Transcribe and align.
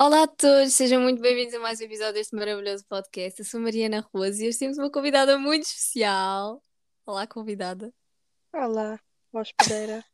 Olá 0.00 0.24
a 0.24 0.26
todos, 0.26 0.72
sejam 0.74 1.00
muito 1.00 1.20
bem-vindos 1.20 1.54
a 1.54 1.60
mais 1.60 1.80
um 1.80 1.84
episódio 1.84 2.14
deste 2.14 2.34
maravilhoso 2.34 2.84
podcast. 2.88 3.38
Eu 3.38 3.44
sou 3.44 3.60
Mariana 3.60 4.06
Rose 4.12 4.44
e 4.44 4.48
hoje 4.48 4.58
temos 4.58 4.78
uma 4.78 4.90
convidada 4.90 5.38
muito 5.38 5.64
especial. 5.64 6.62
Olá, 7.06 7.26
convidada. 7.26 7.92
Olá, 8.52 8.98
hospedeira. 9.32 10.04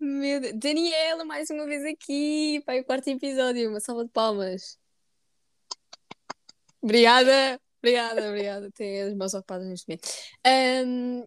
Meu 0.00 0.40
Deus. 0.40 0.54
Daniela, 0.54 1.24
mais 1.24 1.50
uma 1.50 1.66
vez 1.66 1.84
aqui 1.84 2.60
para 2.66 2.80
o 2.80 2.84
quarto 2.84 3.08
episódio. 3.08 3.70
Uma 3.70 3.80
salva 3.80 4.04
de 4.04 4.10
palmas. 4.10 4.76
Obrigada, 6.82 7.60
obrigada, 7.78 8.28
obrigada. 8.28 8.70
Tenho 8.72 9.08
as 9.08 9.14
mãos 9.14 9.34
ocupadas 9.34 9.66
neste 9.68 9.86
momento. 9.88 10.08
Ahm, 10.44 11.24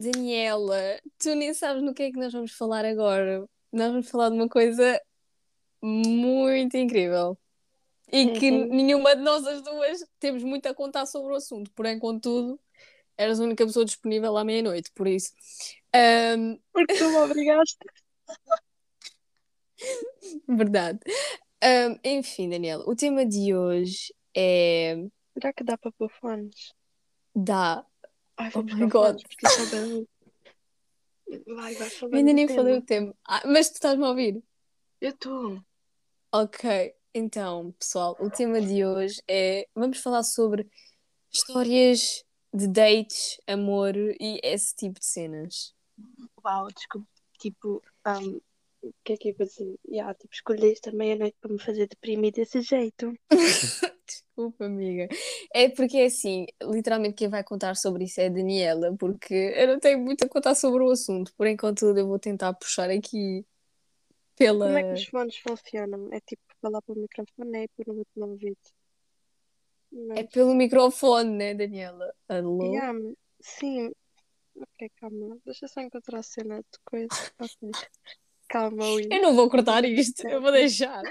Daniela, 0.00 1.00
tu 1.18 1.34
nem 1.34 1.54
sabes 1.54 1.82
no 1.82 1.94
que 1.94 2.04
é 2.04 2.10
que 2.10 2.18
nós 2.18 2.32
vamos 2.32 2.52
falar 2.52 2.84
agora. 2.84 3.46
Nós 3.72 3.92
vamos 3.92 4.08
falar 4.10 4.28
de 4.30 4.36
uma 4.36 4.48
coisa 4.48 5.00
muito 5.82 6.76
incrível. 6.76 7.38
E 8.12 8.26
que 8.38 8.50
nenhuma 8.50 9.16
de 9.16 9.22
nós 9.22 9.46
as 9.46 9.62
duas 9.62 10.04
temos 10.18 10.42
muito 10.42 10.66
a 10.66 10.74
contar 10.74 11.06
sobre 11.06 11.32
o 11.32 11.36
assunto. 11.36 11.70
Porém, 11.72 11.98
contudo, 11.98 12.60
eras 13.16 13.40
a 13.40 13.44
única 13.44 13.64
pessoa 13.64 13.84
disponível 13.84 14.36
à 14.36 14.44
meia-noite, 14.44 14.90
por 14.94 15.06
isso. 15.06 15.32
ahm, 15.94 16.56
Porque 16.72 16.94
tu 16.94 17.08
me 17.10 17.16
obrigaste. 17.16 17.78
verdade. 20.48 21.00
Ahm, 21.62 21.98
enfim, 22.04 22.50
Daniela, 22.50 22.84
o 22.88 22.94
tema 22.94 23.24
de 23.24 23.54
hoje 23.54 24.14
é 24.36 24.96
Será 25.34 25.52
que 25.52 25.64
dá 25.64 25.78
para 25.78 25.92
pôr 25.92 26.10
fones? 26.20 26.74
da. 27.34 27.84
Ai, 28.36 28.50
Oh 28.54 28.62
my 28.62 28.86
God. 28.86 29.20
fones 29.22 29.70
bem. 29.70 30.06
Vai, 31.46 31.74
vai 31.74 31.88
ainda 32.12 32.32
nem 32.32 32.46
falei 32.48 32.74
o 32.74 32.82
tema. 32.82 33.12
tema. 33.12 33.14
Ah, 33.26 33.42
mas 33.46 33.70
tu 33.70 33.74
estás-me 33.74 34.04
a 34.04 34.08
ouvir? 34.08 34.42
Eu 35.00 35.10
estou. 35.10 35.58
Ok, 36.34 36.94
então, 37.12 37.72
pessoal, 37.78 38.16
o 38.18 38.30
tema 38.30 38.58
de 38.58 38.86
hoje 38.86 39.22
é. 39.28 39.66
Vamos 39.74 39.98
falar 39.98 40.22
sobre 40.22 40.66
histórias 41.30 42.24
de 42.54 42.66
dates, 42.68 43.38
amor 43.46 43.94
e 43.96 44.40
esse 44.42 44.74
tipo 44.74 44.98
de 44.98 45.04
cenas. 45.04 45.74
Uau, 46.42 46.68
desculpa. 46.68 47.06
Tipo, 47.38 47.82
um, 48.06 48.40
o 48.80 48.94
que 49.04 49.12
é 49.12 49.16
que 49.18 49.28
eu 49.28 49.36
ia 49.38 49.46
dizer? 49.46 49.78
Yeah, 49.86 50.14
tipo, 50.14 50.32
escolheste 50.32 50.88
a 50.88 50.92
meia-noite 50.92 51.36
para 51.38 51.52
me 51.52 51.60
fazer 51.60 51.86
deprimir 51.86 52.32
desse 52.32 52.62
jeito. 52.62 53.12
Desculpa, 54.06 54.64
amiga. 54.64 55.08
É 55.54 55.68
porque 55.68 55.98
é 55.98 56.06
assim, 56.06 56.46
literalmente 56.62 57.14
quem 57.14 57.28
vai 57.28 57.44
contar 57.44 57.76
sobre 57.76 58.04
isso 58.04 58.20
é 58.22 58.26
a 58.26 58.30
Daniela, 58.30 58.96
porque 58.98 59.34
eu 59.54 59.68
não 59.68 59.78
tenho 59.78 59.98
muito 59.98 60.24
a 60.24 60.28
contar 60.28 60.54
sobre 60.54 60.82
o 60.82 60.90
assunto. 60.90 61.32
Por 61.36 61.46
enquanto, 61.46 61.84
eu 61.96 62.06
vou 62.06 62.18
tentar 62.18 62.54
puxar 62.54 62.88
aqui 62.88 63.44
pela. 64.36 64.66
Como 64.66 64.78
é 64.78 64.82
que 64.82 64.94
os 64.94 65.06
fones 65.06 65.36
funcionam? 65.38 66.08
É 66.12 66.20
tipo 66.20 66.42
falar 66.60 66.82
para 66.82 66.94
o 66.94 67.00
microfone, 67.00 67.64
é 67.64 67.68
por 67.68 67.86
no 67.86 67.94
último 67.94 68.26
ouvido. 68.26 68.58
É 69.92 70.22
Mas, 70.22 70.26
pelo 70.30 70.54
microfone, 70.54 71.30
né, 71.30 71.54
Daniela? 71.54 72.14
Alô? 72.28 72.72
yeah, 72.72 72.98
sim. 73.40 73.92
Ok, 74.56 74.90
calma. 74.96 75.38
Deixa 75.44 75.68
só 75.68 75.80
encontrar 75.80 76.20
a 76.20 76.22
cena 76.22 76.58
de 76.58 76.78
coisa. 76.84 77.08
Calma, 78.48 78.86
Will. 78.92 79.08
Eu 79.10 79.22
não 79.22 79.34
vou 79.34 79.48
cortar 79.48 79.84
isto, 79.84 80.26
eu 80.28 80.40
vou 80.40 80.52
deixar. 80.52 81.02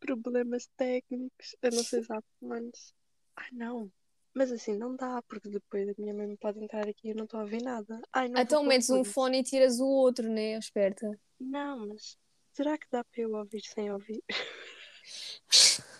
problemas 0.00 0.68
técnicos, 0.76 1.56
eu 1.62 1.70
não 1.70 1.82
sei 1.82 2.02
fones. 2.40 2.94
Ai 3.36 3.48
não, 3.52 3.90
mas 4.34 4.50
assim 4.52 4.76
não 4.76 4.96
dá, 4.96 5.20
porque 5.28 5.48
depois 5.48 5.88
a 5.88 5.94
minha 5.98 6.14
mãe 6.14 6.26
me 6.26 6.36
pode 6.36 6.58
entrar 6.62 6.88
aqui 6.88 7.08
e 7.08 7.10
eu 7.10 7.16
não 7.16 7.24
estou 7.24 7.40
a 7.40 7.42
ouvir 7.42 7.62
nada. 7.62 8.00
Ai, 8.12 8.28
não 8.28 8.40
Então 8.40 8.62
metes 8.64 8.88
um 8.90 9.04
fones. 9.04 9.12
fone 9.12 9.38
e 9.40 9.42
tiras 9.44 9.78
o 9.80 9.86
outro, 9.86 10.28
né? 10.28 10.54
Esperta. 10.58 11.06
Não, 11.38 11.88
mas 11.88 12.16
será 12.52 12.78
que 12.78 12.86
dá 12.90 13.02
para 13.04 13.22
eu 13.22 13.32
ouvir 13.34 13.60
sem 13.62 13.92
ouvir? 13.92 14.22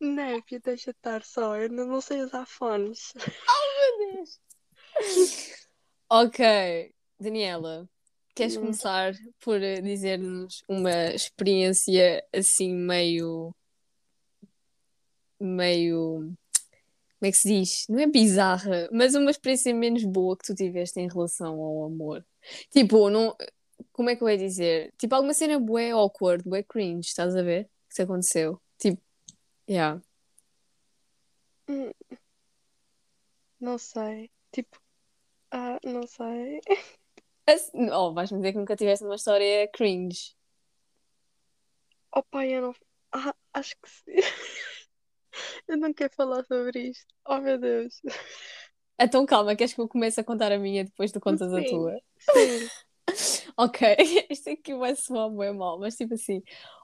Népia, 0.00 0.58
deixa 0.60 0.90
estar 0.92 1.22
só, 1.24 1.56
eu 1.58 1.68
não, 1.68 1.86
não 1.86 2.00
sei 2.00 2.22
usar 2.22 2.46
fones. 2.46 3.12
Meu 3.16 4.14
Deus. 4.14 4.40
Ok, 6.12 6.92
Daniela, 7.20 7.88
queres 8.34 8.56
começar 8.56 9.14
por 9.38 9.62
eh, 9.62 9.80
dizer-nos 9.80 10.64
uma 10.68 10.90
experiência 11.14 12.26
assim 12.34 12.74
meio. 12.74 13.54
meio. 15.38 16.32
Como 17.20 17.28
é 17.28 17.30
que 17.32 17.36
se 17.36 17.48
diz? 17.48 17.86
Não 17.88 17.98
é 18.00 18.06
bizarra, 18.06 18.88
mas 18.90 19.14
uma 19.14 19.30
experiência 19.30 19.74
menos 19.74 20.02
boa 20.04 20.36
que 20.36 20.44
tu 20.46 20.54
tiveste 20.54 20.98
em 21.00 21.06
relação 21.08 21.60
ao 21.60 21.84
amor. 21.84 22.24
Tipo, 22.70 23.10
não. 23.10 23.36
Como 23.92 24.08
é 24.10 24.16
que 24.16 24.22
eu 24.22 24.28
ia 24.30 24.38
dizer? 24.38 24.92
Tipo, 24.98 25.14
alguma 25.14 25.34
cena 25.34 25.58
bué 25.60 25.90
awkward, 25.90 26.42
bué 26.48 26.62
cringe, 26.62 27.08
estás 27.08 27.36
a 27.36 27.42
ver? 27.42 27.64
Que 27.88 27.92
isso 27.94 28.02
aconteceu. 28.02 28.60
Tipo, 28.78 29.02
yeah. 29.68 30.00
Hum, 31.68 31.90
Não 33.60 33.76
sei, 33.78 34.30
tipo, 34.52 34.80
ah, 35.50 35.78
não 35.84 36.06
sei. 36.06 36.60
Assim- 37.46 37.90
Oh, 37.90 38.12
vais-me 38.14 38.38
dizer 38.38 38.52
que 38.52 38.58
nunca 38.58 38.76
tiveste 38.76 39.04
uma 39.04 39.16
história 39.16 39.68
cringe. 39.68 40.34
Oh 42.12 42.22
pai, 42.22 42.52
eu 42.56 42.62
não. 42.62 42.74
Ah, 43.12 43.34
acho 43.54 43.76
que 43.82 43.88
sim. 43.90 44.12
Eu 45.68 45.76
não 45.78 45.92
quero 45.92 46.12
falar 46.14 46.44
sobre 46.44 46.90
isto. 46.90 47.14
Oh 47.26 47.38
meu 47.40 47.58
Deus. 47.58 48.00
Então 48.98 49.24
calma, 49.26 49.56
queres 49.56 49.72
que 49.74 49.80
eu 49.80 49.88
comece 49.88 50.20
a 50.20 50.24
contar 50.24 50.52
a 50.52 50.58
minha 50.58 50.84
depois 50.84 51.10
tu 51.12 51.20
contas 51.20 51.52
a 51.52 51.62
Sim, 51.62 51.64
tua? 51.64 52.00
sim. 52.18 52.70
Ok, 53.56 53.80
isto 54.30 54.50
aqui 54.50 54.74
vai 54.74 54.94
soar 54.96 55.30
bem 55.30 55.52
mal, 55.54 55.78
mas 55.78 55.96
tipo 55.96 56.14
assim, 56.14 56.42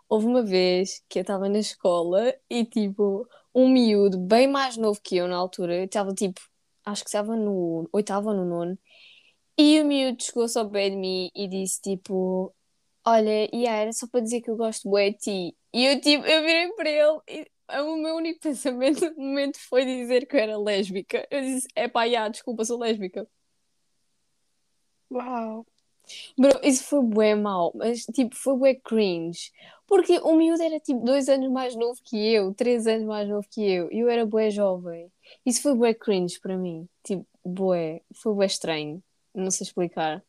houve 0.09 0.27
uma 0.27 0.43
vez 0.45 1.03
que 1.09 1.19
eu 1.19 1.23
estava 1.23 1.49
na 1.49 1.59
escola 1.59 2.35
e 2.51 2.65
tipo, 2.65 3.29
um 3.55 3.69
miúdo 3.69 4.19
bem 4.19 4.47
mais 4.49 4.77
novo 4.77 5.01
que 5.03 5.17
eu 5.17 5.29
na 5.29 5.37
altura, 5.37 5.77
eu 5.77 5.85
estava 5.85 6.13
tipo, 6.15 6.41
acho 6.85 7.03
que 7.05 7.09
estava 7.11 7.37
no 7.37 7.89
oitavo 7.93 8.31
ou 8.31 8.35
no 8.37 8.45
nono, 8.45 8.79
e 9.59 9.81
o 9.81 9.85
miúdo 9.87 10.23
chegou-se 10.23 10.59
ao 10.59 10.71
pé 10.71 10.91
de 10.91 10.97
mim 10.97 11.31
e 11.35 11.49
disse 11.49 11.81
tipo, 11.83 12.55
olha, 13.07 13.49
e 13.55 13.67
era 13.67 13.93
só 13.93 14.07
para 14.09 14.21
dizer 14.21 14.43
que 14.43 14.51
eu 14.51 14.57
gosto 14.57 14.89
bué 14.91 15.11
de 15.11 15.19
ti. 15.19 15.57
E 15.75 15.87
eu 15.87 16.01
tipo, 16.01 16.27
eu 16.27 16.43
virei 16.43 16.73
para 16.75 16.91
ele 16.91 17.21
e 17.29 17.47
o 17.69 17.97
meu 17.97 18.17
único 18.17 18.41
pensamento 18.43 19.11
no 19.17 19.25
momento 19.25 19.59
foi 19.59 19.85
dizer 19.85 20.27
que 20.27 20.37
eu 20.37 20.41
era 20.41 20.59
lésbica. 20.59 21.27
Eu 21.31 21.41
disse, 21.41 21.69
é 21.75 21.89
pá, 21.89 22.09
já, 22.09 22.29
desculpa, 22.29 22.65
sou 22.65 22.79
lésbica. 22.79 23.29
Uau. 25.11 25.67
Bro, 26.39 26.61
isso 26.63 26.85
foi 26.85 27.03
bué 27.03 27.35
mau, 27.35 27.73
mas 27.75 28.05
tipo, 28.07 28.37
foi 28.37 28.57
bué 28.57 28.75
cringe. 28.75 29.51
Porque 29.87 30.19
o 30.19 30.35
miúdo 30.37 30.63
era 30.63 30.79
tipo 30.81 31.05
dois 31.05 31.29
anos 31.29 31.51
mais 31.51 31.75
novo 31.77 32.01
que 32.05 32.17
eu, 32.17 32.55
três 32.55 32.87
anos 32.87 33.07
mais 33.07 33.29
novo 33.29 33.47
que 33.51 33.61
eu, 33.63 33.91
e 33.93 34.01
eu 34.01 34.09
era 34.09 34.27
bué 34.27 34.51
jovem. 34.51 35.11
Isso 35.45 35.63
foi 35.63 35.75
bué 35.75 35.95
cringe 35.95 36.41
para 36.41 36.57
mim. 36.57 36.89
Tipo, 37.05 37.27
bué, 37.45 38.03
foi 38.15 38.35
bué 38.35 38.47
estranho. 38.47 39.03
Não 39.35 39.51
sei 39.51 39.65
explicar. 39.67 40.25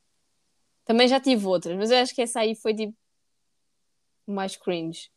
Também 0.85 1.07
já 1.07 1.19
tive 1.19 1.45
outras, 1.45 1.75
mas 1.77 1.91
eu 1.91 1.97
acho 1.97 2.15
que 2.15 2.21
essa 2.21 2.39
aí 2.41 2.55
foi 2.55 2.73
tipo 2.73 2.95
mais 4.25 4.55
cringe. 4.55 5.09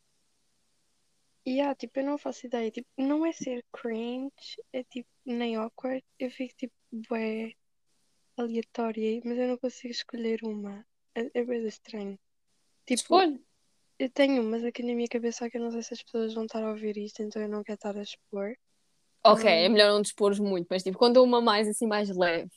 E 1.50 1.54
yeah, 1.54 1.74
tipo, 1.74 1.98
eu 1.98 2.04
não 2.04 2.16
faço 2.16 2.46
ideia. 2.46 2.70
Tipo, 2.70 2.88
não 2.96 3.26
é 3.26 3.32
ser 3.32 3.64
cringe, 3.72 4.30
é 4.72 4.84
tipo, 4.84 5.10
nem 5.26 5.56
awkward. 5.56 6.00
Eu 6.16 6.30
fico 6.30 6.54
tipo, 6.54 6.72
bué 6.92 7.54
aleatória, 8.36 9.20
mas 9.24 9.36
eu 9.36 9.48
não 9.48 9.58
consigo 9.58 9.90
escolher 9.90 10.38
uma. 10.44 10.86
É, 11.12 11.28
é 11.40 11.44
bem 11.44 11.66
estranho. 11.66 12.16
Tipo, 12.86 13.02
Escolhe. 13.02 13.44
eu 13.98 14.08
tenho 14.10 14.40
umas 14.42 14.62
aqui 14.62 14.84
na 14.84 14.94
minha 14.94 15.08
cabeça 15.08 15.50
que 15.50 15.56
eu 15.56 15.60
não 15.60 15.72
sei 15.72 15.82
se 15.82 15.94
as 15.94 16.02
pessoas 16.04 16.34
vão 16.34 16.44
estar 16.44 16.62
a 16.62 16.70
ouvir 16.70 16.96
isto, 16.96 17.20
então 17.20 17.42
eu 17.42 17.48
não 17.48 17.64
quero 17.64 17.74
estar 17.74 17.96
a 17.96 18.02
expor. 18.02 18.54
Ok, 19.24 19.50
é 19.50 19.68
Hum. 19.68 19.72
melhor 19.72 19.90
não 19.90 20.02
dispores 20.02 20.38
muito, 20.38 20.68
mas 20.70 20.84
tipo, 20.84 20.96
conta 20.96 21.20
uma 21.20 21.40
mais 21.40 21.66
assim, 21.66 21.88
mais 21.88 22.16
leve. 22.16 22.48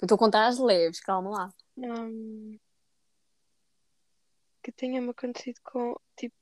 Eu 0.00 0.06
estou 0.06 0.14
a 0.14 0.18
contar 0.18 0.46
as 0.46 0.60
leves, 0.60 1.00
calma 1.00 1.30
lá. 1.30 1.54
Hum, 1.76 2.56
que 4.62 4.70
tenha-me 4.70 5.10
acontecido 5.10 5.58
com, 5.64 5.96
tipo, 6.16 6.36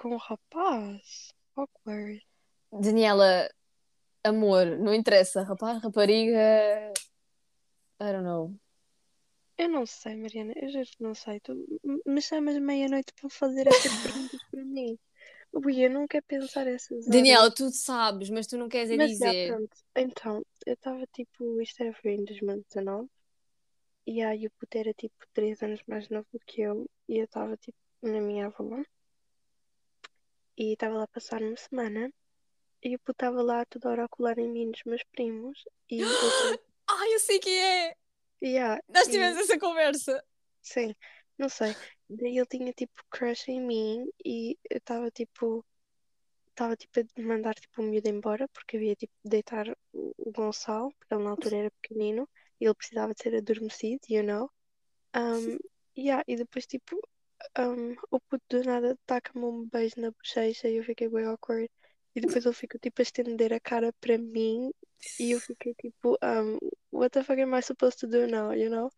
com 0.00 0.14
um 0.14 0.16
rapaz. 0.16 1.34
Awkward. 1.54 2.26
Daniela, 2.72 3.50
amor, 4.24 4.64
não 4.78 4.94
interessa, 4.94 5.42
rapaz, 5.42 5.82
rapariga, 5.82 6.92
I 8.00 8.12
don't 8.12 8.24
know. 8.24 8.54
Eu 9.58 9.68
não 9.68 9.84
sei, 9.84 10.16
Mariana, 10.16 10.54
eu 10.56 10.70
juro 10.70 10.86
que 10.86 11.02
não 11.02 11.14
sei. 11.14 11.38
Tu 11.40 11.54
me 12.06 12.22
chamas 12.22 12.58
meia-noite 12.58 13.12
para 13.12 13.28
fazer 13.28 13.66
essas 13.66 13.92
perguntas 14.02 14.40
para 14.50 14.64
mim. 14.64 14.98
Ui, 15.52 15.84
eu 15.84 15.90
não 15.90 16.06
quero 16.06 16.24
pensar 16.26 16.66
essas 16.66 17.04
Daniela, 17.06 17.42
horas. 17.44 17.54
tu 17.54 17.70
sabes, 17.70 18.30
mas 18.30 18.46
tu 18.46 18.56
não 18.56 18.70
queres 18.70 18.90
é 18.90 18.96
Mas 18.96 19.10
dizer. 19.10 19.54
Então, 19.94 20.42
eu 20.64 20.74
estava 20.74 21.06
tipo, 21.12 21.60
isto 21.60 21.82
era 21.82 21.92
foi 21.92 22.12
em 22.12 22.24
2019, 22.24 23.06
e 24.06 24.22
aí 24.22 24.46
o 24.46 24.50
puto 24.52 24.78
era 24.78 24.94
tipo 24.94 25.14
3 25.34 25.60
anos 25.62 25.82
mais 25.86 26.08
novo 26.08 26.26
do 26.32 26.40
que 26.46 26.62
eu, 26.62 26.88
e 27.06 27.18
eu 27.18 27.24
estava 27.24 27.54
tipo 27.58 27.76
na 28.02 28.20
minha 28.20 28.46
avó, 28.46 28.82
e 30.56 30.72
estava 30.72 30.96
lá 30.96 31.04
a 31.04 31.08
passar 31.08 31.42
uma 31.42 31.56
semana, 31.56 32.12
e 32.82 32.94
o 32.94 32.98
puto 32.98 33.12
estava 33.12 33.42
lá 33.42 33.64
toda 33.66 33.90
hora 33.90 34.04
a 34.04 34.08
colar 34.08 34.38
em 34.38 34.48
mim 34.48 34.66
nos 34.66 34.82
meus 34.84 35.02
primos, 35.12 35.64
e 35.90 36.02
outra. 36.02 36.60
Ai, 36.88 37.14
eu 37.14 37.20
sei 37.20 37.38
que 37.38 37.50
é! 37.50 37.94
Yeah, 38.42 38.80
Nós 38.88 39.06
e- 39.08 39.10
tivemos 39.10 39.38
essa 39.38 39.58
conversa. 39.58 40.24
Sim, 40.62 40.94
Não 41.38 41.48
sei. 41.48 41.74
Daí 42.08 42.36
ele 42.36 42.46
tinha 42.46 42.72
tipo 42.72 42.92
crush 43.10 43.48
em 43.48 43.60
mim 43.60 44.10
e 44.24 44.58
eu 44.68 44.78
estava 44.78 45.10
tipo. 45.10 45.64
Estava 46.48 46.76
tipo 46.76 47.00
a 47.00 47.22
mandar 47.22 47.54
tipo 47.54 47.80
o 47.80 47.84
miúdo 47.84 48.08
embora 48.08 48.46
porque 48.48 48.76
havia 48.76 48.94
tipo 48.96 49.12
de 49.24 49.30
deitar 49.30 49.68
o, 49.92 50.12
o 50.18 50.32
Gonçalo, 50.32 50.92
porque 50.98 51.14
ele 51.14 51.22
na 51.22 51.30
altura 51.30 51.56
era 51.56 51.70
pequenino 51.80 52.28
e 52.60 52.64
ele 52.66 52.74
precisava 52.74 53.14
de 53.14 53.22
ser 53.22 53.34
adormecido, 53.36 54.00
you 54.08 54.22
know? 54.22 54.50
Um, 55.16 55.58
yeah, 55.96 56.22
e 56.26 56.36
depois 56.36 56.66
tipo 56.66 57.00
um, 57.58 57.96
o 58.10 58.20
puto 58.20 58.44
do 58.50 58.64
nada 58.64 58.98
taca-me 59.06 59.44
um 59.44 59.66
beijo 59.66 59.94
na 59.98 60.10
bochecha 60.10 60.68
e 60.68 60.76
eu 60.76 60.84
fiquei 60.84 61.08
bem 61.08 61.24
awkward. 61.24 61.70
E 62.14 62.20
depois 62.20 62.44
ele 62.44 62.54
fica 62.54 62.78
tipo 62.78 63.00
a 63.00 63.04
estender 63.04 63.52
a 63.52 63.60
cara 63.60 63.92
para 64.00 64.18
mim 64.18 64.72
e 65.18 65.32
eu 65.32 65.40
fiquei 65.40 65.74
tipo, 65.74 66.18
um, 66.22 66.58
what 66.90 67.10
the 67.10 67.22
fuck 67.22 67.40
am 67.40 67.56
I 67.56 67.62
supposed 67.62 67.98
to 68.00 68.06
do 68.06 68.26
now, 68.26 68.52
you 68.52 68.70
know? 68.70 68.90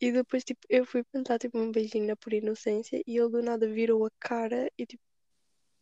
E 0.00 0.12
depois 0.12 0.44
tipo 0.44 0.60
eu 0.68 0.84
fui 0.84 1.02
tentar 1.04 1.38
tipo 1.38 1.58
um 1.58 1.70
beijinho 1.72 2.06
na 2.06 2.16
pura 2.16 2.36
inocência 2.36 3.02
e 3.06 3.16
ele 3.16 3.30
do 3.30 3.42
nada 3.42 3.66
virou 3.68 4.04
a 4.04 4.10
cara 4.20 4.70
e 4.76 4.86
tipo 4.86 5.02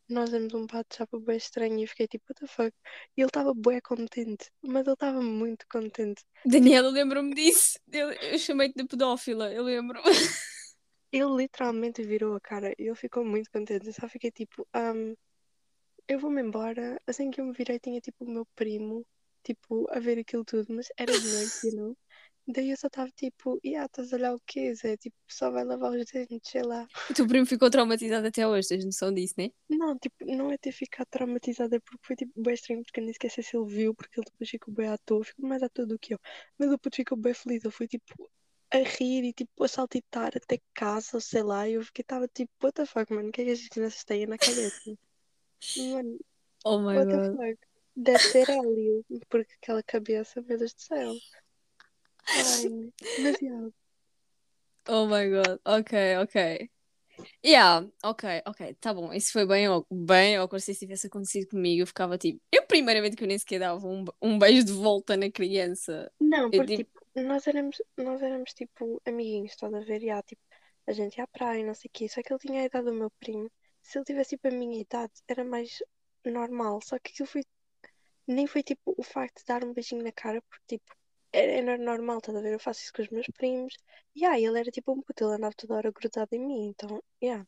nós 0.08 0.31
demos 0.31 0.53
um 0.55 0.67
bate-chapa 0.67 1.20
bem 1.20 1.37
estranho 1.37 1.79
e 1.79 1.82
eu 1.82 1.88
fiquei 1.88 2.08
tipo, 2.08 2.25
what 2.29 2.41
the 2.41 2.46
fuck? 2.46 2.76
E 3.17 3.20
ele 3.20 3.29
estava 3.29 3.55
bem 3.55 3.81
contente, 3.81 4.50
mas 4.61 4.85
ele 4.85 4.94
estava 4.94 5.23
muito 5.23 5.64
contente. 5.69 6.25
Daniela, 6.44 6.91
lembro-me 6.91 7.32
disso. 7.32 7.79
Eu, 7.93 8.11
eu 8.11 8.38
chamei-te 8.38 8.75
de 8.75 8.85
pedófila, 8.87 9.53
eu 9.53 9.62
lembro. 9.62 10.00
Ele 11.12 11.36
literalmente 11.36 12.02
virou 12.02 12.34
a 12.36 12.40
cara 12.40 12.72
e 12.78 12.84
ele 12.86 12.94
ficou 12.94 13.24
muito 13.24 13.50
contente. 13.50 13.86
Eu 13.86 13.92
só 13.92 14.08
fiquei 14.08 14.30
tipo, 14.30 14.66
um, 14.74 15.14
eu 16.08 16.18
vou-me 16.18 16.42
embora. 16.42 17.00
Assim 17.06 17.30
que 17.30 17.40
eu 17.40 17.44
me 17.46 17.52
virei, 17.52 17.78
tinha 17.78 18.00
tipo 18.00 18.24
o 18.24 18.30
meu 18.30 18.46
primo, 18.54 19.04
tipo, 19.42 19.86
a 19.90 19.98
ver 19.98 20.18
aquilo 20.18 20.44
tudo, 20.44 20.66
mas 20.74 20.88
era 20.96 21.12
de 21.12 21.28
noite, 21.28 21.66
you 21.66 21.76
know? 21.76 21.96
Daí 22.46 22.70
eu 22.70 22.76
só 22.76 22.88
estava 22.88 23.08
tipo, 23.10 23.60
e 23.62 23.76
ah, 23.76 23.84
estás 23.84 24.12
a 24.12 24.16
olhar 24.16 24.34
o 24.34 24.40
quê, 24.44 24.74
Zé? 24.74 24.96
Tipo, 24.96 25.16
só 25.28 25.50
vai 25.50 25.64
lavar 25.64 25.92
os 25.92 26.04
dentes, 26.06 26.50
sei 26.50 26.62
lá. 26.62 26.86
O 27.08 27.14
teu 27.14 27.26
primo 27.26 27.46
ficou 27.46 27.70
traumatizado 27.70 28.26
até 28.26 28.46
hoje, 28.46 28.68
tens 28.68 28.84
noção 28.84 29.12
disso, 29.12 29.34
né? 29.38 29.50
Não, 29.68 29.96
tipo, 29.96 30.24
não 30.24 30.50
é 30.50 30.58
ter 30.58 30.72
ficado 30.72 31.06
traumatizada 31.08 31.80
porque 31.80 32.04
foi 32.04 32.16
tipo 32.16 32.32
bem 32.42 32.54
estranho, 32.54 32.82
porque 32.82 32.98
eu 32.98 33.04
nem 33.04 33.12
esqueci 33.12 33.42
se 33.42 33.56
ele 33.56 33.66
viu, 33.66 33.94
porque 33.94 34.18
ele 34.18 34.26
depois 34.26 34.50
ficou 34.50 34.74
bem 34.74 34.88
à 34.88 34.98
toa, 34.98 35.24
ficou 35.24 35.48
mais 35.48 35.62
à 35.62 35.68
toa 35.68 35.86
do 35.86 35.98
que 35.98 36.14
eu. 36.14 36.18
Mas 36.58 36.70
depois 36.70 36.94
ficou 36.94 37.16
bem 37.16 37.34
feliz, 37.34 37.62
eu 37.62 37.70
fui 37.70 37.86
tipo 37.86 38.28
a 38.72 38.78
rir 38.78 39.25
e 39.25 39.32
tipo 39.32 39.64
a 39.64 39.69
saltitar 39.69 40.32
até 40.37 40.58
casa, 40.75 41.17
ou 41.17 41.20
sei 41.20 41.43
lá, 41.43 41.69
e 41.69 41.75
eu 41.75 41.82
fiquei, 41.84 42.02
estava 42.02 42.28
tipo, 42.28 42.50
what 42.62 42.75
the 42.75 42.87
fuck, 42.87 43.12
mano, 43.12 43.28
o 43.28 43.32
que 43.32 43.43
é 43.43 43.44
que 43.46 43.50
as 43.52 43.69
crianças 43.69 44.05
têm 44.05 44.26
na 44.26 44.38
cabeça? 44.38 44.96
Mano, 45.76 46.19
Oh 46.64 46.78
my 46.78 46.94
what 46.96 47.11
the 47.11 47.19
god. 47.19 47.37
fuck? 47.37 47.58
Deve 47.96 48.19
ser 48.19 48.49
Hélio, 48.50 49.05
porque 49.28 49.52
aquela 49.61 49.82
cabeça, 49.82 50.40
meu 50.43 50.58
Deus 50.58 50.72
do 50.72 50.81
céu. 50.81 51.14
Ai, 52.34 52.93
demasiado. 53.17 53.75
Oh 54.87 55.06
my 55.06 55.28
god. 55.28 55.58
Ok, 55.64 55.93
ok. 56.19 56.70
Yeah, 57.44 57.87
ok, 58.02 58.43
ok, 58.46 58.75
tá 58.81 58.94
bom. 58.94 59.12
Isso 59.12 59.32
foi 59.32 59.46
bem, 59.46 59.67
bem 59.90 60.37
awkward 60.37 60.62
se 60.64 60.72
isso 60.72 60.81
tivesse 60.81 61.06
acontecido 61.06 61.49
comigo. 61.49 61.82
Eu 61.82 61.87
ficava 61.87 62.17
tipo. 62.19 62.40
Eu, 62.52 62.67
primeiramente, 62.67 63.17
que 63.17 63.25
eu 63.25 63.28
nem 63.28 63.38
sequer 63.38 63.61
dava 63.61 63.87
um, 63.87 64.05
um 64.22 64.38
beijo 64.38 64.64
de 64.64 64.72
volta 64.72 65.17
na 65.17 65.31
criança. 65.31 66.11
Não, 66.20 66.44
Eu 66.44 66.61
porque 66.61 66.76
tipo. 66.78 66.90
tipo, 66.90 67.00
nós 67.14 67.46
éramos, 67.46 67.76
nós 67.96 68.22
éramos 68.22 68.52
tipo 68.54 69.00
amiguinhos, 69.06 69.52
estás 69.52 69.72
a 69.74 69.80
ver? 69.80 70.02
E 70.02 70.10
há, 70.10 70.22
tipo, 70.22 70.42
a 70.86 70.92
gente 70.92 71.16
ia 71.18 71.24
à 71.24 71.26
praia 71.26 71.64
não 71.64 71.74
sei 71.74 71.88
o 71.88 71.92
quê. 71.92 72.08
Só 72.08 72.22
que 72.22 72.32
ele 72.32 72.40
tinha 72.40 72.62
a 72.62 72.64
idade 72.66 72.86
do 72.86 72.94
meu 72.94 73.10
primo. 73.20 73.50
Se 73.82 73.98
ele 73.98 74.04
tivesse 74.04 74.30
tipo 74.30 74.48
a 74.48 74.50
minha 74.50 74.80
idade, 74.80 75.12
era 75.28 75.44
mais 75.44 75.78
normal. 76.24 76.80
Só 76.82 76.98
que 76.98 77.10
aquilo 77.12 77.28
foi, 77.28 77.42
nem 78.26 78.46
foi 78.46 78.62
tipo 78.62 78.94
o 78.96 79.02
facto 79.02 79.38
de 79.40 79.44
dar 79.46 79.64
um 79.64 79.72
beijinho 79.72 80.02
na 80.04 80.12
cara, 80.12 80.42
porque 80.42 80.78
tipo, 80.78 80.94
era, 81.32 81.52
era 81.52 81.78
normal, 81.78 82.18
estás 82.18 82.36
a 82.36 82.40
ver? 82.40 82.52
Eu 82.54 82.60
faço 82.60 82.80
isso 82.82 82.92
com 82.92 83.02
os 83.02 83.08
meus 83.10 83.26
primos. 83.28 83.74
E 84.14 84.24
aí, 84.24 84.44
ele 84.44 84.58
era 84.60 84.70
tipo 84.70 84.92
um 84.92 85.02
puto, 85.02 85.24
ele 85.24 85.34
andava 85.36 85.54
toda 85.56 85.74
hora 85.76 85.92
grudado 85.92 86.34
em 86.34 86.40
mim, 86.46 86.68
então, 86.68 87.02
yeah. 87.22 87.46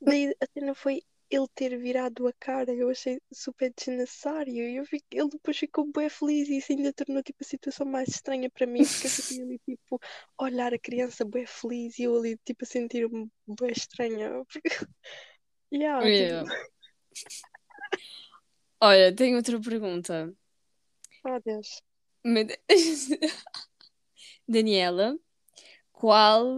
Daí 0.00 0.34
a 0.40 0.46
cena 0.54 0.74
foi 0.74 1.02
ele 1.34 1.48
ter 1.54 1.78
virado 1.78 2.26
a 2.26 2.32
cara, 2.34 2.72
eu 2.72 2.90
achei 2.90 3.20
super 3.32 3.72
desnecessário. 3.76 4.52
E 4.52 4.76
eu 4.76 4.84
fiquei, 4.84 5.20
ele 5.20 5.30
depois 5.30 5.56
ficou 5.56 5.90
bem 5.92 6.08
feliz 6.08 6.48
e 6.48 6.58
isso 6.58 6.72
ainda 6.72 6.92
tornou 6.92 7.22
tipo, 7.22 7.38
a 7.42 7.44
situação 7.46 7.86
mais 7.86 8.08
estranha 8.08 8.50
para 8.50 8.66
mim, 8.66 8.84
porque 8.84 9.06
eu 9.06 9.10
fiquei 9.10 9.42
ali 9.42 9.58
tipo, 9.58 10.00
olhar 10.38 10.72
a 10.74 10.78
criança 10.78 11.24
bem 11.24 11.46
feliz 11.46 11.98
e 11.98 12.04
eu 12.04 12.16
ali 12.16 12.38
tipo 12.44 12.64
a 12.64 12.66
sentir-me 12.66 13.28
bem 13.46 13.72
estranha. 13.72 14.44
Porque... 14.48 14.68
Yeah, 15.72 16.06
Yeah. 16.06 16.48
tipo, 17.12 17.44
Olha, 18.80 19.14
tenho 19.14 19.36
outra 19.36 19.60
pergunta. 19.60 20.34
oh 21.24 21.40
Deus. 21.40 21.82
Daniela, 24.46 25.18
qual. 25.92 26.56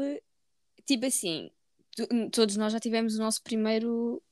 Tipo 0.84 1.06
assim, 1.06 1.50
todos 2.32 2.56
nós 2.56 2.72
já 2.72 2.80
tivemos 2.80 3.16
o 3.16 3.18
nosso 3.18 3.42
primeiro. 3.42 4.22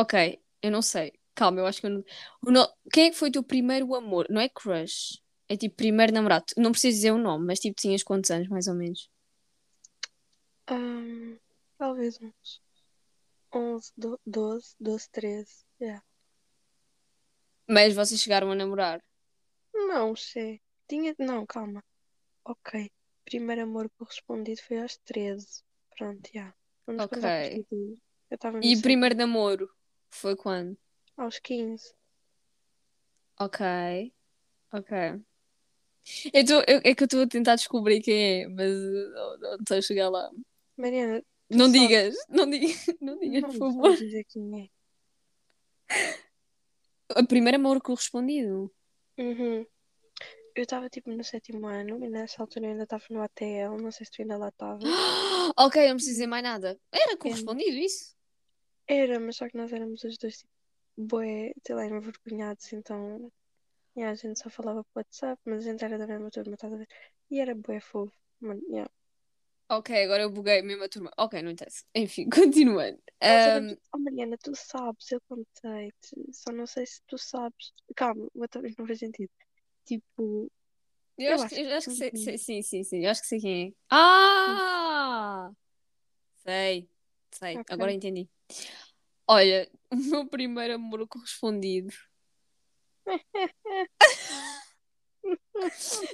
Ok, 0.00 0.40
eu 0.62 0.70
não 0.70 0.82
sei. 0.82 1.12
Calma, 1.34 1.60
eu 1.60 1.66
acho 1.66 1.80
que 1.80 1.86
eu 1.86 1.90
não. 1.90 2.04
o 2.46 2.50
no- 2.50 2.68
Quem 2.92 3.06
é 3.06 3.10
que 3.10 3.16
foi 3.16 3.28
o 3.28 3.32
teu 3.32 3.42
primeiro 3.42 3.94
amor? 3.94 4.26
Não 4.30 4.40
é 4.40 4.48
crush? 4.48 5.20
É 5.48 5.56
tipo 5.56 5.76
primeiro 5.76 6.12
namorado. 6.12 6.46
Não 6.56 6.70
preciso 6.72 6.96
dizer 6.96 7.10
o 7.12 7.18
nome, 7.18 7.46
mas 7.46 7.58
tipo, 7.58 7.80
tinhas 7.80 8.02
quantos 8.02 8.30
anos, 8.30 8.48
mais 8.48 8.66
ou 8.68 8.74
menos? 8.74 9.10
Ahm, 10.68 11.36
talvez 11.78 12.18
uns 12.20 12.60
11, 13.52 13.92
do- 13.96 14.20
12, 14.26 14.74
12, 14.78 15.08
13. 15.10 15.64
Yeah. 15.80 16.02
Mas 17.68 17.94
vocês 17.94 18.20
chegaram 18.20 18.50
a 18.50 18.54
namorar. 18.54 19.02
Não 19.74 20.14
sei. 20.16 20.60
Tinha. 20.88 21.14
Não, 21.18 21.44
calma. 21.46 21.82
Ok. 22.44 22.90
Primeiro 23.24 23.62
amor 23.62 23.90
correspondido 23.98 24.60
foi 24.62 24.80
aos 24.80 24.96
13. 24.98 25.62
Pronto, 25.96 26.28
já. 26.32 26.54
Vamos 26.86 27.04
Ok. 27.04 27.16
contar 27.16 27.50
por 27.50 27.64
tudo. 27.64 27.98
Eu 28.30 28.34
estava 28.36 28.58
no 28.58 28.64
E 28.64 28.76
o 28.76 28.82
primeiro 28.82 29.16
namoro 29.16 29.68
foi 30.10 30.36
quando? 30.36 30.76
Aos 31.16 31.38
15. 31.38 31.94
Ok, 33.38 34.12
ok. 34.72 35.20
Eu 36.32 36.44
tô, 36.46 36.54
eu- 36.66 36.80
é 36.84 36.94
que 36.94 37.02
eu 37.02 37.06
estou 37.06 37.22
a 37.22 37.26
tentar 37.26 37.54
descobrir 37.56 38.00
quem 38.02 38.42
é, 38.42 38.48
mas 38.48 38.70
uh, 38.72 39.10
não 39.14 39.38
não 39.50 39.56
estou 39.56 39.76
a 39.78 39.82
chegar 39.82 40.08
lá. 40.08 40.30
Mariana, 40.76 41.22
Não 41.50 41.66
sabes. 41.66 41.80
digas, 41.80 42.16
não 42.28 42.48
digas, 42.50 42.86
não 43.00 43.18
digas, 43.18 43.42
Não 43.42 43.48
por 43.50 43.58
favor. 43.58 43.96
dizer 43.96 44.24
quem 44.28 44.62
é. 44.64 44.68
A 47.16 47.24
primeira 47.24 47.56
amor 47.56 47.80
correspondido. 47.82 48.72
Uhum. 49.18 49.66
Eu 50.54 50.62
estava 50.64 50.88
tipo 50.88 51.10
no 51.10 51.24
sétimo 51.24 51.66
ano 51.66 52.04
e 52.04 52.08
nessa 52.08 52.42
altura 52.42 52.66
eu 52.66 52.70
ainda 52.72 52.84
estava 52.84 53.04
no 53.10 53.22
ATL. 53.22 53.76
Não 53.80 53.90
sei 53.90 54.04
se 54.06 54.12
tu 54.12 54.22
ainda 54.22 54.36
lá 54.36 54.48
estavas. 54.48 54.82
Ok, 55.58 55.82
não 55.88 55.94
preciso 55.96 56.14
dizer 56.14 56.26
mais 56.28 56.42
nada. 56.44 56.78
Era 56.92 57.16
correspondido 57.16 57.76
isso? 57.76 58.14
Era, 58.98 59.16
mas 59.24 59.36
só 59.38 59.48
que 59.48 59.56
nós 59.60 59.72
éramos 59.72 60.02
os 60.04 60.18
dois 60.18 60.36
tipo, 60.38 60.52
bué, 61.10 61.52
sei 61.64 61.74
lá, 61.76 61.86
envergonhados, 61.86 62.72
então. 62.72 63.32
Yeah, 63.96 64.12
a 64.12 64.16
gente 64.22 64.40
só 64.40 64.50
falava 64.50 64.84
por 64.84 65.00
WhatsApp, 65.00 65.40
mas 65.46 65.66
a 65.66 65.70
gente 65.72 65.84
era 65.84 65.98
da 65.98 66.06
mesma 66.06 66.30
turma, 66.30 66.54
estás 66.54 66.72
a 66.74 66.78
ver? 66.78 66.88
E 67.30 67.40
era 67.40 67.54
bué 67.54 67.80
fofo. 67.80 68.12
Mano, 68.40 68.62
yeah. 68.70 68.90
Ok, 69.68 69.90
agora 70.04 70.22
eu 70.24 70.30
buguei 70.30 70.60
a 70.60 70.88
turma. 70.88 71.12
Ok, 71.16 71.40
não 71.42 71.50
interessa. 71.52 71.84
Enfim, 71.94 72.28
continuando. 72.30 72.98
Ahm, 73.22 73.76
Oh, 73.92 73.98
Mariana, 73.98 74.36
tu 74.38 74.54
sabes, 74.54 75.10
eu 75.12 75.20
contei-te. 75.28 76.16
Só 76.32 76.52
não 76.52 76.66
sei 76.66 76.86
se 76.86 77.00
tu 77.06 77.18
sabes. 77.18 77.72
Calma, 77.96 78.28
outra 78.34 78.60
vez 78.62 78.74
não 78.76 78.86
faz 78.86 78.98
sentido. 79.00 79.30
Tipo, 79.84 80.50
eu 81.18 81.36
eu 81.36 81.42
acho, 81.42 81.54
que- 81.54 81.60
eu 81.60 81.76
acho 81.76 81.88
que 81.88 81.94
sei, 81.94 82.12
sei- 82.16 82.38
sim, 82.38 82.62
sim, 82.62 82.82
sim. 82.84 83.04
Eu 83.04 83.10
acho 83.10 83.20
que 83.22 83.28
sei 83.28 83.40
quem 83.40 83.68
é. 83.68 83.72
Ah! 83.90 85.52
Sei, 86.44 86.88
sei. 87.30 87.62
Ok. 87.62 87.68
Agora 87.68 87.92
entendi. 87.92 88.28
Olha, 89.26 89.70
o 89.92 89.96
meu 89.96 90.26
primeiro 90.26 90.74
amor 90.74 91.06
correspondido. 91.08 91.94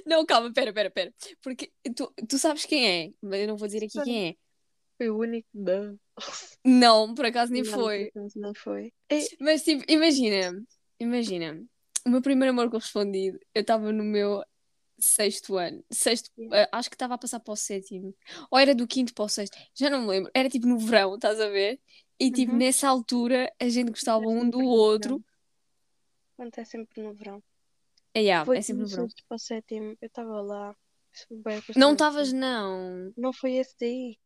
Não, 0.05 0.25
calma, 0.25 0.51
pera, 0.51 0.73
pera, 0.73 0.91
pera. 0.91 1.13
Porque 1.41 1.71
tu, 1.95 2.13
tu 2.27 2.37
sabes 2.37 2.65
quem 2.65 2.87
é, 2.87 3.13
mas 3.21 3.41
eu 3.41 3.47
não 3.47 3.57
vou 3.57 3.67
dizer 3.67 3.83
aqui 3.83 4.01
quem 4.03 4.29
é. 4.29 4.35
Foi 4.97 5.09
o 5.09 5.19
único 5.19 5.47
da. 5.53 5.93
Não, 6.65 7.13
por 7.13 7.25
acaso 7.25 7.51
nem 7.51 7.63
Não, 7.63 7.71
foi. 7.71 8.11
não 8.35 8.53
foi. 8.53 8.91
É, 9.09 9.19
Mas 9.39 9.63
tipo, 9.63 9.83
imagina, 9.87 10.61
imagina, 10.99 11.63
o 12.05 12.09
meu 12.09 12.21
primeiro 12.21 12.51
amor 12.51 12.69
correspondido, 12.69 13.39
eu 13.53 13.61
estava 13.61 13.91
no 13.91 14.03
meu 14.03 14.43
sexto 14.99 15.57
ano, 15.57 15.83
sexto, 15.91 16.31
Yeah. 16.37 16.63
eh, 16.63 16.69
acho 16.71 16.89
que 16.89 16.95
estava 16.95 17.13
a 17.13 17.17
passar 17.17 17.39
para 17.39 17.53
o 17.53 17.55
sétimo, 17.55 18.15
ou 18.49 18.57
era 18.57 18.73
do 18.73 18.87
quinto 18.87 19.13
para 19.13 19.25
o 19.25 19.29
sexto, 19.29 19.55
já 19.75 19.91
não 19.91 20.01
me 20.01 20.07
lembro, 20.07 20.31
era 20.33 20.49
tipo 20.49 20.65
no 20.65 20.79
verão, 20.79 21.15
estás 21.15 21.39
a 21.39 21.47
ver? 21.49 21.79
E 22.19 22.31
tipo, 22.31 22.51
Uhum. 22.53 22.57
nessa 22.57 22.87
altura 22.87 23.51
a 23.59 23.69
gente 23.69 23.89
gostava 23.91 24.19
Acontece 24.23 24.45
um 24.45 24.49
do 24.49 24.59
outro. 24.61 25.09
verão. 25.17 25.25
Acontece 26.37 26.71
sempre 26.71 27.01
no 27.03 27.13
verão. 27.13 27.43
É, 28.13 28.21
yeah, 28.21 28.45
Foi 28.45 28.57
é 28.57 28.61
sempre 28.61 28.83
no 28.83 28.87
verão. 28.89 29.07
para 29.27 29.35
o 29.35 29.39
sétimo, 29.39 29.95
eu 30.01 30.07
estava 30.07 30.41
lá. 30.41 30.75
Não 31.75 31.93
estavas, 31.93 32.31
não. 32.31 33.11
Não 33.17 33.33
foi 33.33 33.53
esse 33.53 33.75
daí. 33.79 34.17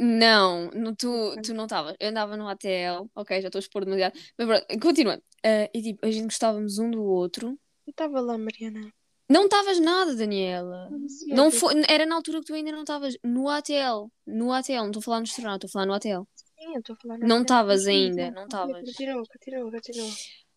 Não, 0.00 0.70
não 0.70 0.94
tu, 0.94 1.34
tu 1.42 1.52
não 1.52 1.64
estavas. 1.64 1.96
Eu 1.98 2.10
andava 2.10 2.36
no 2.36 2.48
ATL, 2.48 3.08
ok, 3.16 3.40
já 3.42 3.48
estou 3.48 3.58
a 3.58 3.60
expor 3.60 3.84
demasiado. 3.84 4.16
Mas 4.38 4.46
pronto, 4.46 4.80
continuando. 4.80 5.22
Eh, 5.44 5.68
e 5.74 5.82
tipo, 5.82 6.06
a 6.06 6.10
gente 6.10 6.24
gostávamos 6.24 6.78
um 6.78 6.88
do 6.90 7.02
outro. 7.02 7.58
Eu 7.84 7.90
estava 7.90 8.20
lá, 8.20 8.38
Mariana. 8.38 8.92
Não 9.28 9.44
estavas 9.46 9.80
nada, 9.80 10.14
Daniela. 10.14 10.88
Não 11.28 11.46
eu- 11.46 11.50
foi, 11.50 11.74
era 11.88 12.06
na 12.06 12.14
altura 12.14 12.38
que 12.38 12.46
tu 12.46 12.54
ainda 12.54 12.70
não 12.70 12.80
estavas 12.82 13.16
no 13.24 13.48
ATL. 13.48 14.08
No 14.26 14.52
ATL, 14.52 14.82
não 14.82 14.86
estou 14.86 15.00
a 15.00 15.02
falar 15.02 15.18
no 15.18 15.24
estranho, 15.26 15.54
estou 15.56 15.68
a 15.68 15.70
falar 15.72 15.86
no 15.86 15.94
ATL. 15.94 16.24
Sim, 16.58 16.74
eu 16.74 16.80
estou 16.80 16.94
a 16.94 16.98
falar 17.00 17.18
Não 17.18 17.42
estavas 17.42 17.86
ainda, 17.86 18.30
não 18.32 18.44
estavas. 18.44 18.84
Continua, 18.84 19.22
continua, 19.26 19.70
continua. 19.70 20.10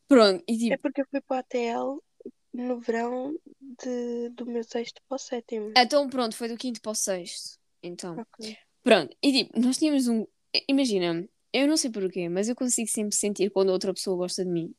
Pronto, 0.08 0.43
e 0.48 0.53
É 0.53 0.58
tipo, 0.58 0.81
porque 0.81 1.01
eu 1.01 1.05
fui 1.10 1.22
para 1.22 1.38
o 1.38 1.39
ATL 1.39 2.03
no 2.53 2.79
verão 2.79 3.34
de, 3.84 4.29
do 4.29 4.46
meu 4.46 4.63
sexto 4.63 5.01
para 5.08 5.15
o 5.15 5.20
sétimo. 5.20 5.72
então 5.77 6.10
pronto, 6.10 6.36
foi 6.36 6.48
do 6.50 6.58
quinto 6.58 6.81
para 6.81 6.91
o 6.91 6.96
sexto. 6.96 7.58
Então, 7.81 8.17
Ok. 8.20 8.58
pronto, 8.84 9.15
e 9.24 9.31
tipo, 9.31 9.60
nós 9.60 9.77
tínhamos 9.77 10.08
um. 10.08 10.25
Imagina, 10.67 11.27
eu 11.53 11.67
não 11.67 11.77
sei 11.77 11.89
porquê, 11.91 12.27
mas 12.27 12.50
eu 12.50 12.55
consigo 12.55 12.89
sempre 12.89 13.15
sentir 13.15 13.50
quando 13.51 13.70
outra 13.70 13.93
pessoa 13.93 14.17
gosta 14.17 14.43
de 14.43 14.51
mim. 14.51 14.74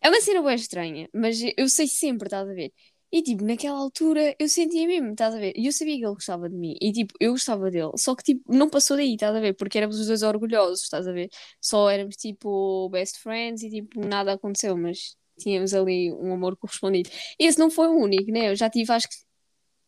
É 0.00 0.08
uma 0.08 0.20
cena 0.20 0.42
bem 0.42 0.54
estranha, 0.54 1.08
mas 1.12 1.38
eu 1.56 1.68
sei 1.68 1.86
sempre, 1.88 2.26
estás 2.28 2.48
a 2.48 2.52
ver? 2.52 2.72
E 3.12 3.22
tipo, 3.22 3.44
naquela 3.44 3.78
altura 3.78 4.34
eu 4.38 4.48
sentia 4.48 4.86
mesmo, 4.86 5.10
estás 5.10 5.34
a 5.34 5.38
ver? 5.38 5.52
E 5.54 5.66
eu 5.66 5.72
sabia 5.72 5.98
que 5.98 6.04
ele 6.04 6.14
gostava 6.14 6.48
de 6.48 6.56
mim. 6.56 6.74
E 6.80 6.92
tipo, 6.92 7.14
eu 7.20 7.32
gostava 7.32 7.70
dele. 7.70 7.92
Só 7.96 8.14
que 8.16 8.22
tipo, 8.22 8.42
não 8.52 8.70
passou 8.70 8.96
daí, 8.96 9.14
estás 9.14 9.36
a 9.36 9.40
ver? 9.40 9.54
Porque 9.54 9.76
éramos 9.78 10.00
os 10.00 10.06
dois 10.06 10.22
orgulhosos, 10.22 10.82
estás 10.82 11.06
a 11.06 11.12
ver? 11.12 11.28
Só 11.60 11.90
éramos 11.90 12.16
tipo 12.16 12.88
best 12.90 13.18
friends 13.20 13.62
e 13.62 13.70
tipo, 13.70 14.00
nada 14.00 14.32
aconteceu, 14.32 14.76
mas 14.78 15.16
tínhamos 15.38 15.74
ali 15.74 16.10
um 16.12 16.32
amor 16.32 16.56
correspondido. 16.56 17.10
Esse 17.38 17.58
não 17.58 17.70
foi 17.70 17.88
o 17.88 17.96
único, 17.98 18.30
né? 18.32 18.50
Eu 18.50 18.56
já 18.56 18.70
tive, 18.70 18.90
acho 18.92 19.08
que, 19.08 19.16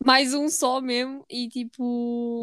mais 0.04 0.34
um 0.34 0.48
só 0.50 0.80
mesmo. 0.80 1.24
E 1.30 1.48
tipo. 1.48 2.42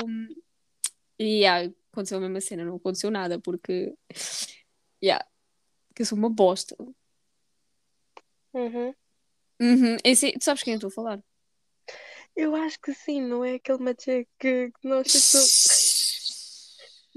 E 1.19 1.41
yeah, 1.43 1.71
aconteceu 1.91 2.17
a 2.17 2.21
mesma 2.21 2.41
cena, 2.41 2.65
não 2.65 2.77
aconteceu 2.77 3.11
nada, 3.11 3.39
porque. 3.39 3.93
Yeah, 5.03 5.25
que 5.95 6.01
eu 6.03 6.05
sou 6.05 6.17
uma 6.17 6.29
bosta. 6.29 6.75
Uhum. 8.53 8.93
Uhum. 9.61 9.97
Esse, 10.03 10.31
tu 10.33 10.43
sabes 10.43 10.63
quem 10.63 10.73
eu 10.73 10.77
estou 10.77 10.87
a 10.89 10.91
falar? 10.91 11.23
Eu 12.35 12.55
acho 12.55 12.79
que 12.79 12.93
sim, 12.93 13.21
não 13.21 13.43
é 13.43 13.55
aquele 13.55 13.79
match 13.79 14.05
que, 14.05 14.25
que 14.39 14.87
nós 14.87 15.07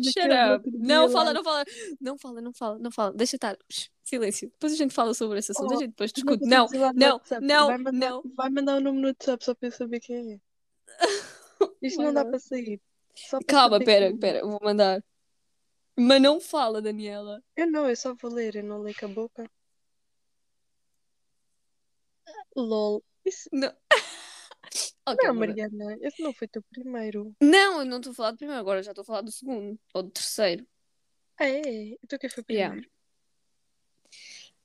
Shut 0.03 0.27
up. 0.27 0.69
Não 0.73 1.09
fala, 1.09 1.33
não 1.33 1.45
fala. 1.45 1.65
Não 2.01 2.19
fala, 2.19 2.41
não 2.41 2.53
fala, 2.53 2.79
não 2.79 2.91
fala. 2.91 3.13
Deixa 3.13 3.37
estar. 3.37 3.57
Silêncio. 4.03 4.51
Depois 4.51 4.73
a 4.73 4.77
gente 4.77 4.93
fala 4.93 5.15
sobre 5.15 5.39
esse 5.39 5.53
assunto. 5.53 5.73
A 5.73 5.77
Oh, 5.77 5.81
gente 5.81 5.91
depois 5.91 6.13
discute. 6.13 6.45
Não, 6.45 6.67
não, 6.95 7.21
não, 7.41 7.67
Vai 7.69 7.79
mandar, 7.79 7.93
não. 7.93 8.23
vai 8.37 8.51
mandar 8.51 8.77
o 8.77 8.81
nome 8.81 9.01
no 9.01 9.09
WhatsApp 9.09 9.45
só 9.45 9.55
para 9.55 9.69
eu 9.69 9.73
saber 9.73 10.01
quem 10.01 10.35
é. 10.35 10.41
Isto 11.81 12.03
não 12.03 12.13
dá 12.13 12.25
para 12.25 12.39
sair. 12.39 12.81
Calma, 13.47 13.79
pera, 13.79 14.09
quem 14.09 14.17
é. 14.17 14.21
pera. 14.21 14.39
eu 14.41 14.49
Vou 14.49 14.61
mandar. 14.63 15.03
Mas 15.97 16.21
não 16.21 16.41
fala, 16.41 16.83
Daniela. 16.83 17.41
Eu 17.57 17.71
não, 17.71 17.89
eu 17.89 17.95
só 17.95 18.15
vou 18.15 18.33
ler, 18.33 18.57
eu 18.57 18.65
não 18.65 18.83
leio 18.83 18.97
com 18.99 19.07
a 19.07 19.09
boca. 19.09 19.51
LOL. 22.55 23.03
Isso... 23.25 23.49
Não. 23.53 23.73
Ok, 25.07 25.29
Não, 25.29 25.35
Mariana, 25.35 25.99
esse 26.01 26.23
não 26.23 26.33
foi 26.33 26.49
teu 26.49 26.63
primeiro. 26.63 27.37
Não, 27.41 27.81
eu 27.81 27.85
não 27.85 27.99
estou 27.99 28.13
a 28.13 28.15
falar 28.15 28.31
do 28.31 28.39
primeiro, 28.39 28.59
agora 28.59 28.83
já 28.83 28.91
estou 28.93 29.03
a 29.03 29.05
falar 29.05 29.21
do 29.21 29.31
segundo. 29.31 29.79
Ou 29.93 30.03
do 30.03 30.11
terceiro. 30.11 30.67
Ah, 31.39 31.47
é? 31.47 31.91
Então 32.03 32.19
quem 32.19 32.31
foi 32.31 32.43
Yeah. 32.51 32.73
primeiro? 32.75 32.91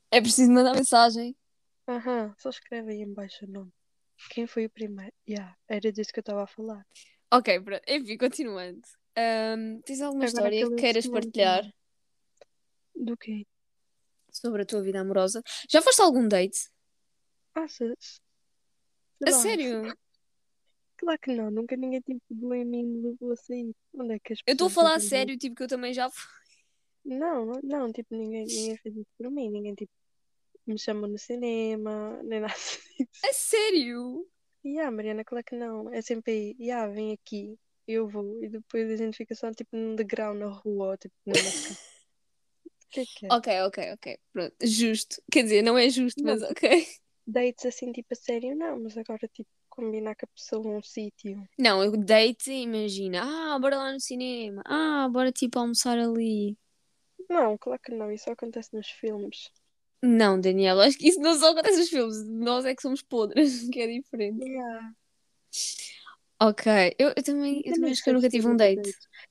É 0.10 0.22
preciso 0.22 0.50
mandar 0.52 0.74
mensagem. 0.74 1.36
Aham, 1.88 2.34
só 2.38 2.50
escreve 2.50 2.94
aí 2.94 3.02
em 3.02 3.14
baixo 3.14 3.46
o 3.46 3.50
nome. 3.50 3.72
Quem 4.30 4.48
foi 4.48 4.66
o 4.66 4.70
primeiro? 4.70 5.14
Yeah, 5.28 5.56
era 5.68 5.92
disso 5.92 6.12
que 6.14 6.20
eu 6.20 6.22
estava 6.22 6.44
a 6.44 6.48
falar. 6.48 6.86
Ok, 7.32 7.60
pronto. 7.62 7.84
Enfim, 7.88 8.18
continuando. 8.18 8.82
Ahm, 9.18 9.82
tens 9.82 10.02
alguma 10.02 10.26
Agora 10.26 10.56
história 10.56 10.70
que 10.70 10.76
queiras 10.76 11.08
partilhar 11.08 11.70
Do 12.96 13.18
quê? 13.18 13.46
sobre 14.32 14.62
a 14.62 14.66
tua 14.66 14.82
vida 14.82 15.02
amorosa? 15.02 15.44
Já 15.70 15.82
foste 15.82 16.02
a 16.02 16.06
algum 16.06 16.28
date? 16.28 16.70
Achas? 17.56 18.22
A 19.26 19.32
sério? 19.32 19.96
Claro 20.98 21.20
que 21.20 21.34
não, 21.34 21.50
nunca 21.50 21.76
ninguém 21.78 22.02
tipo 22.02 22.22
pegou 22.28 22.54
em 22.54 22.66
mim 22.66 22.86
me 22.86 23.10
levou 23.10 23.32
a 23.32 23.36
sair. 23.36 23.74
Onde 23.94 24.16
é 24.16 24.20
que 24.20 24.34
as 24.34 24.40
Eu 24.46 24.54
estou 24.54 24.66
a 24.66 24.70
pessoas 24.70 24.74
falar 24.74 24.96
a 24.96 24.98
dizem 24.98 25.10
sério, 25.10 25.38
tipo, 25.38 25.56
que 25.56 25.64
eu 25.64 25.68
também 25.68 25.94
já 25.94 26.10
fui. 26.10 26.40
Não, 27.06 27.46
não, 27.46 27.60
não, 27.64 27.92
tipo, 27.92 28.16
ninguém, 28.16 28.46
ninguém 28.46 28.78
fez 28.78 28.96
isso 28.96 29.10
por 29.18 29.32
mim, 29.32 29.50
ninguém 29.50 29.74
tipo 29.74 29.92
me 30.68 30.78
chamou 30.78 31.08
no 31.08 31.18
cinema, 31.18 32.22
nem 32.24 32.40
nada 32.42 32.54
disso. 32.54 33.10
A 33.26 33.34
sério? 33.34 34.28
E 34.64 34.80
ah, 34.80 34.92
Mariana, 34.92 35.24
claro 35.24 35.44
que 35.44 35.56
não. 35.56 35.92
É 35.94 36.02
sempre 36.02 36.32
aí, 36.32 36.56
e 36.60 36.70
ah, 36.72 36.88
vem 36.88 37.14
aqui, 37.14 37.58
eu 37.88 38.08
vou, 38.08 38.44
e 38.44 38.50
depois 38.50 38.92
a 38.92 38.96
gente 38.98 39.18
fica 39.18 39.34
só 39.34 39.52
tipo 39.52 39.76
num 39.76 39.96
degrau 39.96 40.34
na 40.34 40.48
rua, 40.48 40.92
ou 40.92 40.98
tipo 40.98 41.16
numa 41.26 41.36
casa. 41.36 41.78
O 42.90 42.92
que 42.92 43.02
é 43.02 43.06
que 43.06 43.26
é? 43.28 43.30
Ok, 43.32 43.62
ok, 43.68 43.94
ok. 43.94 44.20
Pronto. 44.34 44.56
Justo. 44.64 45.22
Quer 45.32 45.44
dizer, 45.44 45.62
não 45.62 45.78
é 45.78 45.88
justo, 45.90 46.24
Não. 46.24 46.34
mas 46.34 46.42
ok. 46.42 46.88
Dates 47.30 47.66
assim, 47.66 47.92
tipo, 47.92 48.08
a 48.12 48.16
sério, 48.16 48.56
não, 48.56 48.80
mas 48.80 48.98
agora 48.98 49.28
tipo 49.28 49.50
combinar 49.70 50.16
com 50.16 50.26
a 50.26 50.30
pessoa 50.36 50.68
um 50.68 50.82
sítio. 50.82 51.42
Não, 51.58 51.84
eu 51.84 51.96
date, 51.96 52.52
imagina. 52.52 53.22
Ah, 53.24 53.60
bora 53.60 53.78
lá 53.78 53.94
no 53.94 54.00
cinema. 54.00 54.62
Ah, 54.66 55.08
bora 55.10 55.32
tipo 55.32 55.60
almoçar 55.60 55.98
ali. 55.98 56.58
Não, 57.30 57.58
claro 57.58 57.80
que 57.82 57.94
não, 57.94 58.12
isso 58.12 58.26
só 58.26 58.32
acontece 58.32 58.76
nos 58.76 58.90
filmes. 58.90 59.52
Não, 60.02 60.40
Daniela, 60.40 60.86
acho 60.86 60.98
que 60.98 61.10
isso 61.10 61.20
não 61.20 61.38
só 61.38 61.52
acontece 61.52 61.78
nos 61.78 61.90
filmes. 61.90 62.28
Nós 62.28 62.66
é 62.66 62.74
que 62.74 62.82
somos 62.82 63.02
podres, 63.02 63.70
que 63.70 63.80
é 63.80 63.88
diferente. 63.88 64.44
Yeah. 64.44 64.92
Ok, 66.42 66.96
eu, 66.98 67.10
eu 67.10 67.24
também, 67.24 67.62
eu 67.66 67.74
também 67.74 67.92
acho 67.92 68.04
que 68.04 68.10
eu 68.10 68.14
nunca 68.14 68.30
tive 68.30 68.48
um 68.48 68.56
date. 68.56 68.82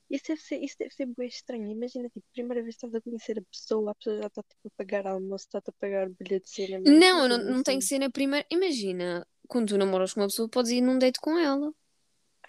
Isso 0.09 0.23
deve 0.29 0.41
ser, 0.41 0.63
isso 0.63 0.75
deve 0.79 0.91
ser 0.91 1.05
bem 1.05 1.27
estranho. 1.27 1.69
Imagina, 1.69 2.09
tipo, 2.09 2.25
primeira 2.33 2.63
vez 2.63 2.75
que 2.75 2.85
estás 2.85 2.95
a 2.95 3.01
conhecer 3.01 3.37
a 3.37 3.43
pessoa, 3.43 3.91
a 3.91 3.95
pessoa 3.95 4.17
já 4.17 4.27
está 4.27 4.41
tipo, 4.41 4.67
a 4.67 4.71
pagar 4.75 5.05
almoço, 5.05 5.45
está 5.45 5.59
a 5.59 5.71
pagar 5.79 6.09
bilhete 6.09 6.45
de 6.45 6.49
cinema. 6.49 6.83
Não, 6.85 7.27
não, 7.27 7.37
não 7.37 7.63
tem 7.63 7.77
que 7.77 7.85
ser 7.85 7.99
na 7.99 8.09
primeira. 8.09 8.45
Imagina, 8.49 9.25
quando 9.47 9.69
tu 9.69 9.77
namoras 9.77 10.13
com 10.13 10.21
uma 10.21 10.27
pessoa, 10.27 10.49
podes 10.49 10.71
ir 10.71 10.81
num 10.81 10.97
date 10.97 11.19
com 11.19 11.37
ela. 11.37 11.71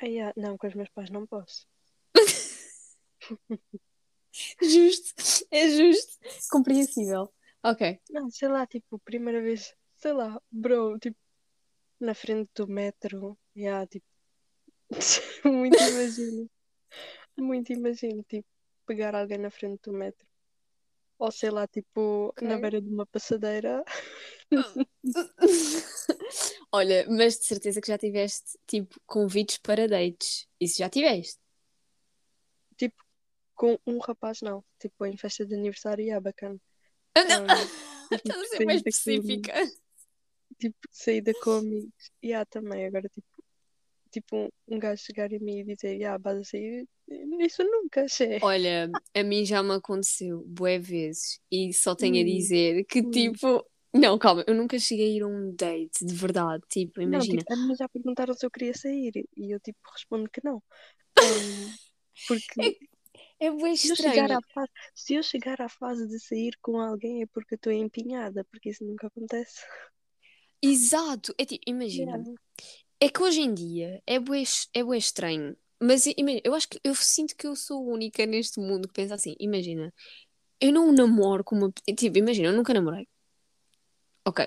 Ah, 0.00 0.06
yeah. 0.06 0.32
Não, 0.36 0.56
com 0.56 0.66
os 0.66 0.74
meus 0.74 0.88
pais 0.88 1.10
não 1.10 1.26
posso. 1.26 1.66
Justo, 4.62 5.14
é 5.50 5.68
justo. 5.68 6.18
Compreensível. 6.50 7.32
Ok. 7.62 8.00
Não, 8.10 8.30
sei 8.30 8.48
lá, 8.48 8.66
tipo, 8.66 8.98
primeira 9.00 9.42
vez, 9.42 9.74
sei 9.96 10.12
lá, 10.12 10.40
bro, 10.50 10.98
tipo, 10.98 11.16
na 11.98 12.14
frente 12.14 12.50
do 12.54 12.66
metro, 12.66 13.38
yeah, 13.56 13.86
tipo, 13.86 14.06
muito 15.44 15.76
imagino. 15.76 16.50
Muito 17.40 17.72
imagino, 17.72 18.22
tipo, 18.24 18.46
pegar 18.86 19.14
alguém 19.14 19.38
na 19.38 19.50
frente 19.50 19.80
do 19.82 19.92
metro. 19.92 20.26
Ou 21.18 21.30
sei 21.30 21.50
lá, 21.50 21.66
tipo, 21.66 22.34
na 22.40 22.54
Ok. 22.54 22.60
beira 22.60 22.80
de 22.80 22.88
uma 22.88 23.06
passadeira. 23.06 23.84
Olha, 26.72 27.06
mas 27.08 27.38
de 27.38 27.44
certeza 27.46 27.80
que 27.80 27.88
já 27.88 27.98
tiveste, 27.98 28.58
tipo, 28.66 28.98
convites 29.06 29.58
para 29.58 29.86
dates. 29.88 30.48
Isso 30.58 30.78
já 30.78 30.88
tiveste. 30.88 31.38
Tipo, 32.76 33.04
com 33.54 33.78
um 33.86 33.98
rapaz, 33.98 34.40
não. 34.40 34.64
Tipo, 34.78 35.04
em 35.04 35.16
festa 35.16 35.44
de 35.44 35.54
aniversário, 35.54 36.02
yeah, 36.02 36.20
bacana. 36.20 36.58
Ah, 37.14 37.24
não. 37.24 37.44
Um, 37.44 37.48
Estás 38.12 38.40
a 38.40 38.44
ser 38.46 38.64
mais 38.64 38.78
específica. 38.78 39.52
tipo, 40.58 40.78
saída 40.90 41.32
com 41.42 41.52
amigos. 41.52 42.10
Yeah, 42.24 42.44
também, 42.46 42.86
agora, 42.86 43.08
tipo, 43.08 43.44
tipo 44.10 44.36
um, 44.36 44.48
um 44.68 44.78
gajo 44.78 45.02
chegar 45.02 45.32
em 45.32 45.38
mim 45.38 45.60
e 45.60 45.64
dizer, 45.64 45.94
yeah, 45.94 46.16
vais 46.18 46.38
a 46.38 46.44
sair. 46.44 46.88
Isso 47.40 47.62
nunca, 47.64 48.04
achei. 48.04 48.40
Olha, 48.42 48.90
a 49.14 49.22
mim 49.22 49.44
já 49.44 49.62
me 49.62 49.74
aconteceu 49.74 50.42
bué 50.46 50.78
vezes 50.78 51.40
e 51.50 51.72
só 51.74 51.94
tenho 51.94 52.20
a 52.22 52.24
Hum, 52.24 52.24
dizer 52.24 52.84
que, 52.86 53.02
hum. 53.02 53.04
tipo, 53.04 53.64
não, 53.94 54.18
calma, 54.18 54.42
eu 54.46 54.54
nunca 54.54 54.78
cheguei 54.78 55.12
a 55.12 55.16
ir 55.16 55.22
a 55.22 55.26
um 55.26 55.54
date, 55.54 56.04
de 56.06 56.14
verdade. 56.14 56.62
Tipo, 56.70 57.00
Não, 57.02 57.26
imagina. 57.26 57.26
tipo, 57.26 57.52
a 57.52 57.56
mim 57.56 57.74
já 57.76 57.88
perguntaram 57.88 58.34
se 58.34 58.44
eu 58.46 58.50
queria 58.50 58.74
sair 58.74 59.12
e 59.36 59.50
eu, 59.54 59.60
tipo, 59.60 59.78
respondo 59.92 60.28
que 60.30 60.40
não. 60.44 60.62
Um, 61.22 61.76
porque 62.26 62.76
É 63.46 63.48
bué 63.50 63.72
se 63.74 63.88
eu 63.90 63.96
chegar 63.96 64.30
estranho. 64.30 64.38
à 64.38 64.40
fase, 64.54 64.70
se 64.94 65.14
eu 65.14 65.22
chegar 65.22 65.60
à 65.62 65.68
fase 65.68 66.08
de 66.08 66.20
sair 66.20 66.54
com 66.62 66.80
alguém 66.80 67.22
é 67.22 67.26
porque 67.28 67.54
eu 67.54 67.56
estou 67.56 67.72
empenhada, 67.72 68.44
porque 68.46 68.70
isso 68.70 68.84
nunca 68.84 69.08
acontece. 69.08 69.60
Exato. 70.62 71.34
É 71.38 71.44
tipo, 71.44 71.62
imagina. 71.66 72.18
Yeah. 72.18 72.36
É 73.00 73.08
que 73.10 73.22
hoje 73.22 73.40
em 73.42 73.54
dia 73.54 74.02
é 74.06 74.18
bué, 74.20 74.42
é 74.74 74.84
bué 74.84 74.98
estranho. 74.98 75.56
Mas 75.82 76.06
imagina, 76.06 76.40
eu 76.44 76.54
acho 76.54 76.68
que 76.68 76.78
eu 76.84 76.94
sinto 76.94 77.34
que 77.36 77.46
eu 77.46 77.56
sou 77.56 77.78
a 77.78 77.92
única 77.94 78.26
neste 78.26 78.60
mundo 78.60 78.86
que 78.88 78.94
pensa 78.94 79.14
assim. 79.14 79.34
Imagina, 79.40 79.92
eu 80.60 80.72
não 80.72 80.92
namoro 80.92 81.42
com 81.44 81.56
uma. 81.56 81.72
Tipo, 81.96 82.18
imagina, 82.18 82.48
eu 82.48 82.52
nunca 82.52 82.74
namorei. 82.74 83.08
Ok. 84.26 84.46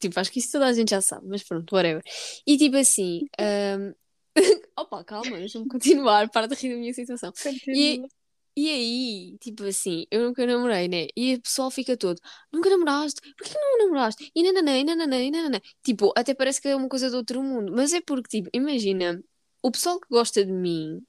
Tipo, 0.00 0.20
acho 0.20 0.30
que 0.30 0.38
isso 0.38 0.52
toda 0.52 0.66
a 0.66 0.72
gente 0.72 0.90
já 0.90 1.00
sabe, 1.00 1.26
mas 1.28 1.42
pronto, 1.42 1.74
whatever. 1.74 2.02
E 2.46 2.58
tipo 2.58 2.76
assim. 2.76 3.20
ahm, 3.38 3.92
Opa, 4.76 5.04
calma, 5.04 5.38
deixa-me 5.38 5.68
continuar, 5.68 6.28
para 6.30 6.48
de 6.48 6.54
rir 6.56 6.70
da 6.74 6.76
minha 6.80 6.92
situação. 6.92 7.32
E, 7.68 7.98
Continua. 7.98 8.08
e 8.56 8.70
aí, 8.70 9.38
tipo 9.38 9.64
assim, 9.64 10.06
eu 10.10 10.24
nunca 10.24 10.44
namorei, 10.46 10.88
né? 10.88 11.06
E 11.16 11.34
o 11.36 11.40
pessoal 11.42 11.70
fica 11.70 11.96
todo, 11.96 12.20
nunca 12.52 12.68
namoraste? 12.70 13.20
Por 13.36 13.46
que 13.46 13.54
não 13.54 13.78
namoraste? 13.78 14.30
E 14.34 14.42
nananã, 14.42 14.78
e 14.78 14.84
nananã, 14.84 15.22
e 15.22 15.30
nananã. 15.30 15.60
Tipo, 15.84 16.12
até 16.16 16.34
parece 16.34 16.60
que 16.60 16.68
é 16.68 16.76
uma 16.76 16.88
coisa 16.88 17.10
do 17.10 17.16
outro 17.18 17.42
mundo. 17.42 17.72
Mas 17.74 17.92
é 17.92 18.00
porque, 18.00 18.28
tipo, 18.42 18.50
imagina, 18.52 19.22
o 19.64 19.70
pessoal 19.70 19.98
que 19.98 20.08
gosta 20.10 20.44
de 20.44 20.52
mim 20.52 21.02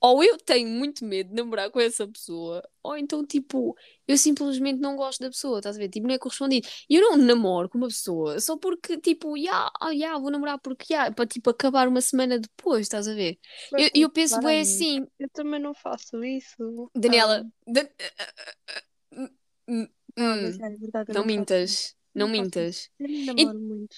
ou 0.00 0.22
eu 0.22 0.38
tenho 0.38 0.68
muito 0.68 1.04
medo 1.04 1.30
de 1.30 1.34
namorar 1.34 1.70
com 1.72 1.80
essa 1.80 2.06
pessoa, 2.06 2.62
ou 2.84 2.96
então, 2.96 3.26
tipo, 3.26 3.76
eu 4.06 4.16
simplesmente 4.16 4.78
não 4.78 4.94
gosto 4.94 5.18
da 5.18 5.28
pessoa, 5.28 5.58
estás 5.58 5.74
a 5.74 5.78
ver? 5.80 5.88
Tipo, 5.88 6.06
não 6.06 6.14
é 6.14 6.18
correspondido. 6.18 6.68
E 6.88 6.94
eu 6.94 7.02
não 7.02 7.16
namoro 7.16 7.68
com 7.68 7.78
uma 7.78 7.88
pessoa 7.88 8.38
só 8.38 8.56
porque, 8.56 8.96
tipo, 8.98 9.36
já, 9.36 9.42
yeah, 9.42 9.90
yeah, 9.90 10.18
vou 10.20 10.30
namorar 10.30 10.60
porque, 10.60 10.92
yeah, 10.92 11.12
para, 11.12 11.26
tipo, 11.26 11.50
acabar 11.50 11.88
uma 11.88 12.00
semana 12.00 12.38
depois, 12.38 12.82
estás 12.82 13.08
a 13.08 13.14
ver? 13.14 13.38
Mas, 13.72 13.86
eu, 13.92 14.02
eu 14.02 14.10
penso 14.10 14.40
bem 14.40 14.60
assim. 14.60 15.04
Eu 15.18 15.28
também 15.30 15.60
não 15.60 15.74
faço 15.74 16.22
isso. 16.22 16.88
Daniela, 16.94 17.44
Ah, 17.44 17.72
Dan- 17.72 17.88
não, 19.10 19.28
Hum, 19.68 19.86
mas 20.16 20.60
é 20.60 20.70
verdade, 20.76 21.12
não 21.12 21.20
não 21.20 21.24
mintas, 21.26 21.96
não 22.14 22.26
Não 22.26 22.32
mintas. 22.32 22.90
Eu 22.98 23.08
nem 23.08 23.24
namoro 23.24 23.58
muito. 23.58 23.96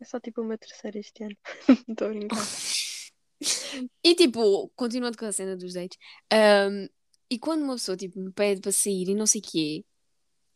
É 0.00 0.04
só 0.04 0.18
tipo 0.20 0.40
uma 0.40 0.56
terceira 0.56 0.98
este 0.98 1.24
ano. 1.24 1.36
Estou 1.88 2.06
a 2.08 2.10
brincar. 2.10 2.38
E 4.02 4.14
tipo, 4.14 4.68
continuando 4.76 5.16
com 5.18 5.26
a 5.26 5.32
cena 5.32 5.56
dos 5.56 5.74
dates, 5.74 5.98
ahm, 6.32 6.88
e 7.30 7.38
quando 7.38 7.62
uma 7.62 7.74
pessoa 7.74 7.96
tipo, 7.96 8.18
me 8.20 8.32
pede 8.32 8.60
para 8.60 8.72
sair 8.72 9.08
e 9.08 9.14
não 9.14 9.26
sei 9.26 9.40
o 9.40 9.44
quê, 9.44 9.84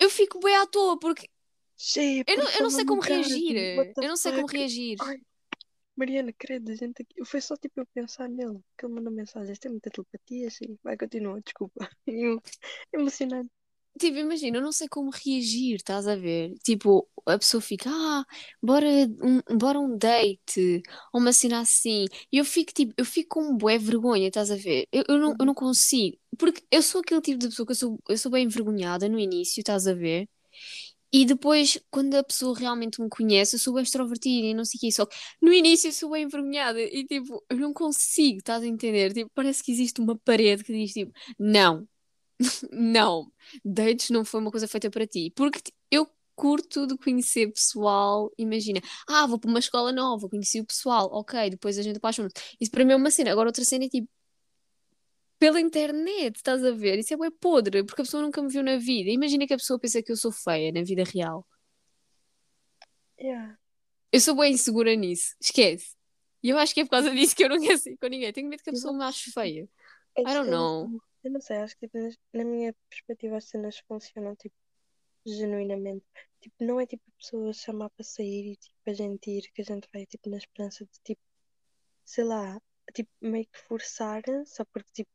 eu 0.00 0.10
fico 0.10 0.40
bem 0.40 0.56
à 0.56 0.66
toa, 0.66 0.98
porque 0.98 1.30
Cheia, 1.76 2.24
eu 2.26 2.36
não, 2.38 2.50
eu 2.52 2.62
não 2.62 2.70
sei 2.70 2.84
como 2.84 3.02
personalidade, 3.02 3.02
reagir. 3.02 3.92
Eu 4.00 4.08
não 4.08 4.16
sei 4.16 4.32
como 4.32 4.46
reagir. 4.46 4.96
Ai, 4.98 5.18
Mariana, 5.96 6.32
credo, 6.32 6.70
a 6.72 6.76
gente 6.76 7.02
aqui. 7.02 7.24
Foi 7.24 7.40
só 7.40 7.56
tipo 7.56 7.80
eu 7.80 7.86
pensar 7.88 8.28
nele, 8.28 8.60
que 8.78 8.86
ele 8.86 8.94
mandou 8.94 9.12
mensagens. 9.12 9.58
Tem 9.58 9.70
muita 9.72 9.90
telepatia, 9.90 10.50
sim. 10.50 10.78
Vai, 10.84 10.96
continua, 10.98 11.40
desculpa. 11.42 11.80
Eu- 12.06 12.42
Emocionante. 12.92 13.50
Tipo, 13.98 14.18
imagina, 14.18 14.58
eu 14.58 14.62
não 14.62 14.72
sei 14.72 14.88
como 14.88 15.10
reagir, 15.10 15.76
estás 15.76 16.08
a 16.08 16.16
ver? 16.16 16.54
Tipo, 16.64 17.08
a 17.26 17.38
pessoa 17.38 17.60
fica, 17.60 17.88
ah, 17.90 18.24
bora 18.60 18.86
um, 19.22 19.56
bora 19.56 19.78
um 19.78 19.96
date, 19.96 20.82
ou 21.12 21.20
uma 21.20 21.32
cena 21.32 21.60
assim. 21.60 22.06
E 22.32 22.38
eu 22.38 22.44
fico, 22.44 22.72
tipo, 22.72 22.92
eu 22.96 23.04
fico 23.04 23.40
com 23.40 23.56
bué 23.56 23.78
vergonha, 23.78 24.26
estás 24.28 24.50
a 24.50 24.56
ver? 24.56 24.88
Eu, 24.92 25.04
eu, 25.08 25.18
não, 25.18 25.34
eu 25.38 25.46
não 25.46 25.54
consigo. 25.54 26.18
Porque 26.36 26.64
eu 26.72 26.82
sou 26.82 27.00
aquele 27.02 27.20
tipo 27.20 27.38
de 27.38 27.48
pessoa 27.48 27.64
que 27.66 27.72
eu 27.72 27.76
sou, 27.76 27.98
eu 28.08 28.18
sou 28.18 28.32
bem 28.32 28.44
envergonhada 28.46 29.08
no 29.08 29.18
início, 29.18 29.60
estás 29.60 29.86
a 29.86 29.94
ver? 29.94 30.28
E 31.12 31.24
depois, 31.24 31.78
quando 31.90 32.14
a 32.16 32.24
pessoa 32.24 32.58
realmente 32.58 33.00
me 33.00 33.08
conhece, 33.08 33.54
eu 33.54 33.60
sou 33.60 33.74
bem 33.74 33.84
extrovertida 33.84 34.48
e 34.48 34.54
não 34.54 34.64
sei 34.64 34.78
o 34.78 34.80
quê. 34.80 34.92
Só 34.92 35.06
que 35.06 35.16
no 35.40 35.52
início 35.52 35.88
eu 35.88 35.92
sou 35.92 36.10
bem 36.10 36.24
envergonhada 36.24 36.80
e, 36.80 37.04
tipo, 37.06 37.44
eu 37.48 37.56
não 37.56 37.72
consigo, 37.72 38.38
estás 38.38 38.62
a 38.64 38.66
entender? 38.66 39.12
Tipo, 39.12 39.30
parece 39.34 39.62
que 39.62 39.70
existe 39.70 40.00
uma 40.00 40.18
parede 40.18 40.64
que 40.64 40.72
diz, 40.72 40.92
tipo, 40.92 41.12
não, 41.38 41.86
não, 42.70 43.30
dates 43.64 44.10
não 44.10 44.24
foi 44.24 44.40
uma 44.40 44.50
coisa 44.50 44.68
feita 44.68 44.90
para 44.90 45.06
ti. 45.06 45.32
Porque 45.34 45.72
eu 45.90 46.08
curto 46.34 46.86
de 46.86 46.96
conhecer 46.98 47.52
pessoal, 47.52 48.32
imagina, 48.36 48.80
ah, 49.08 49.26
vou 49.26 49.38
para 49.38 49.50
uma 49.50 49.58
escola 49.58 49.92
nova, 49.92 50.28
conheci 50.28 50.60
o 50.60 50.66
pessoal, 50.66 51.08
ok, 51.12 51.50
depois 51.50 51.78
a 51.78 51.82
gente 51.82 51.96
apaixona. 51.98 52.28
Isso 52.60 52.70
para 52.70 52.84
mim 52.84 52.92
é 52.92 52.96
uma 52.96 53.10
cena. 53.10 53.30
Agora 53.32 53.48
outra 53.48 53.64
cena 53.64 53.84
é 53.84 53.88
tipo, 53.88 54.08
pela 55.38 55.60
internet, 55.60 56.36
estás 56.36 56.64
a 56.64 56.72
ver? 56.72 56.98
Isso 56.98 57.14
é 57.14 57.16
bem 57.16 57.30
podre, 57.30 57.84
porque 57.84 58.02
a 58.02 58.04
pessoa 58.04 58.22
nunca 58.22 58.42
me 58.42 58.48
viu 58.48 58.62
na 58.62 58.76
vida. 58.78 59.10
Imagina 59.10 59.46
que 59.46 59.54
a 59.54 59.58
pessoa 59.58 59.78
pensa 59.78 60.02
que 60.02 60.10
eu 60.10 60.16
sou 60.16 60.32
feia 60.32 60.72
na 60.72 60.82
vida 60.82 61.04
real. 61.04 61.46
Yeah. 63.18 63.56
Eu 64.12 64.20
sou 64.20 64.36
bem 64.36 64.52
insegura 64.52 64.94
nisso, 64.94 65.34
esquece. 65.40 65.94
E 66.42 66.50
eu 66.50 66.58
acho 66.58 66.74
que 66.74 66.80
é 66.80 66.84
por 66.84 66.90
causa 66.90 67.10
disso 67.10 67.34
que 67.34 67.44
eu 67.44 67.48
não 67.48 67.60
quero 67.60 67.78
sair 67.78 67.96
com 67.96 68.06
ninguém. 68.06 68.32
Tenho 68.32 68.48
medo 68.48 68.62
que 68.62 68.70
a 68.70 68.72
pessoa 68.72 68.92
me 68.92 69.02
ache 69.04 69.30
feia. 69.30 69.68
É 70.16 70.22
I 70.22 70.34
don't 70.34 70.50
know. 70.50 70.90
Eu 71.24 71.30
não 71.32 71.40
sei, 71.40 71.56
acho 71.58 71.74
que 71.76 71.86
tipo, 71.88 71.98
nas- 71.98 72.18
na 72.32 72.44
minha 72.44 72.74
perspectiva 72.88 73.36
as 73.38 73.44
cenas 73.46 73.78
funcionam 73.80 74.36
tipo 74.36 74.54
genuinamente. 75.26 76.04
Tipo, 76.40 76.64
não 76.64 76.80
é 76.80 76.86
tipo 76.86 77.02
a 77.08 77.18
pessoa 77.18 77.52
chamar 77.52 77.90
para 77.90 78.04
sair 78.04 78.52
e 78.52 78.56
tipo 78.56 78.76
a 78.86 78.92
gente 78.94 79.30
ir, 79.30 79.50
que 79.52 79.62
a 79.62 79.64
gente 79.64 79.88
vai 79.92 80.06
tipo 80.06 80.30
na 80.30 80.38
esperança 80.38 80.84
de 80.84 81.00
tipo, 81.04 81.22
sei 82.04 82.24
lá, 82.24 82.60
tipo 82.94 83.10
meio 83.22 83.46
que 83.46 83.58
forçar 83.58 84.22
só 84.46 84.64
porque 84.66 84.90
tipo 84.92 85.10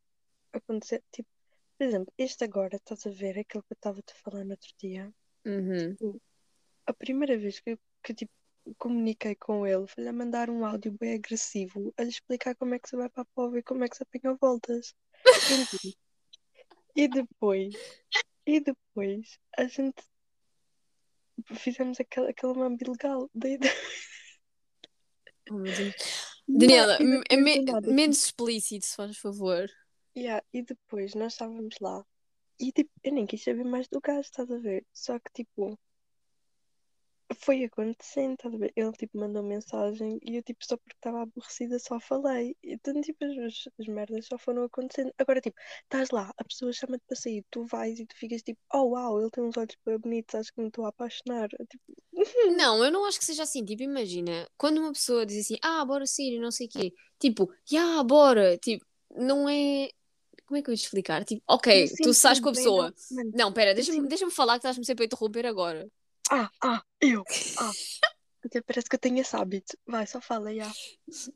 acontecer, 0.53 1.03
tipo, 1.11 1.29
por 1.77 1.85
exemplo, 1.87 2.13
este 2.17 2.43
agora, 2.45 2.77
estás 2.77 3.05
a 3.07 3.11
ver 3.11 3.39
aquilo 3.39 3.63
que 3.63 3.73
eu 3.73 3.75
estava-te 3.75 4.13
a 4.13 4.15
falar 4.17 4.43
no 4.45 4.51
outro 4.51 4.71
dia. 4.79 5.13
Uhum. 5.45 6.19
A 6.87 6.93
primeira 6.93 7.37
vez 7.37 7.59
que, 7.59 7.77
que 8.03 8.13
tipo 8.13 8.33
comuniquei 8.77 9.35
com 9.35 9.65
ele 9.65 9.87
foi 9.87 10.07
a 10.07 10.13
mandar 10.13 10.49
um 10.49 10.65
áudio 10.65 10.91
bem 10.99 11.15
agressivo 11.15 11.93
a 11.97 12.03
lhe 12.03 12.09
explicar 12.09 12.55
como 12.55 12.75
é 12.75 12.79
que 12.79 12.89
se 12.89 12.95
vai 12.97 13.09
para 13.09 13.23
a 13.23 13.25
pova 13.35 13.57
e 13.59 13.63
como 13.63 13.83
é 13.83 13.89
que 13.89 13.95
se 13.97 14.03
apanha 14.03 14.35
voltas. 14.39 14.95
E 16.95 17.07
depois, 17.07 17.75
e 18.45 18.59
depois 18.59 19.39
a 19.57 19.65
gente 19.67 20.01
fizemos 21.55 21.99
aquele, 21.99 22.29
aquele 22.29 22.53
mambo 22.53 22.83
ilegal. 22.83 23.29
Daí, 23.33 23.57
Oh, 25.51 25.63
Daniela, 26.47 26.97
m- 27.01 27.23
é 27.27 27.35
me- 27.35 27.63
menos 27.91 28.23
explícito, 28.25 28.85
se 28.85 28.95
faz 28.95 29.17
favor. 29.17 29.67
yeah, 30.15 30.43
e 30.53 30.61
depois 30.61 31.15
nós 31.15 31.33
estávamos 31.33 31.75
lá 31.81 32.05
e 32.59 32.71
tipo, 32.71 32.91
eu 33.03 33.13
nem 33.13 33.25
quis 33.25 33.43
saber 33.43 33.63
mais 33.63 33.87
do 33.87 33.99
gajo, 33.99 34.19
estás 34.21 34.51
a 34.51 34.57
ver? 34.59 34.85
Só 34.93 35.17
que 35.17 35.31
tipo, 35.33 35.79
foi 37.35 37.63
acontecendo, 37.63 38.37
ver? 38.57 38.71
Ele 38.75 38.91
tipo 38.93 39.17
mandou 39.17 39.43
mensagem 39.43 40.19
e 40.23 40.37
eu 40.37 40.43
tipo, 40.43 40.65
só 40.65 40.77
porque 40.77 40.95
estava 40.95 41.21
aborrecida 41.21 41.79
só 41.79 41.99
falei. 41.99 42.55
Então 42.63 42.99
tipo, 43.01 43.23
as, 43.25 43.65
as 43.79 43.87
merdas 43.87 44.25
só 44.25 44.37
foram 44.37 44.63
acontecendo. 44.63 45.13
Agora 45.17 45.41
tipo, 45.41 45.57
estás 45.83 46.09
lá, 46.11 46.33
a 46.37 46.43
pessoa 46.43 46.73
chama-te 46.73 47.03
para 47.07 47.17
sair, 47.17 47.43
tu 47.51 47.65
vais 47.65 47.99
e 47.99 48.05
tu 48.05 48.15
ficas 48.15 48.41
tipo, 48.41 48.59
oh 48.73 48.89
uau, 48.89 49.21
ele 49.21 49.29
tem 49.31 49.43
uns 49.43 49.57
olhos 49.57 49.75
bem 49.85 49.97
bonitos, 49.97 50.35
acho 50.35 50.53
que 50.53 50.61
me 50.61 50.67
estou 50.67 50.85
a 50.85 50.89
apaixonar. 50.89 51.49
Tipo, 51.49 51.83
Não, 52.57 52.83
eu 52.83 52.91
não 52.91 53.05
acho 53.05 53.19
que 53.19 53.25
seja 53.25 53.43
assim. 53.43 53.63
Tipo, 53.63 53.83
imagina, 53.83 54.47
quando 54.57 54.79
uma 54.79 54.91
pessoa 54.91 55.25
diz 55.25 55.45
assim, 55.45 55.57
ah, 55.61 55.83
bora 55.85 56.05
sair 56.05 56.35
e 56.35 56.39
não 56.39 56.51
sei 56.51 56.67
o 56.67 56.69
quê. 56.69 56.93
Tipo, 57.19 57.51
já, 57.65 58.03
bora. 58.03 58.57
Tipo, 58.57 58.85
não 59.15 59.47
é. 59.47 59.89
Como 60.45 60.57
é 60.57 60.61
que 60.63 60.69
eu 60.69 60.73
ia 60.73 60.77
te 60.77 60.83
explicar? 60.83 61.23
Tipo, 61.23 61.43
ok, 61.47 61.87
tu 62.01 62.13
sais 62.13 62.39
com 62.39 62.49
a 62.49 62.53
pessoa. 62.53 62.93
não, 63.11 63.31
Não, 63.35 63.53
pera, 63.53 63.73
deixa-me 63.75 64.07
deixa 64.07 64.29
falar 64.31 64.53
que 64.53 64.59
estás-me 64.59 64.85
sempre 64.85 65.03
a 65.03 65.05
interromper 65.05 65.45
agora. 65.45 65.87
Ah, 66.31 66.49
ah, 66.63 66.83
eu, 67.01 67.23
ah. 67.59 67.71
Até 68.45 68.61
parece 68.61 68.87
que 68.89 68.95
eu 68.95 68.99
tenho 68.99 69.19
esse 69.19 69.35
hábito. 69.35 69.77
Vai, 69.85 70.07
só 70.07 70.21
fala, 70.21 70.53
já. 70.53 70.71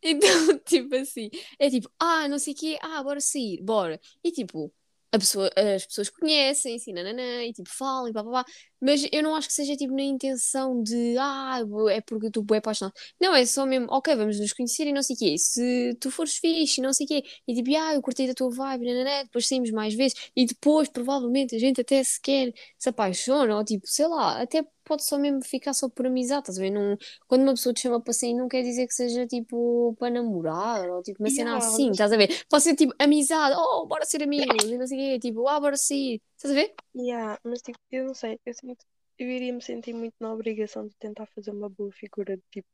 Então, 0.01 0.29
tipo 0.65 0.95
assim, 0.95 1.29
é 1.59 1.69
tipo, 1.69 1.91
ah, 1.99 2.27
não 2.29 2.39
sei 2.39 2.53
o 2.53 2.57
quê, 2.57 2.77
ah, 2.81 3.03
bora 3.03 3.19
sair, 3.19 3.61
bora. 3.61 3.99
E 4.23 4.31
tipo, 4.31 4.73
a 5.11 5.19
pessoa, 5.19 5.49
as 5.75 5.85
pessoas 5.85 6.09
conhecem-se, 6.09 6.89
e 6.89 6.93
nananã, 6.93 7.43
e 7.43 7.53
tipo, 7.53 7.69
falam, 7.69 8.07
e 8.07 8.13
pá, 8.13 8.23
pá, 8.23 8.31
pá. 8.31 8.45
Mas 8.81 9.05
eu 9.11 9.21
não 9.21 9.35
acho 9.35 9.47
que 9.47 9.53
seja 9.53 9.75
tipo 9.75 9.93
na 9.93 10.01
intenção 10.01 10.81
de, 10.81 11.15
ah, 11.19 11.59
é 11.91 12.01
porque 12.01 12.31
tu 12.31 12.43
é 12.53 12.57
apaixonado. 12.57 12.93
Não, 13.21 13.35
é 13.35 13.45
só 13.45 13.65
mesmo, 13.65 13.87
ok, 13.91 14.15
vamos 14.15 14.39
nos 14.39 14.53
conhecer 14.53 14.87
e 14.87 14.93
não 14.93 15.03
sei 15.03 15.15
o 15.15 15.19
quê. 15.19 15.37
Se 15.37 15.95
tu 15.99 16.09
fores 16.09 16.37
fixe, 16.37 16.81
e 16.81 16.83
não 16.83 16.93
sei 16.93 17.05
o 17.05 17.09
quê, 17.09 17.23
e 17.47 17.53
tipo, 17.53 17.69
ah, 17.77 17.93
eu 17.93 18.01
curti 18.01 18.25
da 18.27 18.33
tua 18.33 18.49
vibe, 18.49 18.85
nananã, 18.85 19.23
depois 19.23 19.47
saímos 19.47 19.71
mais 19.71 19.93
vezes, 19.93 20.17
e 20.35 20.45
depois, 20.45 20.89
provavelmente, 20.89 21.55
a 21.55 21.59
gente 21.59 21.81
até 21.81 22.03
sequer 22.03 22.51
se 22.79 22.89
apaixona, 22.89 23.55
ou 23.57 23.63
tipo, 23.63 23.85
sei 23.87 24.07
lá, 24.07 24.41
até 24.41 24.63
pode 24.83 25.03
só 25.03 25.17
mesmo 25.17 25.43
ficar 25.43 25.73
só 25.73 25.89
por 25.89 26.05
amizade, 26.05 26.41
estás 26.41 26.57
a 26.57 26.61
ver? 26.61 26.71
Não, 26.71 26.97
quando 27.27 27.43
uma 27.43 27.53
pessoa 27.53 27.73
te 27.73 27.81
chama 27.81 28.01
para 28.01 28.13
sair, 28.13 28.33
não 28.33 28.47
quer 28.47 28.61
dizer 28.63 28.87
que 28.87 28.93
seja 28.93 29.25
tipo 29.27 29.95
para 29.99 30.09
namorar 30.11 30.89
ou 30.89 31.01
tipo 31.01 31.21
uma 31.21 31.29
cena 31.29 31.51
Yeah, 31.51 31.57
assim, 31.57 31.91
estás 31.91 32.11
a 32.11 32.17
ver? 32.17 32.45
Pode 32.49 32.63
ser 32.63 32.75
tipo 32.75 32.93
amizade, 32.99 33.55
oh, 33.57 33.85
bora 33.87 34.05
ser 34.05 34.23
amigos 34.23 34.65
e 34.65 34.77
não 34.77 34.87
sei 34.87 34.97
o 34.97 35.01
quê, 35.01 35.19
tipo, 35.19 35.47
ah, 35.47 35.59
bora 35.59 35.77
sair, 35.77 36.21
estás 36.37 36.51
a 36.51 36.55
ver? 36.55 36.73
yeah, 36.95 37.39
mas 37.43 37.61
tipo, 37.61 37.79
eu 37.91 38.05
não 38.05 38.13
sei, 38.13 38.39
eu 38.45 38.53
sinto, 38.53 38.85
eu 39.17 39.29
iria 39.29 39.53
me 39.53 39.61
sentir 39.61 39.93
muito 39.93 40.15
na 40.19 40.33
obrigação 40.33 40.87
de 40.87 40.95
tentar 40.95 41.25
fazer 41.27 41.51
uma 41.51 41.69
boa 41.69 41.91
figura, 41.91 42.37
de 42.37 42.43
tipo, 42.51 42.67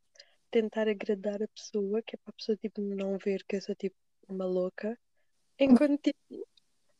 tentar 0.51 0.87
agradar 0.87 1.41
a 1.41 1.47
pessoa, 1.47 2.01
que 2.01 2.15
é 2.15 2.19
para 2.23 2.31
a 2.31 2.37
pessoa 2.37 2.57
tipo 2.57 2.81
não 2.81 3.17
ver 3.17 3.43
que 3.47 3.55
eu 3.57 3.61
sou 3.61 3.75
tipo 3.75 3.95
uma 4.27 4.45
louca, 4.45 4.97
enquanto 5.59 6.01
tipo, 6.01 6.47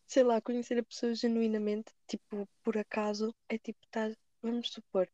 sei 0.08 0.24
lá, 0.24 0.42
conhecer 0.42 0.80
a 0.80 0.84
pessoa 0.84 1.14
genuinamente, 1.14 1.92
tipo, 2.08 2.48
por 2.64 2.78
acaso, 2.78 3.34
é 3.48 3.58
tipo, 3.58 3.80
tá, 3.92 4.12
vamos 4.42 4.70
supor, 4.70 5.08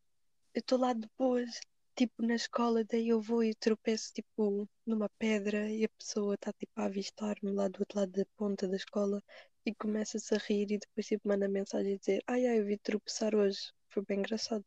eu 0.55 0.59
estou 0.61 0.79
lá 0.79 0.93
depois, 0.93 1.59
tipo, 1.95 2.21
na 2.23 2.35
escola, 2.35 2.83
daí 2.85 3.09
eu 3.09 3.21
vou 3.21 3.43
e 3.43 3.55
tropeço, 3.55 4.13
tipo, 4.13 4.67
numa 4.85 5.09
pedra 5.19 5.69
e 5.71 5.85
a 5.85 5.89
pessoa 5.89 6.35
está, 6.35 6.53
tipo, 6.53 6.73
a 6.77 6.85
avistar-me 6.85 7.51
lá 7.51 7.67
do 7.69 7.79
outro 7.81 7.99
lado 7.99 8.11
da 8.13 8.25
ponta 8.37 8.67
da 8.67 8.75
escola 8.77 9.23
e 9.65 9.75
começa-se 9.75 10.33
a 10.35 10.39
rir 10.39 10.71
e 10.73 10.79
depois, 10.79 11.07
tipo, 11.07 11.27
manda 11.27 11.47
mensagem 11.49 11.95
a 11.95 11.97
dizer, 11.99 12.23
ai, 12.27 12.47
ai, 12.47 12.59
eu 12.61 12.65
vi 12.65 12.77
tropeçar 12.79 13.35
hoje, 13.35 13.71
foi 13.89 14.03
bem 14.05 14.19
engraçado. 14.19 14.65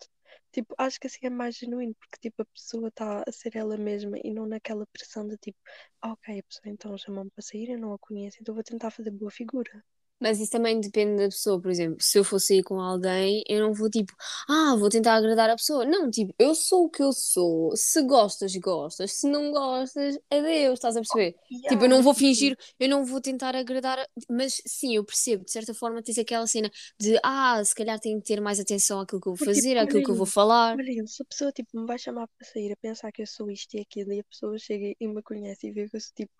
Tipo, 0.53 0.75
acho 0.79 1.01
que 1.01 1.07
assim 1.09 1.21
é 1.27 1.31
mais 1.31 1.57
genuíno, 1.57 1.95
porque, 1.97 2.19
tipo, 2.21 2.43
a 2.43 2.47
pessoa 2.47 2.89
está 2.89 3.25
a 3.29 3.33
ser 3.33 3.57
ela 3.57 3.77
mesma 3.79 4.19
e 4.25 4.33
não 4.33 4.47
naquela 4.47 4.87
pressão 4.89 5.27
de, 5.29 5.37
tipo, 5.39 5.59
"Ah, 6.03 6.13
ok, 6.13 6.41
a 6.41 6.45
pessoa 6.45 6.73
então 6.73 6.97
chamou-me 6.99 7.31
para 7.31 7.43
sair, 7.45 7.71
eu 7.71 7.79
não 7.79 7.93
a 7.95 7.99
conheço, 7.99 8.39
então 8.41 8.55
vou 8.55 8.65
tentar 8.65 8.91
fazer 8.91 9.11
boa 9.13 9.31
figura. 9.31 9.85
Mas 10.21 10.41
isso 10.41 10.51
também 10.51 10.81
depende 10.81 11.17
da 11.23 11.29
pessoa, 11.29 11.61
por 11.61 11.71
exemplo, 11.71 11.97
se 12.01 12.19
eu 12.19 12.25
for 12.25 12.39
sair 12.41 12.63
com 12.63 12.81
alguém, 12.81 13.43
eu 13.49 13.61
não 13.61 13.73
vou 13.73 13.89
tipo, 13.91 14.13
ah, 14.49 14.75
vou 14.79 14.89
tentar 14.89 15.15
agradar 15.17 15.49
a 15.51 15.57
pessoa. 15.57 15.85
Não, 15.85 16.11
tipo, 16.11 16.35
eu 16.39 16.55
sou 16.55 16.85
o 16.87 16.91
que 16.91 17.03
eu 17.03 17.13
sou. 17.13 17.75
Se 17.77 18.03
gostas, 18.03 18.55
gostas. 18.57 19.13
Se 19.13 19.29
não 19.29 19.51
gostas, 19.53 20.19
adeus, 20.31 20.75
estás 20.75 20.97
a 20.97 21.01
perceber? 21.01 21.37
Tipo, 21.67 21.85
eu 21.85 21.89
Yeah, 21.89 21.91
não 21.91 22.03
vou 22.03 22.15
fingir, 22.15 22.57
eu 22.81 22.89
não 22.89 23.05
vou 23.05 23.21
tentar 23.21 23.55
agradar, 23.55 23.99
mas 24.29 24.61
sim, 24.67 24.97
eu 24.97 25.05
percebo, 25.05 25.45
de 25.45 25.53
certa 25.53 25.75
forma 25.75 26.03
tens 26.03 26.19
aquela 26.19 26.47
cena 26.47 26.71
de, 26.99 27.19
ah, 27.23 27.63
se 27.65 27.75
calhar 27.75 27.99
tenho 28.01 28.19
que 28.21 28.27
ter 28.27 28.41
mais 28.41 28.59
atenção 28.61 29.01
àquilo 29.01 29.21
que 29.21 29.29
eu 29.29 29.33
vou 29.33 29.39
Porque, 29.39 29.53
fazer, 29.53 29.77
àquilo 29.79 30.03
que 30.03 30.11
eu 30.11 30.15
vou 30.15 30.27
falar. 30.27 30.79
olhem, 30.79 31.07
se 31.07 31.23
a 31.23 31.27
pessoa 31.27 31.53
tipo, 31.53 31.79
me 31.81 31.87
vai 31.87 31.99
chamar 31.99 32.29
para 32.29 32.47
sair 32.47 32.73
a 32.73 32.77
pensar 32.77 33.13
que 33.13 33.23
eu 33.23 33.27
sou 33.27 33.51
isto 33.51 33.75
e 33.77 33.81
aquilo 33.81 34.13
e 34.13 34.21
a 34.21 34.25
pessoa 34.25 34.59
chega 34.59 34.95
e 35.01 35.09
me 35.09 35.23
conhece 35.23 35.69
e 35.69 35.73
vê 35.73 35.89
que 35.89 35.97
eu 35.97 36.01
sou 36.01 36.15
tipo 36.15 36.33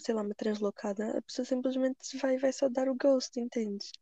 sei 0.00 0.14
lá, 0.14 0.22
uma 0.22 0.34
translocada, 0.34 1.18
a 1.18 1.22
pessoa 1.22 1.44
simplesmente 1.46 2.16
vai, 2.18 2.38
vai 2.38 2.52
só 2.52 2.68
dar 2.68 2.88
o 2.88 2.94
ghost, 2.96 3.38
entendes? 3.40 3.92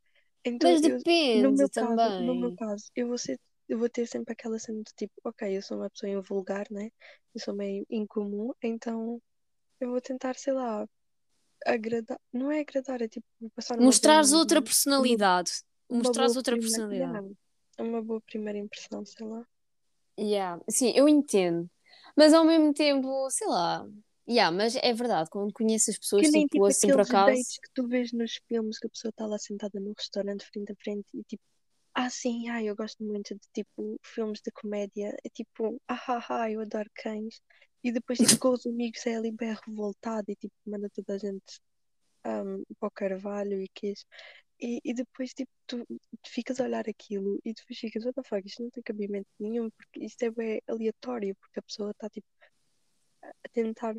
Então, 0.44 0.70
Mas 0.70 0.82
eu, 0.82 1.02
no 1.32 1.52
depende 1.52 1.56
meu 1.56 1.68
caso, 1.70 2.12
no 2.18 2.34
meu 2.34 2.50
também. 2.50 2.56
caso, 2.56 2.90
eu 2.96 3.08
vou 3.08 3.18
ser, 3.18 3.38
eu 3.68 3.78
vou 3.78 3.88
ter 3.88 4.06
sempre 4.06 4.32
aquela 4.32 4.58
cena 4.58 4.82
de 4.82 4.92
tipo, 4.96 5.14
ok, 5.24 5.56
eu 5.56 5.62
sou 5.62 5.78
uma 5.78 5.90
pessoa 5.90 6.20
vulgar, 6.22 6.66
né? 6.70 6.90
Eu 7.34 7.40
sou 7.40 7.54
meio 7.54 7.86
incomum, 7.90 8.52
então 8.62 9.20
eu 9.80 9.90
vou 9.90 10.00
tentar, 10.00 10.36
sei 10.36 10.52
lá, 10.54 10.86
agradar, 11.66 12.20
não 12.32 12.50
é 12.52 12.60
agradar, 12.60 13.02
é 13.02 13.08
tipo 13.08 13.26
passar 13.54 13.76
boa 13.76 13.86
Mostrares 13.86 14.32
outra 14.32 14.62
personalidade. 14.62 15.52
Mostrares 15.90 16.36
outra 16.36 16.54
primeira, 16.56 16.82
personalidade. 16.86 17.26
yeah, 17.26 17.34
uma 17.78 18.02
boa 18.02 18.20
primeira 18.22 18.58
impressão, 18.58 19.04
sei 19.04 19.26
lá. 19.26 19.46
Yeah. 20.18 20.58
Sim, 20.68 20.92
eu 20.94 21.08
entendo. 21.08 21.70
Mas 22.16 22.32
ao 22.34 22.44
mesmo 22.44 22.72
tempo, 22.74 23.28
sei 23.30 23.46
lá. 23.48 23.86
Yeah, 24.28 24.56
mas 24.56 24.76
é 24.76 24.92
verdade, 24.92 25.28
quando 25.30 25.52
conheces 25.52 25.90
as 25.90 25.94
Que 25.96 26.00
pessoas, 26.00 26.22
nem 26.30 26.42
tipo 26.42 26.48
tipo 26.54 26.66
assim 26.66 26.88
por 26.88 27.00
acaso. 27.00 27.42
que 27.60 27.70
tu 27.74 27.88
vês 27.88 28.12
nos 28.12 28.38
filmes 28.46 28.78
que 28.78 28.86
a 28.86 28.90
pessoa 28.90 29.10
está 29.10 29.26
lá 29.26 29.38
sentada 29.38 29.80
no 29.80 29.92
restaurante 29.96 30.46
frente 30.46 30.72
a 30.72 30.76
frente 30.76 31.06
e 31.12 31.24
tipo, 31.24 31.42
ah 31.94 32.08
sim, 32.08 32.48
ai, 32.48 32.68
eu 32.68 32.76
gosto 32.76 33.02
muito 33.02 33.34
de 33.34 33.40
tipo 33.52 33.98
filmes 34.02 34.40
de 34.40 34.50
comédia, 34.52 35.16
é 35.24 35.28
tipo, 35.28 35.80
ah, 35.88 36.00
ah, 36.08 36.26
ah 36.42 36.50
eu 36.50 36.60
adoro 36.60 36.88
cães. 36.94 37.40
E 37.82 37.90
depois 37.90 38.18
tipo 38.18 38.38
com 38.38 38.50
os 38.50 38.64
amigos 38.66 39.04
é 39.06 39.16
ali 39.16 39.32
bem 39.32 39.56
revoltado 39.66 40.30
e 40.30 40.36
tipo 40.36 40.54
manda 40.64 40.88
toda 40.90 41.14
a 41.14 41.18
gente 41.18 41.60
um, 42.24 42.62
para 42.78 42.88
o 42.88 42.90
carvalho 42.90 43.60
e 43.60 43.68
queijo. 43.74 44.04
E, 44.60 44.80
e 44.84 44.94
depois 44.94 45.34
tipo 45.34 45.50
tu, 45.66 45.84
tu 45.88 46.30
ficas 46.30 46.60
a 46.60 46.64
olhar 46.64 46.88
aquilo 46.88 47.40
e 47.44 47.52
depois 47.52 47.78
ficas, 47.78 48.04
what 48.04 48.14
the 48.14 48.22
fuck, 48.22 48.46
isto 48.46 48.62
não 48.62 48.70
tem 48.70 48.82
cabimento 48.84 49.28
nenhum, 49.40 49.68
porque 49.70 50.04
isto 50.04 50.22
é 50.22 50.30
bem 50.30 50.62
aleatório, 50.68 51.34
porque 51.36 51.58
a 51.58 51.62
pessoa 51.62 51.90
está 51.90 52.08
tipo 52.08 52.26
a 53.22 53.48
tentar 53.52 53.96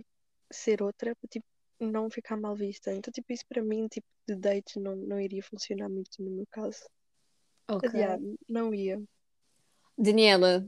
ser 0.54 0.82
outra 0.82 1.16
para 1.16 1.28
tipo 1.28 1.46
não 1.80 2.10
ficar 2.10 2.38
mal 2.38 2.56
vista. 2.56 2.94
Então, 2.94 3.12
tipo, 3.12 3.34
isso 3.34 3.46
para 3.48 3.62
mim, 3.62 3.88
tipo, 3.88 4.08
de 4.28 4.36
dates 4.36 4.76
não, 4.78 4.96
não 4.96 5.20
iria 5.20 5.44
funcionar 5.44 5.90
muito 5.90 6.22
no 6.24 6.32
meu 6.32 6.48
caso. 6.50 6.86
Ok. 7.68 7.90
Aliás, 7.90 8.22
não 8.48 8.74
ia. 8.74 9.02
Daniela, 9.98 10.66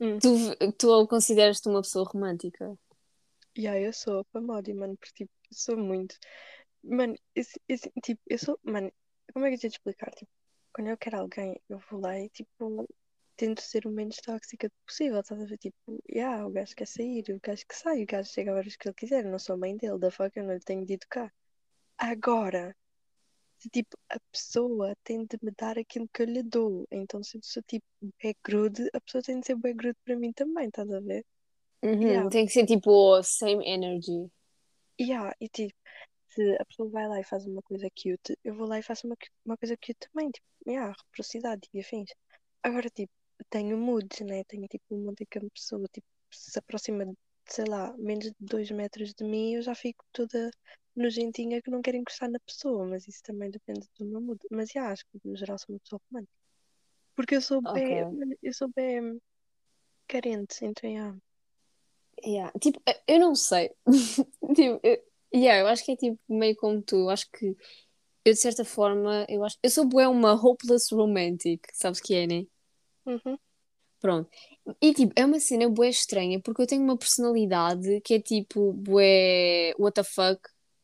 Hum. 0.00 0.18
tu, 0.18 0.72
tu 0.72 1.06
consideras-te 1.06 1.68
uma 1.68 1.80
pessoa 1.80 2.08
romântica? 2.08 2.76
Yeah, 3.56 3.78
eu 3.78 3.92
sou 3.92 4.26
a 4.34 4.40
Modi, 4.40 4.74
mano, 4.74 4.96
porque 4.96 5.24
tipo, 5.24 5.32
sou 5.52 5.76
muito. 5.76 6.16
Mano, 6.82 7.14
esse, 7.34 7.60
esse, 7.68 7.92
tipo, 8.02 8.20
eu 8.26 8.38
sou. 8.38 8.58
Mano, 8.64 8.90
como 9.32 9.46
é 9.46 9.50
que 9.50 9.54
eu 9.54 9.58
ia 9.58 9.70
te 9.70 9.76
explicar? 9.76 10.10
Tipo, 10.10 10.30
quando 10.72 10.88
eu 10.88 10.96
quero 10.96 11.18
alguém, 11.18 11.60
eu 11.68 11.78
vou 11.90 12.00
lá 12.00 12.18
e 12.18 12.28
tipo, 12.30 12.88
tento 13.36 13.60
ser 13.62 13.86
o 13.86 13.90
menos 13.90 14.16
tóxica 14.16 14.70
possível, 14.86 15.20
estás 15.20 15.40
a 15.40 15.44
ver? 15.46 15.58
Tipo, 15.58 16.02
yeah, 16.10 16.46
o 16.46 16.50
gajo 16.50 16.74
quer 16.76 16.86
sair, 16.86 17.24
o 17.30 17.40
gajo 17.42 17.64
que 17.68 17.74
sai, 17.76 18.02
o 18.02 18.06
gajo 18.06 18.30
chega 18.32 18.52
a 18.52 18.54
horas 18.56 18.76
que 18.76 18.88
ele 18.88 18.94
quiser, 18.94 19.24
eu 19.24 19.30
não 19.30 19.38
sou 19.38 19.56
mãe 19.58 19.76
dele, 19.76 19.98
da 19.98 20.10
fuck, 20.10 20.36
eu 20.38 20.44
não 20.44 20.54
lhe 20.54 20.60
tenho 20.60 20.84
de 20.86 20.94
educar. 20.94 21.32
Agora, 21.98 22.76
se 23.58 23.68
tipo, 23.70 23.96
a 24.10 24.18
pessoa 24.32 24.96
tem 25.04 25.24
de 25.26 25.38
me 25.42 25.52
dar 25.58 25.78
aquilo 25.78 26.08
que 26.12 26.22
eu 26.22 26.26
lhe 26.26 26.42
dou, 26.42 26.86
então 26.90 27.22
se 27.22 27.36
eu 27.38 27.42
sou 27.44 27.62
tipo 27.64 27.86
é 28.22 28.34
grude, 28.44 28.88
a 28.94 29.00
pessoa 29.00 29.22
tem 29.22 29.40
de 29.40 29.46
ser 29.46 29.56
bem 29.56 29.76
grude 29.76 29.98
para 30.04 30.16
mim 30.16 30.32
também, 30.32 30.68
estás 30.68 30.90
a 30.90 31.00
ver? 31.00 31.24
Uhum, 31.84 32.28
Yeah, 32.28 32.30
Tem 32.30 32.44
que 32.46 32.52
ser 32.52 32.66
tipo 32.66 33.22
same 33.22 33.64
energy. 33.66 34.30
yeah, 35.00 35.32
e 35.40 35.48
tipo, 35.48 35.74
se 36.28 36.56
a 36.60 36.64
pessoa 36.66 36.90
vai 36.90 37.08
lá 37.08 37.20
e 37.20 37.24
faz 37.24 37.46
uma 37.46 37.62
coisa 37.62 37.88
cute, 37.90 38.38
eu 38.44 38.54
vou 38.56 38.66
lá 38.68 38.78
e 38.78 38.82
faço 38.82 39.06
uma, 39.06 39.16
uma 39.44 39.56
coisa 39.56 39.76
cute 39.76 39.96
também, 40.12 40.30
tipo, 40.30 40.46
yeah, 40.66 40.90
reciprocidade 40.92 41.68
e 41.74 41.80
afins. 41.80 42.10
Agora, 42.62 42.88
tipo, 42.90 43.12
tenho 43.50 43.76
moods, 43.76 44.20
né? 44.20 44.44
Tenho 44.44 44.66
tipo 44.68 44.84
um 44.94 45.04
mood 45.04 45.22
em 45.22 45.26
que 45.26 45.38
a 45.38 45.42
pessoa 45.54 45.86
tipo, 45.92 46.06
se 46.30 46.58
aproxima 46.58 47.06
de, 47.06 47.14
sei 47.46 47.64
lá, 47.66 47.94
menos 47.98 48.26
de 48.26 48.36
dois 48.40 48.70
metros 48.70 49.12
de 49.14 49.24
mim, 49.24 49.54
eu 49.54 49.62
já 49.62 49.74
fico 49.74 50.04
toda 50.12 50.50
nojentinha 50.94 51.62
que 51.62 51.70
não 51.70 51.82
quero 51.82 51.96
encostar 51.96 52.30
na 52.30 52.38
pessoa, 52.40 52.86
mas 52.86 53.06
isso 53.08 53.22
também 53.22 53.50
depende 53.50 53.86
do 53.98 54.04
meu 54.04 54.20
mood. 54.20 54.40
Mas 54.50 54.70
já, 54.70 54.90
acho 54.90 55.04
que 55.06 55.20
no 55.24 55.36
geral 55.36 55.58
sou 55.58 55.74
uma 55.74 55.80
pessoa 55.80 56.00
romântica. 56.10 56.32
Porque 57.14 57.36
eu 57.36 57.42
sou 57.42 57.60
bem, 57.60 58.04
Ok. 58.04 58.18
mano, 58.18 58.36
eu 58.42 58.52
sou 58.54 58.68
bem 58.74 59.20
carente, 60.08 60.64
então, 60.64 60.88
yeah. 60.88 61.18
Yeah. 62.24 62.52
Tipo, 62.60 62.80
eu 63.06 63.18
não 63.18 63.34
sei. 63.34 63.70
Tipo, 64.54 64.80
eu, 64.82 65.02
yeah, 65.34 65.60
eu 65.60 65.66
acho 65.66 65.84
que 65.84 65.92
é 65.92 65.96
tipo 65.96 66.18
meio 66.28 66.54
como 66.56 66.82
tu. 66.82 67.08
Acho 67.08 67.30
que 67.30 67.56
eu, 68.24 68.32
de 68.32 68.36
certa 68.36 68.64
forma, 68.64 69.26
eu 69.28 69.44
acho. 69.44 69.56
Eu 69.62 69.70
sou 69.70 69.84
bué 69.84 70.06
uma 70.06 70.34
hopeless 70.34 70.94
romantic, 70.94 71.66
sabes 71.72 72.00
que 72.00 72.14
é, 72.14 72.26
né? 72.26 72.46
Uhum. 73.06 73.38
Pronto. 74.00 74.30
E 74.80 74.94
tipo, 74.94 75.12
é 75.16 75.24
uma 75.24 75.40
cena 75.40 75.68
bué 75.68 75.88
estranha 75.88 76.40
porque 76.42 76.62
eu 76.62 76.66
tenho 76.66 76.82
uma 76.82 76.98
personalidade 76.98 78.00
que 78.02 78.14
é 78.14 78.20
tipo 78.20 78.72
bué 78.72 79.74
what 79.78 79.94
the 79.94 80.04
fuck. 80.04 80.40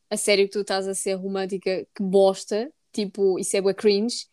A 0.09 0.17
sério 0.17 0.45
que 0.45 0.51
tu 0.51 0.61
estás 0.61 0.87
a 0.87 0.95
ser 0.95 1.15
romântica, 1.15 1.87
que 1.95 2.03
bosta. 2.03 2.71
Tipo, 2.93 3.39
isso 3.39 3.57
é 3.57 3.61
bué 3.61 3.73
cringe. 3.73 4.27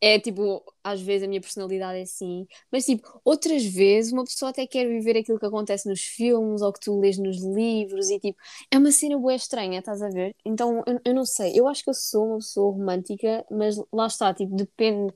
É 0.00 0.20
tipo, 0.20 0.64
às 0.84 1.00
vezes 1.02 1.24
a 1.24 1.28
minha 1.28 1.40
personalidade 1.40 1.98
é 1.98 2.02
assim, 2.02 2.46
mas 2.70 2.84
tipo, 2.86 3.20
outras 3.24 3.64
vezes 3.64 4.12
uma 4.12 4.24
pessoa 4.24 4.50
até 4.50 4.66
quer 4.66 4.86
viver 4.88 5.16
aquilo 5.18 5.40
que 5.40 5.46
acontece 5.46 5.88
nos 5.88 6.02
filmes 6.02 6.62
ou 6.62 6.72
que 6.72 6.80
tu 6.80 7.00
lês 7.00 7.18
nos 7.18 7.38
livros 7.44 8.08
e 8.10 8.20
tipo, 8.20 8.38
é 8.70 8.78
uma 8.78 8.92
cena 8.92 9.18
bué 9.18 9.34
estranha, 9.36 9.80
estás 9.80 10.02
a 10.02 10.08
ver? 10.10 10.36
Então, 10.44 10.84
eu, 10.86 11.00
eu 11.04 11.14
não 11.14 11.24
sei, 11.24 11.52
eu 11.58 11.66
acho 11.66 11.82
que 11.84 11.90
eu 11.90 11.94
sou 11.94 12.26
uma 12.28 12.38
pessoa 12.38 12.72
romântica, 12.72 13.44
mas 13.50 13.76
lá 13.92 14.06
está, 14.06 14.32
tipo, 14.34 14.54
depende, 14.54 15.12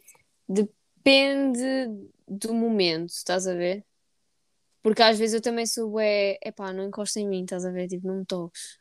depende 0.49 0.82
do 2.29 2.55
momento, 2.55 3.11
estás 3.11 3.47
a 3.47 3.55
ver? 3.55 3.85
Porque 4.83 5.03
às 5.03 5.19
vezes 5.19 5.35
eu 5.35 5.41
também 5.41 5.65
sou 5.67 5.91
bué, 5.91 6.39
epá, 6.45 6.73
não 6.73 6.85
encosta 6.85 7.21
em 7.21 7.29
mim, 7.29 7.43
estás 7.45 7.65
a 7.65 7.71
ver? 7.71 7.89
Tipo, 7.89 8.07
não 8.07 8.19
me 8.19 8.27
toques, 8.27 8.79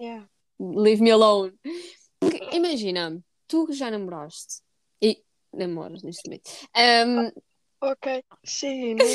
Yeah. 0.00 0.28
leave 0.60 1.02
me 1.02 1.10
alone. 1.10 1.58
Porque, 2.20 2.38
imagina, 2.56 3.20
tu 3.48 3.66
que 3.66 3.72
já 3.72 3.90
namoraste 3.90 4.60
e 5.02 5.22
namoras 5.52 6.02
neste 6.02 6.26
momento. 6.28 6.48
Um, 6.76 7.32
Ok, 7.80 8.24
Xê, 8.44 8.92
não 8.94 9.06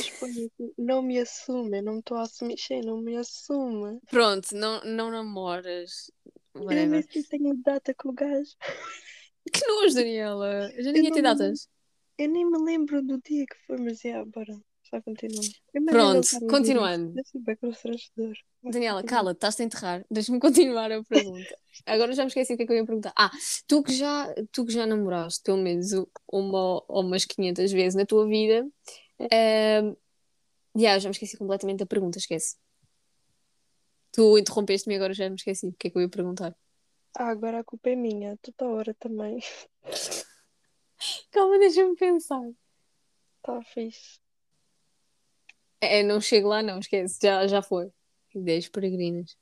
não 0.78 1.02
me 1.02 1.20
assume, 1.20 1.80
eu 1.80 1.84
não 1.84 1.94
me 1.96 2.00
estou 2.00 2.16
a 2.16 2.22
assumir, 2.22 2.58
Xê, 2.58 2.80
não 2.82 3.02
me 3.02 3.18
assume. 3.18 4.00
pronto, 4.10 4.56
não, 4.56 4.82
não 4.86 5.12
namoras. 5.12 6.10
Eu 6.56 6.62
nem 6.62 6.88
Whatever. 6.88 7.06
sei 7.12 7.22
se 7.24 7.30
tenho 7.30 7.56
data 7.58 7.94
com 7.94 8.10
o 8.10 8.14
gajo. 8.14 8.52
Que 9.52 9.68
nojo, 9.68 9.96
Daniela. 9.96 10.72
Já 10.78 10.78
Eu 10.78 10.94
ninguém 10.94 11.04
não 11.04 11.12
tem 11.12 11.24
datas. 11.24 11.68
Eu 12.18 12.30
nem 12.30 12.50
me 12.50 12.58
lembro 12.60 13.02
do 13.02 13.22
dia 13.22 13.46
que 13.46 13.56
foi, 13.66 13.78
mas 13.78 14.04
é, 14.06 14.24
bora, 14.26 14.54
só 14.84 14.98
ele 14.98 15.90
Pronto, 15.90 16.28
continuando. 16.48 17.14
Daniela, 18.64 19.04
cala, 19.04 19.32
estás 19.32 19.60
a 19.60 19.64
enterrar. 19.64 20.06
Deixa-me 20.10 20.40
continuar 20.40 20.92
a 20.92 21.04
pergunta. 21.04 21.58
Agora 21.86 22.14
já 22.14 22.24
me 22.24 22.28
esqueci 22.28 22.54
o 22.54 22.58
que 22.58 22.64
é 22.64 22.66
que 22.66 22.72
eu 22.72 22.78
ia 22.78 22.86
perguntar. 22.86 23.14
Ah, 23.18 23.32
tu 23.68 23.82
que 23.82 23.94
já, 23.94 24.34
tu 24.52 24.66
que 24.66 24.72
já 24.72 24.86
namoraste 24.86 25.42
pelo 25.44 25.58
menos 25.58 25.92
uma 26.32 26.84
ou 26.88 27.02
umas 27.02 27.26
500 27.26 27.72
vezes 27.72 27.96
na 27.96 28.06
tua 28.06 28.28
vida, 28.28 28.68
um, 29.20 29.96
já, 30.76 31.00
já 31.00 31.10
me 31.10 31.14
esqueci 31.14 31.38
completamente 31.38 31.80
da 31.80 31.86
pergunta, 31.86 32.20
esquece. 32.20 32.56
Tu 34.12 34.38
interrompeste-me 34.38 34.94
e 34.94 34.98
agora 34.98 35.14
já 35.14 35.28
me 35.28 35.36
esqueci 35.36 35.68
o 35.68 35.74
que 35.74 35.88
é 35.88 35.90
que 35.90 35.98
eu 35.98 36.02
ia 36.04 36.10
perguntar. 36.10 36.56
Ah, 37.16 37.30
agora 37.30 37.60
a 37.60 37.64
culpa 37.64 37.90
é 37.90 37.96
minha, 37.96 38.38
toda 38.38 38.72
hora 38.72 38.94
também. 38.94 39.40
Calma, 41.32 41.60
deixa-me 41.60 41.96
pensar. 41.96 42.52
Tá 43.42 43.62
fixe. 43.62 44.20
É, 45.82 46.02
não 46.02 46.22
chego 46.22 46.48
lá, 46.48 46.64
não, 46.64 46.80
esquece, 46.80 47.20
já, 47.22 47.46
já 47.46 47.62
foi. 47.62 47.92
Ideias 48.34 48.70
peregrinas. 48.70 49.38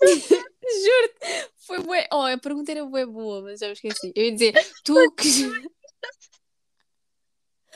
Juro-te, 0.68 1.50
foi 1.56 1.82
bué. 1.82 2.06
Oh, 2.12 2.22
a 2.22 2.38
pergunta 2.38 2.70
era 2.70 2.84
bué 2.84 3.04
boa, 3.04 3.42
mas 3.42 3.60
já 3.60 3.66
me 3.66 3.72
esqueci. 3.72 4.12
Eu 4.14 4.24
ia 4.24 4.32
dizer, 4.32 4.54
tu 4.84 4.94
que. 5.12 5.28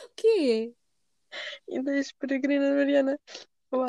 O 0.05 0.09
quê? 0.17 0.75
Ideias 1.69 2.13
peregrinas, 2.13 2.75
Mariana. 2.75 3.19
Uau. 3.73 3.87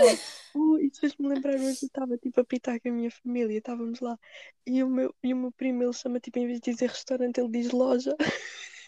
Uh, 0.55 0.79
isso 0.79 1.01
fez-me 1.01 1.27
lembrar 1.27 1.55
hoje 1.55 1.79
eu 1.83 1.87
estava 1.87 2.17
tipo 2.17 2.39
a 2.39 2.45
pitar 2.45 2.79
com 2.79 2.89
a 2.89 2.91
minha 2.91 3.11
família, 3.11 3.57
estávamos 3.57 3.99
lá 3.99 4.17
e 4.65 4.83
o 4.83 4.89
meu, 4.89 5.13
e 5.21 5.33
o 5.33 5.37
meu 5.37 5.51
primo 5.51 5.83
ele 5.83 5.93
chama 5.93 6.19
tipo, 6.19 6.39
em 6.39 6.47
vez 6.47 6.59
de 6.61 6.71
dizer 6.71 6.89
restaurante, 6.89 7.39
ele 7.39 7.49
diz 7.49 7.71
loja. 7.71 8.15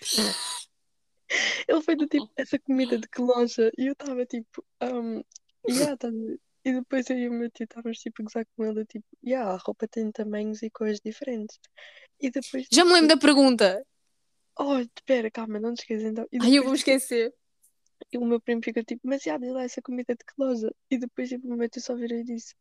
Ele 1.67 1.81
foi 1.81 1.95
do 1.95 2.08
tipo, 2.08 2.29
essa 2.38 2.58
comida 2.60 2.97
de 2.99 3.08
que 3.10 3.19
loja? 3.19 3.71
E 3.77 3.88
eu 3.88 3.93
estava 3.93 4.25
tipo, 4.25 4.63
um, 4.81 5.23
yeah, 5.67 5.97
tá? 5.97 6.08
E 6.63 6.73
depois 6.73 7.10
eu 7.10 7.17
e 7.17 7.27
o 7.27 7.34
meu 7.34 7.49
tio 7.49 7.63
estávamos 7.63 7.97
tipo 7.99 8.21
a 8.21 8.25
gozar 8.25 8.45
com 8.55 8.63
ele, 8.63 8.86
tipo, 8.86 9.05
yeah, 9.25 9.51
a 9.51 9.58
roupa 9.58 9.88
tem 9.88 10.12
tamanhos 10.12 10.62
e 10.62 10.69
cores 10.69 10.99
diferentes. 11.03 11.60
E 12.19 12.29
depois, 12.29 12.67
Já 12.71 12.86
me 12.86 12.93
lembro 12.93 13.10
tipo, 13.10 13.15
da 13.15 13.27
pergunta. 13.27 13.86
oh, 14.60 14.77
espera, 14.79 15.29
calma, 15.31 15.60
não 15.60 15.73
te 15.73 15.79
esqueças 15.79 16.05
então. 16.05 16.27
E 16.31 16.38
Ai, 16.39 16.58
eu 16.58 16.63
depois, 16.63 16.63
vou-me 16.63 16.77
tipo, 16.77 16.91
esquecer. 16.91 17.34
E 18.12 18.17
o 18.17 18.25
meu 18.25 18.39
primo 18.39 18.62
fica 18.63 18.84
tipo, 18.84 19.01
mas 19.08 19.21
já, 19.23 19.38
diz 19.38 19.51
lá 19.51 19.63
essa 19.63 19.81
comida 19.81 20.15
de 20.15 20.23
que 20.23 20.34
loja? 20.38 20.73
E 20.89 20.97
depois, 20.97 21.29
tipo, 21.29 21.47
o 21.47 21.58
meu 21.58 21.69
tio 21.69 21.81
só 21.81 21.95
virou 21.95 22.17
e 22.19 22.23
disse, 22.23 22.55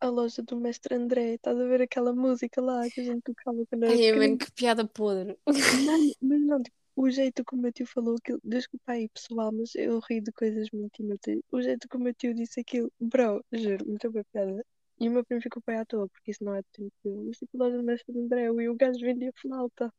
a 0.00 0.08
loja 0.08 0.42
do 0.42 0.56
mestre 0.56 0.94
André, 0.94 1.34
estás 1.34 1.58
a 1.58 1.64
ver 1.64 1.82
aquela 1.82 2.12
música 2.12 2.60
lá 2.60 2.88
que 2.90 3.00
a 3.00 3.04
gente 3.04 3.22
tocava 3.22 3.64
quando 3.66 3.84
era 3.84 3.92
Ai, 3.92 3.98
pequeno? 3.98 4.18
mano, 4.18 4.38
que 4.38 4.52
piada 4.52 4.86
podre. 4.86 5.36
Mano, 5.46 5.46
mas 6.20 6.40
não, 6.42 6.62
tipo, 6.62 6.76
o 6.96 7.10
jeito 7.10 7.44
como 7.44 7.60
o 7.60 7.62
meu 7.64 7.72
tio 7.72 7.86
falou 7.86 8.16
aquilo, 8.16 8.40
desculpa 8.42 8.92
aí 8.92 9.08
pessoal, 9.08 9.52
mas 9.52 9.74
eu 9.74 9.98
ri 10.00 10.20
de 10.20 10.32
coisas 10.32 10.68
muito 10.72 11.02
inúteis. 11.02 11.40
O 11.52 11.60
jeito 11.60 11.88
como 11.88 12.02
o 12.02 12.04
meu 12.04 12.14
tio 12.14 12.34
disse 12.34 12.60
aquilo, 12.60 12.90
bro, 13.00 13.44
juro, 13.52 13.86
muito 13.86 14.10
boa 14.10 14.24
piada. 14.32 14.64
E 14.98 15.08
o 15.08 15.12
meu 15.12 15.24
primo 15.24 15.42
ficou 15.42 15.62
bem 15.66 15.76
à 15.76 15.84
toa, 15.84 16.08
porque 16.08 16.30
isso 16.30 16.42
não 16.42 16.54
é 16.54 16.62
dele. 16.76 16.90
Mas 17.04 17.36
tipo, 17.36 17.58
loja 17.58 17.76
do 17.76 17.82
mestre 17.82 18.18
André, 18.18 18.44
e 18.44 18.68
o 18.68 18.74
gajo 18.74 18.98
vendia 19.00 19.30
flauta. 19.34 19.92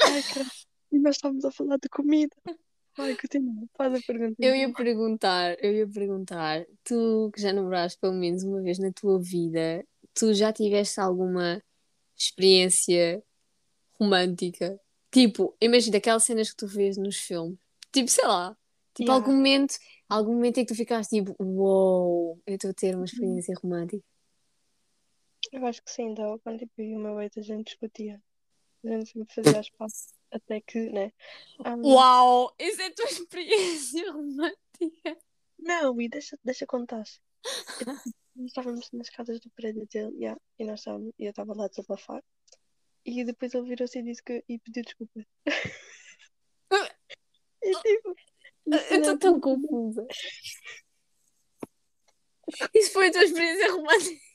Ai, 0.00 0.22
caralho. 0.22 0.50
E 0.90 0.98
nós 0.98 1.16
estávamos 1.16 1.44
a 1.44 1.50
falar 1.50 1.76
de 1.76 1.88
comida. 1.88 2.34
Ai, 2.98 3.16
continua, 3.16 3.66
faz 3.76 3.94
a 3.94 4.02
pergunta. 4.02 4.36
Eu 4.38 4.54
então. 4.54 4.56
ia 4.68 4.72
perguntar, 4.74 5.56
eu 5.64 5.72
ia 5.72 5.88
perguntar, 5.88 6.66
tu 6.84 7.30
que 7.34 7.40
já 7.40 7.52
namoraste 7.52 7.98
pelo 7.98 8.12
menos 8.14 8.42
uma 8.44 8.60
vez 8.62 8.78
na 8.78 8.92
tua 8.92 9.18
vida, 9.20 9.84
tu 10.14 10.32
já 10.34 10.52
tiveste 10.52 11.00
alguma 11.00 11.62
experiência 12.16 13.22
romântica? 13.98 14.80
Tipo, 15.10 15.56
imagina 15.60 15.98
aquelas 15.98 16.24
cenas 16.24 16.50
que 16.50 16.56
tu 16.56 16.66
vês 16.66 16.96
nos 16.96 17.16
filmes. 17.18 17.58
Tipo, 17.92 18.08
sei 18.08 18.26
lá, 18.26 18.56
tipo 18.94 19.10
Yeah. 19.10 19.26
algum 19.26 19.36
momento, 19.36 19.74
algum 20.08 20.34
momento 20.34 20.58
em 20.58 20.64
que 20.64 20.72
tu 20.72 20.76
ficaste 20.76 21.10
tipo, 21.16 21.34
uou, 21.42 22.40
eu 22.46 22.54
estou 22.54 22.70
a 22.70 22.74
ter 22.74 22.94
Uhum. 22.94 23.00
uma 23.00 23.04
experiência 23.06 23.54
romântica. 23.62 24.02
Eu 25.52 25.66
acho 25.66 25.82
que 25.82 25.90
sim, 25.90 26.10
então, 26.10 26.38
quando 26.40 26.58
tipo, 26.58 26.72
eu 26.78 26.86
e 26.86 26.96
o 26.96 26.98
meu 26.98 27.20
ex 27.20 27.36
a 27.36 27.42
gente 27.42 27.66
discutia. 27.66 28.22
A 28.84 28.88
gente 28.88 29.10
sempre 29.12 29.34
fazia 29.34 29.60
as 29.60 29.70
pazes, 29.70 30.14
até 30.32 30.60
que, 30.60 30.90
né? 30.90 31.12
Ah, 31.64 31.76
Uau, 31.76 32.54
isso 32.58 32.80
é 32.80 32.86
a 32.86 32.94
tua 32.94 33.06
experiência 33.10 34.10
romântica. 34.10 35.18
Não, 35.58 36.00
e 36.00 36.08
deixa, 36.08 36.38
deixa 36.42 36.66
contar. 36.66 37.04
Nós 38.34 38.46
estávamos 38.46 38.90
nas 38.92 39.10
casas 39.10 39.38
do 39.40 39.50
prédio 39.50 39.86
dele, 39.86 40.16
yeah, 40.16 40.40
e 40.58 40.64
nós 40.64 40.80
estávamos, 40.80 41.12
e 41.18 41.24
eu 41.24 41.30
estava 41.30 41.54
lá 41.54 41.66
a 41.66 41.68
desabafar. 41.68 42.22
E 43.04 43.24
depois 43.24 43.52
ele 43.52 43.68
virou-se 43.68 43.98
e 43.98 44.02
disse 44.02 44.22
que 44.22 44.42
e 44.48 44.58
pediu 44.58 44.82
desculpa. 44.82 45.20
E 47.62 47.72
tipo, 47.74 48.16
Eu 48.66 49.00
estou 49.00 49.18
tão 49.18 49.40
confusa. 49.40 50.06
Isso 52.74 52.92
foi 52.92 53.08
a 53.08 53.12
tua 53.12 53.24
experiência 53.24 53.72
romântica. 53.72 54.31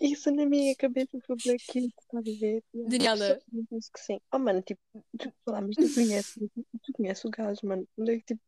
Isso 0.00 0.30
na 0.30 0.46
minha 0.46 0.74
cabeça 0.76 1.18
foi 1.26 1.36
black 1.36 1.78
estás 1.78 1.94
a 2.12 2.40
ver? 2.40 2.62
Daniela. 2.72 3.38
Penso 3.68 3.90
que 3.92 4.00
sim. 4.00 4.20
Oh, 4.32 4.38
mano, 4.38 4.62
tipo, 4.62 4.80
desculpa 5.14 5.52
lá, 5.52 5.60
mas 5.60 5.76
tu 5.76 5.94
conheces, 5.94 6.34
tu 6.82 6.92
conheces 6.92 7.24
o 7.24 7.30
gajo, 7.30 7.60
mano. 7.64 7.88
Onde 7.98 8.12
é 8.12 8.18
que, 8.18 8.24
tipo, 8.24 8.40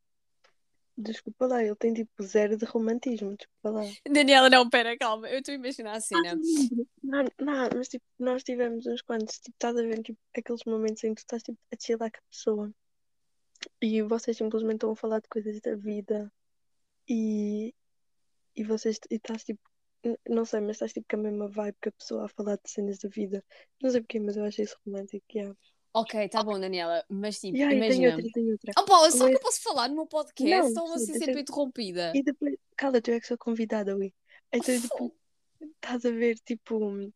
desculpa 0.97 1.47
lá, 1.47 1.63
ele 1.63 1.77
tem 1.77 1.95
tipo 1.95 2.23
zero 2.23 2.57
de 2.57 2.65
romantismo, 2.65 3.37
desculpa 3.37 3.71
lá. 3.81 3.93
Daniela, 4.09 4.51
não, 4.51 4.69
pera, 4.69 4.97
calma. 4.99 5.29
Eu 5.29 5.39
estou 5.39 5.53
a 5.53 5.57
imaginar 5.57 5.93
a 5.93 6.01
cena. 6.01 6.39
Não, 7.03 7.25
não, 7.39 7.69
mas 7.77 7.89
tipo, 7.89 8.05
nós 8.19 8.43
tivemos 8.43 8.87
uns 8.87 9.03
quantos, 9.03 9.39
tipo, 9.39 9.57
estás 9.57 9.77
a 9.77 9.83
ver, 9.83 10.03
tipo, 10.03 10.19
aqueles 10.37 10.65
momentos 10.65 11.03
em 11.05 11.15
que 11.15 11.23
tu 11.23 11.25
estás 11.25 11.43
tipo, 11.43 11.59
a 11.73 11.77
chilar 11.81 12.11
com 12.11 12.19
a 12.19 12.31
pessoa 12.31 12.75
e 13.81 14.03
vocês 14.03 14.37
simplesmente 14.37 14.77
estão 14.77 14.93
a 14.93 14.97
falar 14.97 15.21
de 15.21 15.29
coisas 15.29 15.61
da 15.61 15.75
vida 15.75 16.33
e, 17.09 17.75
e 18.55 18.65
vocês 18.65 18.99
e 19.11 19.15
estás 19.15 19.45
tipo, 19.45 19.61
não 20.29 20.45
sei, 20.45 20.61
mas 20.61 20.77
estás 20.77 20.93
tipo 20.93 21.07
com 21.11 21.17
a 21.17 21.23
mesma 21.23 21.49
vibe 21.49 21.77
que 21.83 21.89
a 21.89 21.93
pessoa 21.93 22.25
a 22.25 22.29
falar 22.29 22.57
de 22.57 22.71
cenas 22.71 22.99
da 22.99 23.09
vida. 23.09 23.45
Não 23.83 23.91
sei 23.91 24.01
porquê, 24.01 24.21
mas 24.21 24.37
eu 24.37 24.45
acho 24.45 24.63
isso 24.63 24.77
romântico. 24.87 25.25
Yeah. 25.35 25.57
Ok, 25.95 26.29
tá 26.29 26.43
bom, 26.45 26.61
Daniela, 26.61 27.05
mas 27.09 27.39
tipo, 27.41 27.57
Yeah, 27.57 27.75
e 27.75 27.79
tem 27.81 27.87
imagina. 27.89 28.17
outra, 28.17 28.31
tem 28.33 28.53
outra. 28.53 28.73
Oh, 28.79 28.85
Paula, 28.85 29.11
só 29.11 29.19
Mas- 29.19 29.29
que 29.31 29.37
eu 29.37 29.41
posso 29.41 29.63
falar 29.63 29.89
no 29.89 29.97
meu 29.97 30.07
podcast 30.07 30.73
Não, 30.75 30.83
ou 30.83 30.89
vou 30.89 30.99
sim, 30.99 31.07
ser 31.07 31.13
deixa- 31.13 31.25
sempre 31.27 31.41
interrompida? 31.41 32.13
E 32.15 32.23
depois, 32.23 32.55
cala, 32.77 33.01
tu 33.01 33.11
é 33.11 33.19
que 33.21 33.27
sou 33.27 33.39
convidada, 33.39 33.97
Ui. 33.97 34.15
Então, 34.53 34.81
tipo, 34.81 35.15
estás 35.61 36.05
a 36.05 36.11
ver, 36.11 36.37
tipo, 36.41 37.11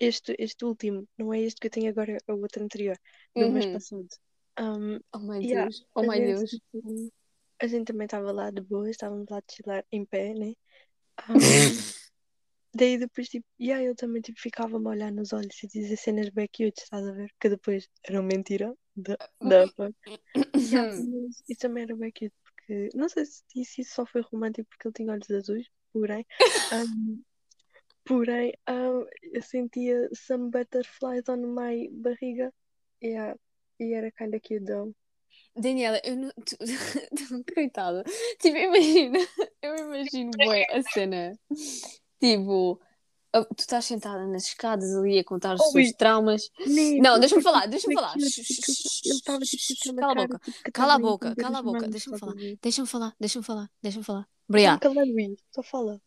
este, 0.00 0.36
este 0.38 0.64
último, 0.64 1.08
não 1.18 1.32
é 1.32 1.40
este 1.40 1.60
que 1.60 1.66
eu 1.66 1.70
tenho 1.70 1.88
agora, 1.90 2.16
é 2.26 2.32
o 2.32 2.40
outro 2.40 2.62
anterior, 2.62 2.96
do 3.34 3.50
mês 3.50 3.64
Uhum. 3.66 3.72
passado. 3.72 4.08
Um, 4.60 5.00
Oh, 5.14 5.18
meu 5.18 5.40
Yeah, 5.42 5.62
Deus. 5.64 5.86
Oh, 5.94 6.02
meu 6.02 6.12
Deus. 6.12 6.50
tipo, 6.50 7.12
a 7.58 7.66
gente 7.66 7.86
também 7.86 8.04
estava 8.04 8.30
lá 8.32 8.50
de 8.50 8.60
boa, 8.60 8.88
estávamos 8.88 9.26
lá 9.30 9.40
de 9.40 9.54
chilar 9.54 9.84
em 9.90 10.04
pé, 10.04 10.34
né? 10.34 10.54
Um, 11.28 12.09
daí 12.74 12.98
depois, 12.98 13.28
tipo, 13.28 13.46
e 13.58 13.72
aí 13.72 13.86
eu 13.86 13.94
também, 13.94 14.22
tipo, 14.22 14.40
ficava-me 14.40 14.86
a 14.86 14.90
olhar 14.90 15.12
nos 15.12 15.32
olhos 15.32 15.62
e 15.62 15.66
dizer 15.66 15.96
cenas 15.96 16.30
bem 16.30 16.46
cute, 16.46 16.82
estás 16.82 17.06
a 17.06 17.12
ver? 17.12 17.30
Que 17.40 17.48
depois 17.48 17.88
eram 18.04 18.22
mentira. 18.22 18.74
Da, 18.96 19.16
da, 19.40 19.66
mas 19.76 21.42
isso 21.48 21.60
também 21.60 21.84
era 21.84 21.96
bem 21.96 22.10
cute, 22.10 22.34
porque 22.44 22.90
não 22.94 23.08
sei 23.08 23.24
se 23.24 23.42
disse 23.54 23.80
isso 23.80 23.94
só 23.94 24.04
foi 24.04 24.20
romântico 24.20 24.68
porque 24.68 24.88
ele 24.88 24.94
tinha 24.94 25.12
olhos 25.12 25.30
azuis, 25.30 25.66
porém, 25.92 26.26
um, 26.74 27.22
porém, 28.04 28.52
um, 28.68 29.06
eu 29.32 29.42
sentia 29.42 30.08
some 30.12 30.50
butterflies 30.50 31.28
on 31.28 31.54
my 31.54 31.88
barriga, 31.92 32.52
yeah, 33.02 33.34
e 33.78 33.94
era 33.94 34.10
kind 34.12 34.34
of 34.34 34.40
cute 34.40 34.64
though. 34.64 34.94
Daniela, 35.56 36.00
eu 36.04 36.16
não. 36.16 36.30
Tu... 36.44 36.56
Coitada. 37.54 38.04
Tipo, 38.38 38.56
imagina. 38.56 39.18
Eu 39.62 39.76
imagino 39.76 40.30
bem 40.36 40.64
a 40.70 40.82
cena. 40.82 41.38
Tipo, 42.20 42.80
a- 43.32 43.44
tu 43.44 43.60
estás 43.60 43.84
sentada 43.84 44.26
nas 44.26 44.44
escadas 44.48 44.94
ali 44.94 45.18
a 45.18 45.24
contar 45.24 45.54
os 45.54 45.74
Ui. 45.74 45.92
traumas. 45.94 46.50
Não, 47.00 47.18
deixa-me 47.18 47.42
falar, 47.42 47.66
deixa-me 47.66 47.94
foi 47.94 48.02
falar. 48.02 48.14
Ele 48.16 49.14
estava 49.14 49.38
tipo 49.40 49.72
aquela 49.92 50.00
Cala 50.00 50.12
a 50.24 50.26
boca. 50.26 50.38
tipo, 50.40 50.62
que 50.64 50.72
Cala 50.72 50.94
a 50.94 50.98
boca, 50.98 51.36
cala 51.36 51.58
a 51.58 51.62
boca. 51.62 51.88
Deixa-me 51.88 52.18
falar. 52.18 52.34
Deixa-me 52.60 52.86
falar, 52.88 53.14
deixa-me 53.18 53.44
falar, 53.44 53.70
deixa-me 53.82 54.04
falar. 54.04 54.28
Obrigada. 54.48 54.90
só 55.54 55.62
fala. 55.62 56.00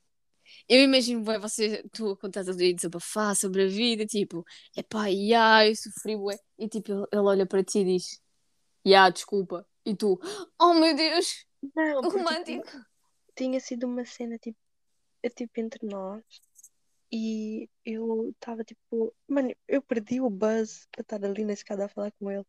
Eu 0.67 0.83
imagino 0.83 1.23
bem 1.23 1.39
você, 1.39 1.83
tu 1.93 2.11
a 2.11 2.17
contar 2.17 2.41
ali 2.41 2.71
a 2.71 2.75
desabafar 2.75 3.33
sobre 3.35 3.63
a 3.63 3.67
vida, 3.67 4.05
tipo, 4.05 4.45
epá, 4.75 5.07
ya, 5.07 5.65
eu 5.67 5.75
sofri, 5.75 6.17
bué. 6.17 6.37
E 6.59 6.67
tipo, 6.67 6.91
ele, 6.91 7.21
olha 7.21 7.45
para 7.45 7.63
ti 7.63 7.79
e 7.79 7.85
diz, 7.85 8.21
ya, 8.85 9.09
desculpa. 9.09 9.65
E 9.85 9.95
tu, 9.95 10.19
oh 10.59 10.73
meu 10.73 10.93
Deus, 10.95 11.45
Não, 11.75 12.01
tipo, 12.01 12.17
romântico. 12.17 12.67
tinha 13.35 13.59
sido 13.61 13.87
uma 13.87 14.05
cena 14.05 14.37
tipo, 14.37 14.57
é, 14.59 14.62
tipo 15.29 15.59
entre 15.59 15.85
nós 15.85 16.23
e 17.11 17.69
eu 17.85 18.29
estava 18.31 18.63
tipo, 18.63 19.13
mano, 19.27 19.53
eu 19.67 19.81
perdi 19.81 20.19
o 20.19 20.29
buzz 20.29 20.87
para 20.91 21.01
estar 21.01 21.23
ali 21.23 21.45
na 21.45 21.53
escada 21.53 21.85
a 21.85 21.89
falar 21.89 22.11
com 22.13 22.31
ele. 22.31 22.45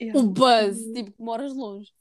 Yeah. 0.00 0.18
O 0.18 0.22
buzz, 0.28 0.78
tipo, 0.92 1.12
que 1.12 1.22
moras 1.22 1.54
longe. 1.54 1.92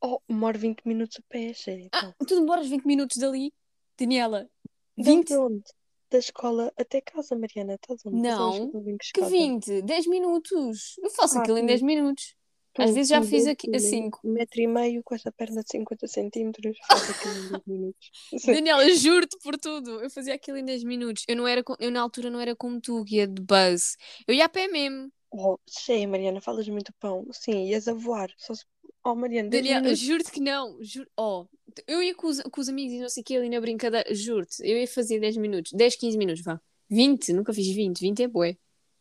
Oh, 0.00 0.20
demoro 0.28 0.58
20 0.58 0.82
minutos 0.84 1.16
a 1.18 1.22
pé, 1.28 1.52
sério. 1.54 1.88
Ah, 1.92 2.14
tu 2.20 2.38
demoras 2.38 2.68
20 2.68 2.84
minutos 2.84 3.16
dali, 3.16 3.52
Daniela. 3.98 4.48
De 4.96 5.02
20? 5.04 5.32
onde? 5.34 5.64
Da 6.10 6.18
escola 6.18 6.72
até 6.78 7.00
casa, 7.00 7.36
Mariana. 7.36 7.74
Estás 7.74 8.04
onde? 8.06 8.20
Não, 8.20 8.56
eu 8.56 8.70
Que 8.98 9.06
chegada? 9.06 9.30
20? 9.30 9.82
10 9.82 10.06
minutos. 10.06 10.96
Eu 11.02 11.10
faço 11.10 11.38
Ah, 11.38 11.42
aquilo 11.42 11.58
em 11.58 11.62
tu- 11.62 11.66
10 11.66 11.82
minutos. 11.82 12.34
Às 12.78 12.94
vezes 12.94 13.08
já 13.08 13.22
fiz 13.22 13.46
aqui 13.46 13.70
que 13.70 13.76
a 13.76 13.80
nem 13.80 13.90
5. 13.90 14.20
Um 14.24 14.32
metro 14.32 14.60
e 14.60 14.66
meio 14.66 15.02
com 15.02 15.14
essa 15.14 15.32
perna 15.32 15.62
de 15.62 15.70
50 15.70 16.06
centímetros. 16.06 16.76
Faz 16.86 17.10
aquilo 17.10 17.34
em 17.34 17.50
10 17.50 17.62
minutos. 17.66 18.10
Sim. 18.38 18.52
Daniela, 18.52 18.90
juro-te 18.94 19.36
por 19.42 19.56
tudo. 19.58 20.00
Eu 20.00 20.10
fazia 20.10 20.34
aquilo 20.34 20.56
em 20.58 20.64
10 20.64 20.84
minutos. 20.84 21.24
Eu, 21.28 21.36
não 21.36 21.46
era, 21.46 21.62
eu 21.78 21.90
na 21.90 22.00
altura 22.00 22.30
não 22.30 22.40
era 22.40 22.54
como 22.54 22.80
tu, 22.80 23.02
guia 23.04 23.26
de 23.26 23.42
buzz. 23.42 23.96
Eu 24.26 24.34
ia 24.34 24.44
a 24.44 24.48
pé 24.48 24.68
mesmo. 24.68 25.10
Oh, 25.30 25.58
sei, 25.66 26.06
Mariana, 26.06 26.40
falas 26.40 26.68
muito 26.68 26.92
pão. 26.98 27.26
Sim, 27.32 27.66
ias 27.66 27.88
a 27.88 27.92
voar. 27.92 28.30
Só 28.36 28.54
se... 28.54 28.64
Oh, 29.04 29.14
Mariana, 29.14 29.48
10 29.48 29.62
Daniela, 29.62 29.94
juro-te 29.94 30.32
que 30.32 30.40
não. 30.40 30.76
Juro... 30.82 31.08
Oh, 31.16 31.46
eu 31.86 32.02
ia 32.02 32.14
com 32.14 32.26
os, 32.26 32.40
com 32.40 32.60
os 32.60 32.68
amigos 32.68 32.94
e 32.94 33.00
não 33.00 33.08
sei 33.08 33.22
o 33.22 33.24
que 33.24 33.36
ali 33.36 33.48
na 33.48 33.60
brincadeira. 33.60 34.14
Juro-te, 34.14 34.62
eu 34.62 34.76
ia 34.78 34.88
fazer 34.88 35.20
10 35.20 35.36
minutos. 35.36 35.72
10, 35.72 35.96
15 35.96 36.18
minutos, 36.18 36.42
vá. 36.42 36.60
20, 36.88 37.32
nunca 37.32 37.52
fiz 37.52 37.68
20. 37.68 38.00
20 38.00 38.22
é 38.22 38.28
bué. 38.28 38.56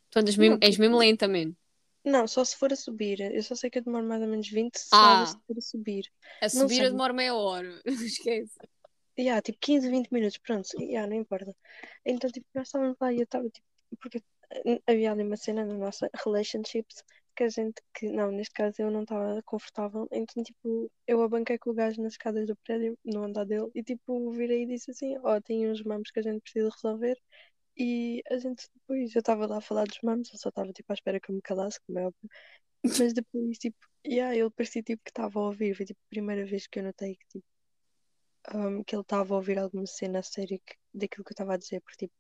Tu 0.10 0.20
andas 0.20 0.38
mesmo, 0.38 0.58
és 0.62 0.78
mesmo 0.78 0.98
lenta, 0.98 1.28
man. 1.28 1.54
Não, 2.08 2.28
só 2.28 2.44
se 2.46 2.56
for 2.56 2.72
a 2.72 2.76
subir. 2.76 3.20
Eu 3.20 3.44
só 3.44 3.54
sei 3.56 3.70
que 3.70 3.80
eu 3.80 3.84
demoro 3.84 4.06
mais 4.06 4.22
ou 4.22 4.28
menos 4.28 4.48
20 4.50 4.78
se 4.78 4.90
Ah. 4.94 5.26
se 5.26 5.38
for 5.46 5.58
a 5.58 5.62
subir. 5.62 6.06
A 6.42 6.50
subir 6.50 6.76
sei. 6.76 6.86
eu 6.86 6.92
demoro 6.92 7.14
meia 7.14 7.36
hora. 7.36 7.82
Esquece. 7.86 8.58
Yeah, 9.20 9.42
tipo 9.42 9.58
15, 9.60 9.90
20 9.90 10.10
minutos, 10.12 10.38
pronto. 10.38 10.68
Yeah, 10.80 11.08
não 11.10 11.18
importa. 11.18 11.56
Então, 12.06 12.30
tipo, 12.32 12.46
nós 12.54 12.68
estávamos 12.68 12.96
lá 13.02 13.12
e 13.12 13.18
eu 13.18 13.24
estava 13.24 13.50
tipo. 13.50 13.66
Porque 14.00 14.22
havia 14.86 15.12
ali 15.12 15.24
uma 15.24 15.36
cena 15.38 15.66
na 15.66 15.74
nossa 15.74 16.10
relationships 16.24 17.04
que 17.36 17.44
a 17.44 17.50
gente, 17.50 17.82
que 17.94 18.10
não, 18.10 18.32
neste 18.32 18.54
caso 18.54 18.76
eu 18.80 18.90
não 18.92 19.02
estava 19.04 19.42
confortável. 19.44 20.08
Então, 20.12 20.44
tipo, 20.44 20.90
eu 21.06 21.22
abanquei 21.22 21.58
com 21.58 21.72
o 21.72 21.74
gajo 21.74 22.02
nas 22.02 22.14
escadas 22.14 22.48
do 22.48 22.56
prédio, 22.58 22.98
no 23.04 23.24
andar 23.24 23.46
dele, 23.46 23.70
e 23.76 23.84
tipo, 23.84 24.32
virei 24.32 24.64
e 24.64 24.68
disse 24.68 24.92
assim: 24.92 25.18
Ó, 25.24 25.40
tem 25.42 25.70
uns 25.70 25.82
mamos 25.84 26.10
que 26.12 26.20
a 26.20 26.24
gente 26.24 26.42
precisa 26.42 26.70
resolver. 26.70 27.18
E 27.78 28.22
a 28.30 28.38
gente 28.38 28.68
depois, 28.76 29.16
eu 29.16 29.20
estava 29.20 29.46
lá 29.48 29.58
a 29.58 29.62
falar 29.62 29.86
dos 29.86 30.00
mamos, 30.04 30.32
eu 30.34 30.40
só 30.40 30.50
estava 30.50 30.74
tipo 30.74 30.92
à 30.92 30.96
espera 30.96 31.20
que 31.20 31.32
eu 31.32 31.36
me 31.36 31.42
calasse, 31.42 31.80
como 31.86 32.00
é 32.00 32.08
óbvio. 32.08 32.30
Mas 33.00 33.14
depois, 33.14 33.58
tipo, 33.60 33.78
yeah, 34.08 34.36
ele 34.38 34.52
parecia 34.52 34.84
tipo 34.84 35.04
que 35.04 35.12
estava 35.12 35.40
a 35.40 35.44
ouvir. 35.44 35.76
Foi 35.76 35.86
tipo 35.86 36.00
a 36.06 36.10
primeira 36.12 36.46
vez 36.46 36.68
que 36.68 36.80
eu 36.80 36.84
notei 36.84 37.16
que, 37.18 37.28
tipo, 37.30 37.46
um, 38.54 38.84
que 38.84 38.94
ele 38.96 39.02
estava 39.04 39.34
a 39.34 39.38
ouvir 39.38 39.58
alguma 39.60 39.86
cena 39.86 40.20
a 40.20 40.24
sério 40.24 40.60
que- 40.66 40.76
daquilo 40.94 41.24
que 41.24 41.32
eu 41.32 41.34
estava 41.34 41.54
a 41.54 41.58
dizer, 41.58 41.80
porque 41.82 42.08
tipo, 42.08 42.14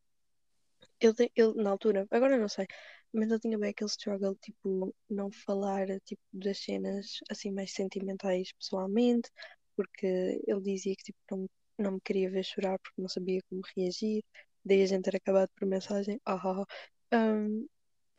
ele, 1.00 1.32
ele 1.36 1.64
na 1.64 1.72
altura, 1.72 2.08
agora 2.12 2.38
não 2.38 2.50
sei, 2.50 2.66
mas 3.14 3.30
ele 3.30 3.40
tinha 3.40 3.58
bem 3.58 3.70
aquele 3.72 3.90
struggle, 3.90 4.36
tipo, 4.42 4.94
não 5.10 5.32
falar 5.32 5.88
tipo, 6.02 6.22
das 6.34 6.60
cenas 6.60 7.20
assim 7.30 7.52
mais 7.52 7.74
sentimentais 7.74 8.52
pessoalmente, 8.54 9.30
porque 9.76 10.06
ele 10.48 10.62
dizia 10.62 10.96
que 10.96 11.04
tipo, 11.06 11.20
não, 11.32 11.50
não 11.78 11.92
me 11.94 12.02
queria 12.02 12.30
ver 12.30 12.44
chorar 12.44 12.80
porque 12.80 13.02
não 13.02 13.10
sabia 13.10 13.42
como 13.50 13.62
reagir, 13.76 14.24
daí 14.68 14.84
a 14.84 14.86
gente 14.86 15.04
ter 15.04 15.16
acabado 15.16 15.50
por 15.56 15.68
mensagem, 15.68 16.20
ah, 16.26 16.36
ah, 16.36 16.66
ah. 17.12 17.18
Um, 17.18 17.68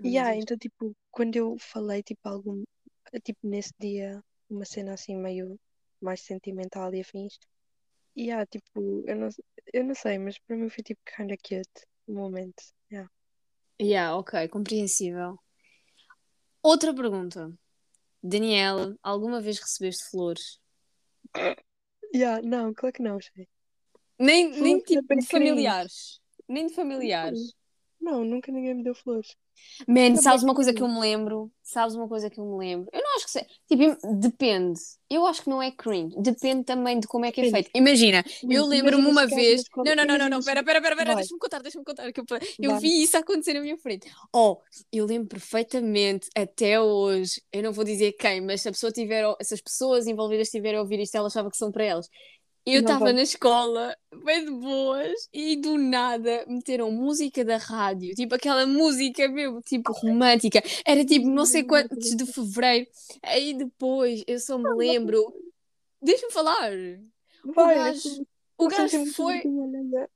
yeah, 0.02 0.34
então 0.34 0.56
tipo, 0.56 0.94
quando 1.11 1.37
eu 1.37 1.56
falei 1.58 2.02
tipo 2.02 2.28
algum 2.28 2.64
tipo, 3.22 3.46
nesse 3.46 3.72
dia, 3.78 4.22
uma 4.48 4.64
cena 4.64 4.94
assim 4.94 5.16
meio 5.16 5.58
mais 6.00 6.20
sentimental 6.22 6.94
e 6.94 7.00
afins. 7.00 7.38
E 8.16 8.30
há, 8.30 8.44
tipo, 8.46 9.04
eu 9.06 9.16
não, 9.16 9.28
eu 9.72 9.84
não 9.84 9.94
sei, 9.94 10.18
mas 10.18 10.38
para 10.38 10.56
mim 10.56 10.68
foi 10.68 10.82
tipo 10.82 11.00
kinda 11.04 11.37
cute 11.37 11.87
o 12.06 12.12
momento. 12.14 12.62
Yeah. 12.90 13.11
Yeah, 13.80 14.16
ok, 14.16 14.48
compreensível. 14.48 15.38
Outra 16.62 16.92
pergunta. 16.92 17.52
Daniela, 18.22 18.96
alguma 19.02 19.40
vez 19.40 19.58
recebeste 19.58 20.11
flores? 20.11 20.61
Yeah, 22.14 22.40
não, 22.42 22.72
claro 22.72 22.94
que 22.94 23.02
não, 23.02 23.20
sei. 23.20 23.46
Nem, 24.18 24.48
nem 24.48 24.80
Flores 24.80 25.04
tipo 25.06 25.22
familiares. 25.26 26.20
Nem 26.48 26.66
de 26.66 26.74
familiares. 26.74 27.54
Não, 28.00 28.24
nunca 28.24 28.50
ninguém 28.52 28.74
me 28.74 28.82
deu 28.82 28.94
flores. 28.94 29.37
Man, 29.87 30.14
Tá 30.14 30.22
sabes 30.22 30.42
uma 30.42 30.54
coisa 30.54 30.72
que 30.72 30.82
eu 30.82 30.88
me 30.88 31.00
lembro? 31.00 31.50
Sabes 31.62 31.94
uma 31.94 32.08
coisa 32.08 32.30
que 32.30 32.38
eu 32.40 32.44
me 32.44 32.56
lembro? 32.56 32.88
Eu 32.92 33.02
não 33.02 33.16
acho 33.16 33.24
que 33.26 33.30
seja. 33.30 33.46
Tipo, 33.66 34.16
depende. 34.18 34.80
Eu 35.11 35.26
acho 35.26 35.42
que 35.42 35.50
não 35.50 35.61
é 35.61 35.70
cringe. 35.70 36.14
Depende 36.18 36.64
também 36.64 37.00
de 37.00 37.06
como 37.06 37.24
é 37.24 37.32
que 37.32 37.40
é 37.40 37.50
feito. 37.50 37.70
Imagina, 37.74 38.24
eu 38.48 38.64
lembro-me 38.66 39.06
uma 39.06 39.26
vez. 39.26 39.62
Não, 39.76 39.94
não, 39.96 40.04
não, 40.04 40.18
não, 40.18 40.28
não. 40.28 40.42
Pera, 40.42 40.62
pera, 40.62 40.80
pera, 40.80 40.96
pera. 40.96 41.14
Deixa-me 41.16 41.38
contar, 41.38 41.61
deixa-me 41.61 41.84
contar. 41.84 42.12
Que 42.12 42.20
eu 42.20 42.24
eu 42.61 42.78
vi 42.78 43.02
isso 43.02 43.16
acontecer 43.16 43.54
na 43.54 43.61
minha 43.61 43.76
frente. 43.76 44.08
Oh, 44.32 44.58
eu 44.92 45.04
lembro 45.04 45.28
perfeitamente, 45.28 46.28
até 46.37 46.80
hoje. 46.80 47.42
Eu 47.52 47.62
não 47.62 47.72
vou 47.72 47.84
dizer 47.84 48.12
quem, 48.12 48.40
mas 48.40 48.62
se, 48.62 48.68
a 48.68 48.72
pessoa 48.72 48.92
tiver, 48.92 49.24
se 49.42 49.54
as 49.54 49.61
pessoas 49.61 50.06
envolvidas 50.06 50.46
estiverem 50.48 50.78
a 50.78 50.82
ouvir 50.82 51.00
isto, 51.00 51.14
ela 51.16 51.26
achava 51.26 51.50
que 51.50 51.56
são 51.56 51.72
para 51.72 51.84
elas. 51.84 52.08
Eu 52.70 52.81
estava 52.81 53.12
na 53.12 53.22
escola, 53.22 53.96
bem 54.24 54.44
de 54.44 54.50
boas, 54.50 55.28
e 55.33 55.57
do 55.57 55.78
nada 55.78 56.44
meteram 56.46 56.90
música 56.90 57.44
da 57.44 57.57
rádio, 57.57 58.14
tipo 58.14 58.35
aquela 58.35 58.66
música 58.66 59.28
mesmo, 59.28 59.61
tipo 59.62 59.92
romântica. 59.92 60.62
Era 60.85 61.04
tipo 61.04 61.28
não 61.28 61.46
sei 61.46 61.64
quantos 61.64 62.16
de 62.16 62.26
fevereiro. 62.26 62.87
Aí 63.22 63.54
depois 63.54 64.22
eu 64.26 64.38
só 64.38 64.59
me 64.59 64.68
lembro. 64.74 65.33
Deixa-me 66.02 66.33
falar. 66.33 66.70
O 67.44 67.52
Vai, 67.52 67.74
gajo, 67.76 68.26
o 68.59 68.68
gajo 68.68 69.07
foi. 69.12 69.35
vergonha 69.40 69.64
alheia. 69.64 70.11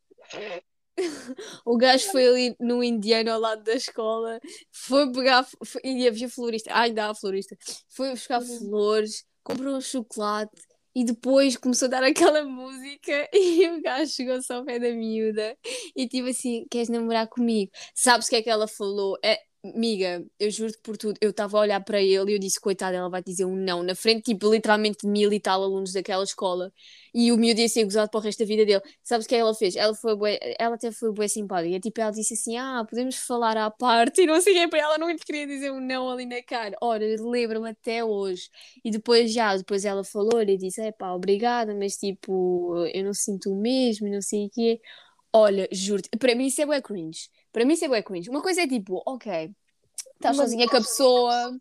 O 1.65 1.77
gajo 1.79 2.11
foi 2.11 2.27
ali 2.29 2.57
no 2.61 2.85
indiano 2.85 3.33
ao 3.33 3.41
lado 3.41 3.63
da 3.63 3.73
escola, 3.75 4.39
foi 4.71 5.11
pegar, 5.11 5.43
foi, 5.65 5.81
e 5.83 6.07
havia 6.07 6.29
florista, 6.29 6.71
ai, 6.73 6.89
ainda 6.89 7.09
há 7.09 7.15
florista, 7.15 7.57
foi 7.89 8.11
buscar 8.11 8.41
Uhum. 8.43 8.59
flores, 8.59 9.25
comprou 9.43 9.75
um 9.77 9.81
chocolate 9.81 10.53
e 10.95 11.05
depois 11.05 11.57
começou 11.57 11.87
a 11.87 11.91
dar 11.91 12.05
aquela 12.05 12.45
música 12.45 13.29
e 13.33 13.69
o 13.71 13.83
gajo 13.83 14.13
chegou-se 14.13 14.53
ao 14.53 14.65
pé 14.65 14.79
da 14.79 14.91
miúda 14.91 15.57
e 15.97 16.09
tipo 16.09 16.29
assim, 16.29 16.67
queres 16.71 16.89
namorar 16.89 17.29
comigo? 17.29 17.71
Sabes 17.95 18.27
o 18.27 18.31
que 18.31 18.37
é 18.37 18.43
que 18.43 18.51
ela 18.51 18.69
falou? 18.69 19.19
É, 19.25 19.39
Miga, 19.65 20.25
eu 20.41 20.51
juro-te 20.51 20.79
por 20.83 20.97
tudo, 20.97 21.17
eu 21.21 21.31
estava 21.31 21.57
a 21.57 21.61
olhar 21.61 21.81
para 21.85 22.01
ele 22.03 22.33
e 22.33 22.35
eu 22.35 22.39
disse, 22.41 22.61
coitada, 22.61 22.97
ela 22.97 23.09
vai 23.09 23.23
dizer 23.23 23.45
um 23.45 23.55
não, 23.55 23.81
na 23.85 23.95
frente, 23.95 24.23
tipo, 24.25 24.51
literalmente 24.53 25.07
mil 25.07 25.33
e 25.33 25.39
tal 25.39 25.63
alunos 25.63 25.93
daquela 25.93 26.25
escola, 26.25 26.73
e 27.15 27.31
o 27.31 27.37
miúdo 27.37 27.61
ia 27.61 27.69
ser 27.69 27.85
gozado 27.85 28.11
para 28.11 28.19
o 28.19 28.21
resto 28.21 28.41
da 28.41 28.45
vida 28.45 28.65
dele. 28.67 28.83
Sabes 29.05 29.25
o 29.25 29.29
que 29.29 29.37
ela 29.37 29.55
fez? 29.55 29.77
Ela 29.77 29.95
foi 29.95 30.17
bué, 30.17 30.37
ela 30.59 30.75
até 30.75 30.91
foi 30.91 31.13
bué 31.13 31.29
simpática, 31.29 31.79
tipo, 31.79 32.01
ela 32.01 32.11
disse 32.11 32.35
assim, 32.35 32.57
ah, 32.57 32.85
podemos 32.89 33.15
falar 33.17 33.57
à 33.57 33.71
parte, 33.71 34.23
e 34.23 34.27
não 34.27 34.41
sei 34.41 34.53
o 34.53 34.57
que, 34.63 34.69
para 34.69 34.81
ela 34.81 34.99
não 34.99 35.17
queria 35.17 35.47
dizer 35.47 35.71
um 35.71 35.81
não 35.81 36.11
ali 36.11 36.27
na 36.27 36.43
cara. 36.43 36.77
Ora, 36.83 37.05
lembro-me 37.21 37.71
até 37.71 38.05
hoje. 38.05 38.51
E 38.85 38.91
depois 38.91 39.33
já, 39.33 39.57
depois 39.57 39.85
ela 39.85 40.03
falou 40.03 40.43
e 40.43 40.57
disse, 40.57 40.81
é 40.81 40.91
pá, 40.91 41.13
obrigada, 41.13 41.73
mas 41.73 41.97
tipo, 41.97 42.85
eu 42.93 43.05
não 43.05 43.15
sinto 43.15 43.53
o 43.53 43.57
mesmo, 43.61 44.09
não 44.09 44.21
sei 44.21 44.47
o 44.47 44.51
quê. 44.51 44.81
Olha, 45.33 45.69
juro-te, 45.73 46.11
para 46.19 46.35
mim 46.35 46.47
isso 46.47 46.61
é 46.61 46.67
bué 46.67 46.81
cringe. 46.83 47.29
Para 47.53 47.65
mim 47.65 47.75
isso 47.75 47.85
é 47.85 47.89
bué 47.89 48.03
cringe. 48.03 48.29
Uma 48.29 48.43
coisa 48.43 48.63
é 48.63 48.69
tipo, 48.69 49.03
ok, 49.07 49.51
estás 50.15 50.37
sozinha 50.37 50.69
com 50.69 50.77
a 50.77 50.81
pessoa, 50.81 51.59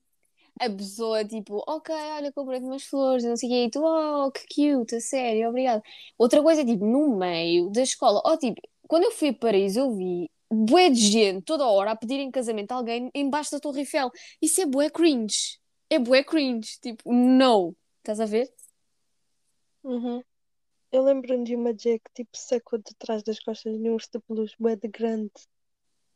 a 0.60 0.70
pessoa 0.70 1.26
tipo, 1.26 1.64
ok, 1.68 1.96
olha, 1.96 2.32
comprei-te 2.34 2.66
umas 2.66 2.84
flores, 2.84 3.24
não 3.24 3.38
sei 3.38 3.50
o 3.50 3.52
quê, 3.52 3.66
e 3.66 3.70
tu, 3.72 3.82
oh, 3.84 4.32
que 4.32 4.42
cute, 4.78 4.96
a 4.96 5.00
sério, 5.00 5.50
obrigada. 5.50 5.82
Outra 6.18 6.42
coisa 6.44 6.62
é 6.62 6.66
tipo, 6.66 6.86
no 6.86 7.18
meio 7.18 7.70
da 7.72 7.82
escola, 7.82 8.22
ou 8.26 8.38
tipo, 8.38 8.62
quando 8.88 9.04
eu 9.04 9.12
fui 9.12 9.30
a 9.30 9.34
Paris, 9.34 9.78
eu 9.78 9.96
vi 9.96 10.30
bué 10.52 10.90
de 10.90 11.00
gente 11.00 11.44
toda 11.46 11.66
hora 11.66 11.92
a 11.92 11.96
pedir 11.96 12.20
em 12.20 12.30
casamento 12.30 12.74
a 12.74 12.76
alguém 12.76 13.10
embaixo 13.16 13.52
da 13.52 13.60
Torre 13.60 13.80
Eiffel. 13.80 14.12
Isso 14.42 14.60
é 14.62 14.66
bué 14.66 14.90
cringe. 14.90 15.58
É 15.90 15.98
bué 15.98 16.24
cringe. 16.24 16.78
Tipo, 16.82 17.12
no. 17.12 17.74
Estás 18.00 18.20
a 18.20 18.26
ver? 18.26 18.52
Uhum. 19.84 20.22
Eu 20.92 21.04
lembro-me 21.04 21.46
de 21.46 21.56
uma 21.56 21.74
J 21.74 22.00
que 22.00 22.12
tipo 22.14 22.32
sacou 22.34 22.78
de 22.78 22.94
trás 22.96 23.24
das 23.24 23.40
costas 23.40 23.78
de 23.78 23.90
um 23.90 23.94
urso 23.94 24.10
de 24.12 24.56
bué 24.60 24.76
de 24.76 24.90
grande 24.90 25.32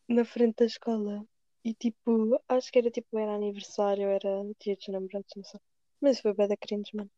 na 0.08 0.26
frente 0.26 0.58
da 0.58 0.66
escola. 0.66 1.26
E 1.64 1.74
tipo, 1.74 2.40
acho 2.50 2.72
que 2.72 2.80
era 2.80 2.92
tipo, 2.92 3.18
era 3.18 3.34
aniversário, 3.36 4.08
era 4.10 4.44
dia 4.60 4.76
dos 4.76 4.88
namorados, 4.90 5.32
não 5.36 5.44
sei. 5.46 5.60
Mas 6.02 6.20
foi 6.20 6.34
bué 6.34 6.48
da 6.48 6.58
cringe, 6.58 6.92
mano. 6.94 7.10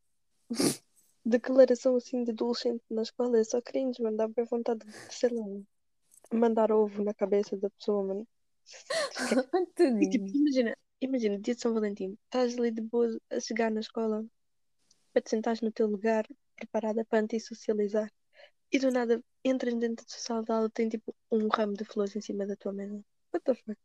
Declaração 1.26 1.96
assim 1.96 2.24
de 2.24 2.32
adolescente 2.32 2.84
na 2.92 3.02
escola 3.02 3.40
é 3.40 3.44
só 3.44 3.60
cringe, 3.60 4.04
mano. 4.04 4.18
Dá 4.18 4.28
bem 4.28 4.46
vontade 4.46 4.86
de, 4.86 5.14
sei 5.14 5.30
lá, 5.32 5.44
mandar 6.32 6.72
ovo 6.72 7.04
na 7.04 7.14
cabeça 7.14 7.58
da 7.58 7.72
pessoa, 7.72 8.04
mano. 8.04 8.28
E 10.02 10.10
tipo, 10.10 10.26
imagina, 10.38 10.78
imagina, 11.02 11.40
dia 11.40 11.56
de 11.56 11.62
São 11.62 11.74
Valentim, 11.74 12.18
estás 12.26 12.58
ali 12.58 12.72
de 12.72 12.82
boa 12.82 13.18
a 13.32 13.40
chegar 13.40 13.72
na 13.72 13.80
escola 13.80 14.26
para 15.12 15.22
te 15.22 15.30
sentares 15.30 15.62
no 15.62 15.72
teu 15.72 15.88
lugar, 15.88 16.26
preparada 16.58 17.06
para 17.06 17.20
antissocializar, 17.24 18.12
e 18.72 18.80
do 18.80 18.92
nada 18.92 19.24
entras 19.44 19.74
dentro 19.76 20.06
da 20.06 20.12
sala 20.12 20.44
de 20.44 20.52
aula 20.52 20.70
tem 20.70 20.90
tipo 20.90 21.16
um 21.32 21.48
ramo 21.48 21.74
de 21.74 21.86
flores 21.86 22.16
em 22.16 22.22
cima 22.22 22.46
da 22.46 22.56
tua 22.58 22.74
mesa. 22.74 23.02
What 23.34 23.44
the 23.46 23.56
fuck? 23.56 23.78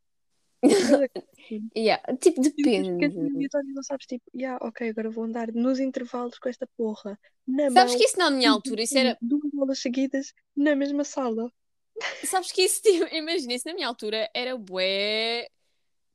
Yeah, 1.75 2.01
Tipo, 2.21 2.41
depende. 2.41 2.89
e 2.89 3.49
não 3.75 3.83
sabes, 3.83 4.07
tipo, 4.07 4.25
yeah, 4.35 4.65
ok, 4.65 4.89
agora 4.89 5.11
vou 5.11 5.25
andar 5.25 5.53
nos 5.53 5.81
intervalos 5.81 6.39
com 6.39 6.49
esta 6.49 6.67
porra, 6.77 7.19
na 7.47 7.71
Sabes 7.71 7.93
mão, 7.93 7.99
que 7.99 8.05
isso 8.05 8.19
na 8.19 8.31
minha 8.31 8.51
altura, 8.51 8.83
isso 8.83 8.97
era. 8.97 9.19
duas 9.21 9.53
aulas 9.59 9.81
seguidas 9.81 10.33
na 10.57 10.77
mesma 10.77 11.05
sala. 11.05 11.51
Sabes 12.25 12.53
que 12.53 12.63
isso, 12.63 12.81
tipo, 12.87 13.15
imagina, 13.15 13.55
isso 13.55 13.67
na 13.69 13.75
minha 13.75 13.89
altura 13.89 14.31
era 14.35 14.57
bué. 14.57 15.49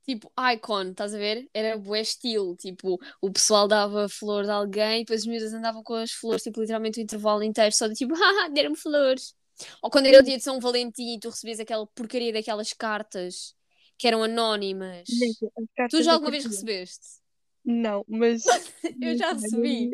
Tipo, 0.08 0.32
icon, 0.54 0.92
estás 0.92 1.12
a 1.12 1.18
ver? 1.18 1.50
Era 1.52 1.76
bué 1.76 2.00
estilo. 2.00 2.56
Tipo, 2.56 2.98
o 3.20 3.30
pessoal 3.30 3.68
dava 3.68 4.08
flores 4.08 4.48
a 4.48 4.54
alguém, 4.54 5.00
depois 5.00 5.20
as 5.20 5.26
miúdas 5.26 5.52
andavam 5.52 5.82
com 5.82 5.92
as 5.92 6.12
flores, 6.12 6.42
tipo, 6.42 6.62
literalmente 6.62 6.98
o 6.98 7.02
intervalo 7.02 7.42
inteiro, 7.42 7.74
só 7.74 7.86
de 7.86 7.94
tipo, 7.94 8.14
haha, 8.14 8.48
deram-me 8.54 8.76
flores. 8.76 9.34
Ou 9.82 9.90
quando 9.90 10.06
era 10.06 10.20
o 10.20 10.22
dia 10.22 10.38
de 10.38 10.42
São 10.42 10.60
Valentim 10.60 11.16
e 11.16 11.20
tu 11.20 11.28
recebias 11.28 11.60
aquela 11.60 11.86
porcaria 11.88 12.32
daquelas 12.32 12.72
cartas 12.72 13.54
que 13.98 14.08
eram 14.08 14.22
anónimas. 14.22 15.08
Tu 15.90 16.02
já 16.02 16.14
alguma 16.14 16.30
vez 16.30 16.44
recebeste? 16.46 17.18
Não, 17.62 18.02
mas 18.08 18.44
Eu 19.02 19.14
já 19.14 19.34
recebi. 19.34 19.90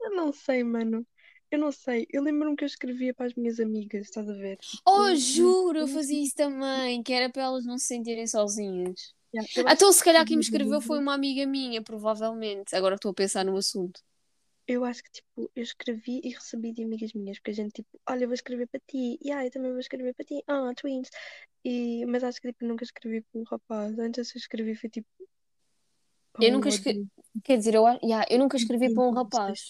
Eu 0.00 0.10
não 0.16 0.32
sei, 0.32 0.64
mano. 0.64 1.06
Eu 1.50 1.58
não 1.58 1.72
sei. 1.72 2.06
Eu 2.10 2.22
lembro-me 2.22 2.56
que 2.56 2.64
eu 2.64 2.66
escrevia 2.66 3.14
para 3.14 3.26
as 3.26 3.34
minhas 3.34 3.58
amigas, 3.60 4.02
estás 4.06 4.28
a 4.28 4.32
ver? 4.34 4.58
Oh, 4.84 5.14
Eu- 5.14 5.16
juro, 5.16 5.78
eu 5.78 5.88
fazia 5.88 6.22
isso 6.22 6.34
também, 6.34 7.02
que 7.02 7.12
era 7.12 7.30
para 7.30 7.42
elas 7.42 7.64
não 7.64 7.78
se 7.78 7.86
sentirem 7.86 8.26
sozinhas. 8.26 9.14
Yeah, 9.32 9.46
Então, 9.70 9.92
se 9.92 10.02
calhar 10.04 10.24
quem 10.24 10.36
me 10.36 10.42
escreveu 10.42 10.80
foi 10.80 10.98
uma 10.98 11.14
amiga 11.14 11.46
minha, 11.46 11.82
provavelmente. 11.82 12.74
Agora 12.74 12.94
estou 12.96 13.10
a 13.10 13.14
pensar 13.14 13.44
no 13.44 13.56
assunto. 13.56 14.00
Eu 14.68 14.84
acho 14.84 15.02
que, 15.04 15.10
tipo, 15.12 15.50
eu 15.54 15.62
escrevi 15.62 16.20
e 16.24 16.30
recebi 16.30 16.72
de 16.72 16.82
amigas 16.82 17.12
minhas, 17.12 17.38
porque 17.38 17.52
a 17.52 17.54
gente, 17.54 17.72
tipo, 17.74 18.00
olha, 18.08 18.24
eu 18.24 18.28
vou 18.28 18.34
escrever 18.34 18.66
para 18.66 18.80
ti, 18.80 19.16
e 19.22 19.30
ah, 19.32 19.44
eu 19.44 19.50
também 19.50 19.70
vou 19.70 19.78
escrever 19.80 20.12
para 20.14 20.24
ti, 20.24 20.42
ah, 20.48 20.72
twins. 20.76 21.08
E, 21.64 22.04
mas 22.06 22.24
acho 22.24 22.40
que, 22.40 22.48
tipo, 22.48 22.64
nunca 22.66 22.84
escrevi 22.84 23.22
para 23.22 23.40
um 23.40 23.44
rapaz. 23.44 23.98
Antes 23.98 24.34
eu 24.34 24.38
escrevi, 24.38 24.74
foi 24.76 24.90
tipo. 24.90 25.08
Eu 26.40 26.52
nunca 26.52 26.68
ou 26.68 26.74
escrevi. 26.74 27.06
Quer 27.44 27.58
dizer, 27.58 27.74
eu, 27.74 27.84
yeah, 28.02 28.26
eu 28.30 28.38
nunca 28.38 28.56
escrevi 28.56 28.92
para 28.92 29.02
um 29.04 29.10
No 29.12 29.22
rapaz. 29.22 29.60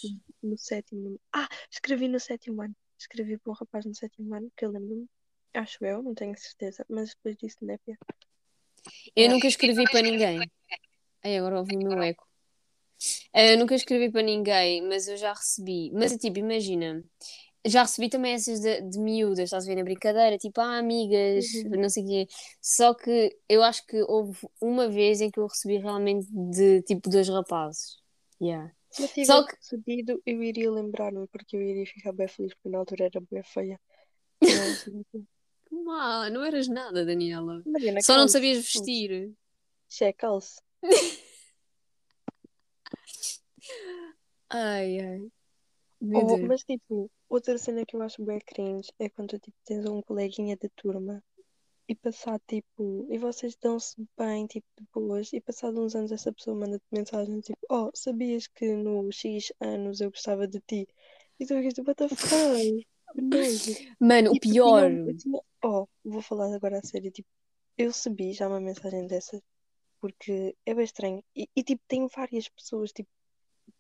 No 0.43 0.57
sétimo. 0.57 1.19
Ah, 1.33 1.49
escrevi 1.71 2.09
no 2.09 2.21
sétimo 2.21 2.63
ano. 2.63 2.75
Escrevi 2.99 3.39
para 3.39 3.51
um 3.51 3.55
rapaz 3.55 3.85
no 3.85 3.95
sétimo 3.95 4.35
ano, 4.35 4.51
que 4.57 4.65
eu 4.65 4.71
lembro-me. 4.71 5.07
Acho 5.55 5.85
eu, 5.85 6.03
não 6.03 6.15
tenho 6.15 6.37
certeza, 6.39 6.85
mas 6.89 7.11
depois 7.11 7.37
disso, 7.37 7.59
né, 7.63 7.79
Pia? 7.85 7.97
Eu 9.15 9.23
Yeah. 9.25 9.35
nunca 9.35 9.49
escrevi 9.49 9.85
para 9.91 10.03
ninguém. 10.03 10.51
Ai, 11.25 11.37
agora 11.39 11.59
ouvi 11.59 11.77
o 11.77 11.79
meu 11.79 12.03
eco. 12.03 12.27
Eh, 13.33 13.55
Eu 13.55 13.59
nunca 13.59 13.75
escrevi 13.75 14.11
para 14.11 14.23
ninguém, 14.23 14.83
mas 14.83 15.09
eu 15.09 15.17
já 15.17 15.33
recebi. 15.33 15.91
Mas 15.93 16.13
é 16.13 16.19
tipo, 16.19 16.39
imagina, 16.39 17.05
já 17.69 17.83
recebi 17.83 18.09
também 18.09 18.33
essas 18.35 18.61
de, 18.61 18.81
de 18.83 18.99
miúdas, 18.99 19.41
estás 19.41 19.65
a 19.65 19.67
ver 19.69 19.77
na 19.77 19.83
brincadeira, 19.85 20.39
tipo, 20.39 20.61
ah, 20.61 20.79
amigas, 20.79 21.45
Uhum. 21.65 21.81
não 21.81 21.89
sei 21.89 22.03
o 22.05 22.07
quê. 22.07 22.27
Só 22.61 22.95
que 22.95 23.37
eu 23.49 23.63
acho 23.63 23.85
que 23.87 24.01
houve 24.03 24.39
uma 24.61 24.89
vez 24.89 25.21
em 25.21 25.31
que 25.31 25.39
eu 25.41 25.47
recebi 25.47 25.79
realmente 25.79 26.27
de 26.31 26.83
tipo 26.83 27.09
dois 27.11 27.29
rapazes. 27.29 27.97
Yeah. 28.41 28.73
Se 28.91 29.25
Só 29.27 29.45
que- 29.45 29.57
eu 30.27 30.43
iria 30.43 30.71
lembrar-me, 30.71 31.27
porque 31.29 31.57
eu 31.57 31.63
iria 31.63 31.87
ficar 31.87 32.13
bem 32.13 32.29
feliz, 32.29 32.55
porque 32.55 32.69
na 32.69 32.79
altura 32.79 33.05
era 33.07 33.21
bem 33.31 33.43
feia. 33.43 33.81
Assim, 34.87 35.05
Ah, 35.91 36.31
não 36.31 36.45
eras 36.45 36.69
nada, 36.69 37.05
Daniela. 37.05 37.63
Imagina, 37.67 38.01
Só 38.03 38.17
não 38.17 38.29
sabias 38.29 38.59
vestir. 38.59 39.33
Isso 39.89 40.05
é 40.05 40.13
calça. 40.13 40.61
Ai, 44.49 45.01
ai. 45.01 45.29
Deus. 46.01 46.41
mas 46.43 46.63
tipo, 46.65 47.11
outra 47.29 47.59
cena 47.59 47.85
que 47.87 47.97
eu 47.97 48.03
acho 48.03 48.25
bem 48.25 48.41
cringe 48.41 48.91
é 48.99 49.09
quando 49.09 49.31
tu 49.31 49.39
tipo, 49.41 49.57
tens 49.65 49.87
um 49.87 50.03
coleguinha 50.03 50.57
da 50.57 50.69
turma 50.77 51.23
e 51.89 51.95
passar 51.95 52.41
tipo, 52.49 53.07
e 53.11 53.19
vocês 53.19 53.57
dão-se 53.57 53.97
bem, 54.19 54.47
tipo, 54.47 54.67
de 54.79 54.87
boas, 54.95 55.33
e 55.33 55.41
passado 55.41 55.81
uns 55.83 55.95
anos 55.97 56.13
essa 56.13 56.33
pessoa 56.33 56.57
manda-te 56.57 56.85
mensagem 56.93 57.41
tipo, 57.41 57.59
oh, 57.71 57.91
sabias 57.95 58.47
que 58.49 58.73
no 58.75 59.11
X 59.13 59.53
anos 59.61 60.01
eu 60.01 60.11
gostava 60.11 60.47
de 60.49 60.61
ti? 60.61 60.89
E 61.41 61.47
tu 61.47 61.55
ficas 61.57 61.75
tipo, 61.75 61.91
what 61.91 61.97
the 62.09 62.09
fuck? 62.17 62.87
Mano, 64.01 64.31
o 64.33 64.35
E 64.35 64.41
porque 64.41 64.43
pior. 64.43 64.91
tinha- 65.19 65.41
oh, 65.65 65.87
vou 66.05 66.23
falar 66.23 66.55
agora 66.55 66.79
a 66.79 66.83
sério, 66.83 67.11
tipo, 67.11 67.29
eu 67.79 67.89
recebi 67.89 68.33
já 68.33 68.49
uma 68.49 68.61
mensagem 68.61 69.07
dessas 69.07 69.41
porque 70.01 70.57
é 70.67 70.75
bem 70.75 70.85
estranho. 70.85 71.25
E, 71.37 71.49
e, 71.57 71.63
tipo, 71.65 71.83
tenho 71.89 72.09
várias 72.09 72.49
pessoas, 72.49 72.93
tipo, 72.93 73.11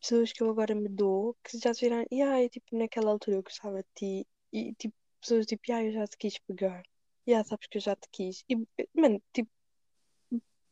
pessoas 0.01 0.33
que 0.33 0.43
eu 0.43 0.51
agora 0.51 0.75
me 0.75 0.89
dou 0.89 1.37
que 1.45 1.59
já 1.59 1.75
se 1.75 1.83
viram, 1.89 2.05
e 2.11 2.23
ai, 2.23 2.49
tipo, 2.49 2.77
naquela 2.77 3.11
altura 3.11 3.37
eu 3.39 3.43
gostava 3.43 3.83
de 3.83 3.89
ti, 3.95 4.27
e 4.53 4.75
tipo, 4.75 4.95
pessoas 5.21 5.47
tipo, 5.47 5.63
ai, 5.73 5.89
eu 5.89 5.93
já 5.93 6.07
te 6.07 6.17
quis 6.19 6.39
pegar, 6.41 6.83
e 7.27 7.35
ah, 7.35 7.45
sabes 7.45 7.67
que 7.69 7.79
eu 7.79 7.83
já 7.83 7.97
te 7.97 8.09
quis. 8.13 8.45
E, 8.49 8.57
mano, 8.95 9.23
tipo, 9.33 9.51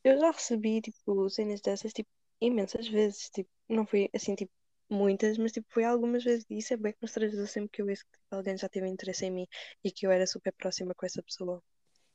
eu 0.02 0.18
já 0.18 0.30
recebi, 0.30 0.80
tipo, 0.80 1.28
cenas 1.30 1.60
dessas, 1.60 1.92
tipo, 1.92 2.08
imensas 2.40 2.86
vezes, 2.88 3.30
tipo, 3.30 3.50
não 3.68 3.86
foi 3.86 4.10
assim, 4.14 4.34
tipo, 4.34 4.52
muitas, 4.90 5.38
mas 5.38 5.52
tipo, 5.52 5.66
foi 5.70 5.84
algumas 5.84 6.22
vezes, 6.24 6.44
e 6.50 6.58
isso 6.58 6.74
é 6.74 6.76
bem 6.76 6.92
constrangedor 7.00 7.46
sempre 7.48 7.70
que 7.70 7.82
eu 7.82 7.86
vejo 7.86 8.02
que 8.04 8.10
tipo, 8.12 8.24
alguém 8.36 8.56
já 8.56 8.68
teve 8.68 8.86
interesse 8.88 9.24
em 9.26 9.30
mim 9.30 9.46
e 9.82 9.90
que 9.90 10.06
eu 10.06 10.10
era 10.10 10.26
super 10.26 10.52
próxima 10.52 10.94
com 10.94 11.06
essa 11.06 11.22
pessoa. 11.22 11.62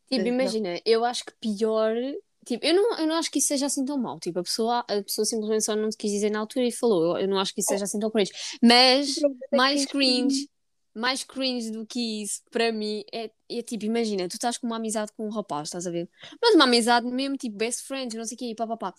Tipo, 0.08 0.28
Eh, 0.28 0.32
não. 0.40 0.54
imagina, 0.54 0.80
eu 0.86 1.04
acho 1.06 1.26
que 1.26 1.34
pior. 1.40 1.94
Tipo, 2.46 2.66
eu 2.66 2.74
não, 2.74 2.98
eu 2.98 3.08
não 3.08 3.16
acho 3.16 3.30
que 3.30 3.40
isso 3.40 3.50
seja 3.50 3.66
assim 3.66 3.86
tão 3.86 3.98
mau. 3.98 4.20
Tipo, 4.20 4.40
a 4.40 4.44
pessoa, 4.44 4.80
a 4.80 5.04
pessoa 5.04 5.26
simplesmente 5.26 5.66
só 5.66 5.76
não 5.76 5.90
te 5.90 5.98
quis 5.98 6.12
dizer 6.12 6.30
na 6.30 6.40
altura 6.40 6.66
e 6.66 6.72
falou. 6.72 7.18
Eu, 7.18 7.24
eu 7.24 7.28
não 7.28 7.40
acho 7.40 7.54
que 7.54 7.62
isso 7.62 7.70
seja 7.70 7.84
assim 7.84 8.00
tão 8.00 8.10
cringe. 8.10 8.32
Mas 8.62 9.16
mais 9.52 9.86
cringe, 9.86 10.48
mais 10.94 11.24
cringe 11.24 11.72
do 11.72 11.86
que 11.86 12.24
isso, 12.24 12.42
para 12.52 12.72
mim, 12.72 13.04
é, 13.14 13.30
é 13.50 13.62
tipo, 13.62 13.86
imagina, 13.86 14.28
tu 14.28 14.34
estás 14.34 14.58
com 14.58 14.68
uma 14.68 14.78
amizade 14.78 15.12
com 15.16 15.28
um 15.28 15.30
rapaz, 15.30 15.68
estás 15.68 15.86
a 15.86 15.92
ver? 15.92 16.10
Mas 16.42 16.56
uma 16.56 16.66
amizade 16.66 17.08
mesmo, 17.08 17.38
tipo, 17.38 17.58
best 17.58 17.86
friends, 17.86 18.16
não 18.16 18.26
sei 18.26 18.36
o 18.36 18.38
quê, 18.38 18.54
pá, 18.56 18.68
pá, 18.68 18.78
pá. 18.78 18.94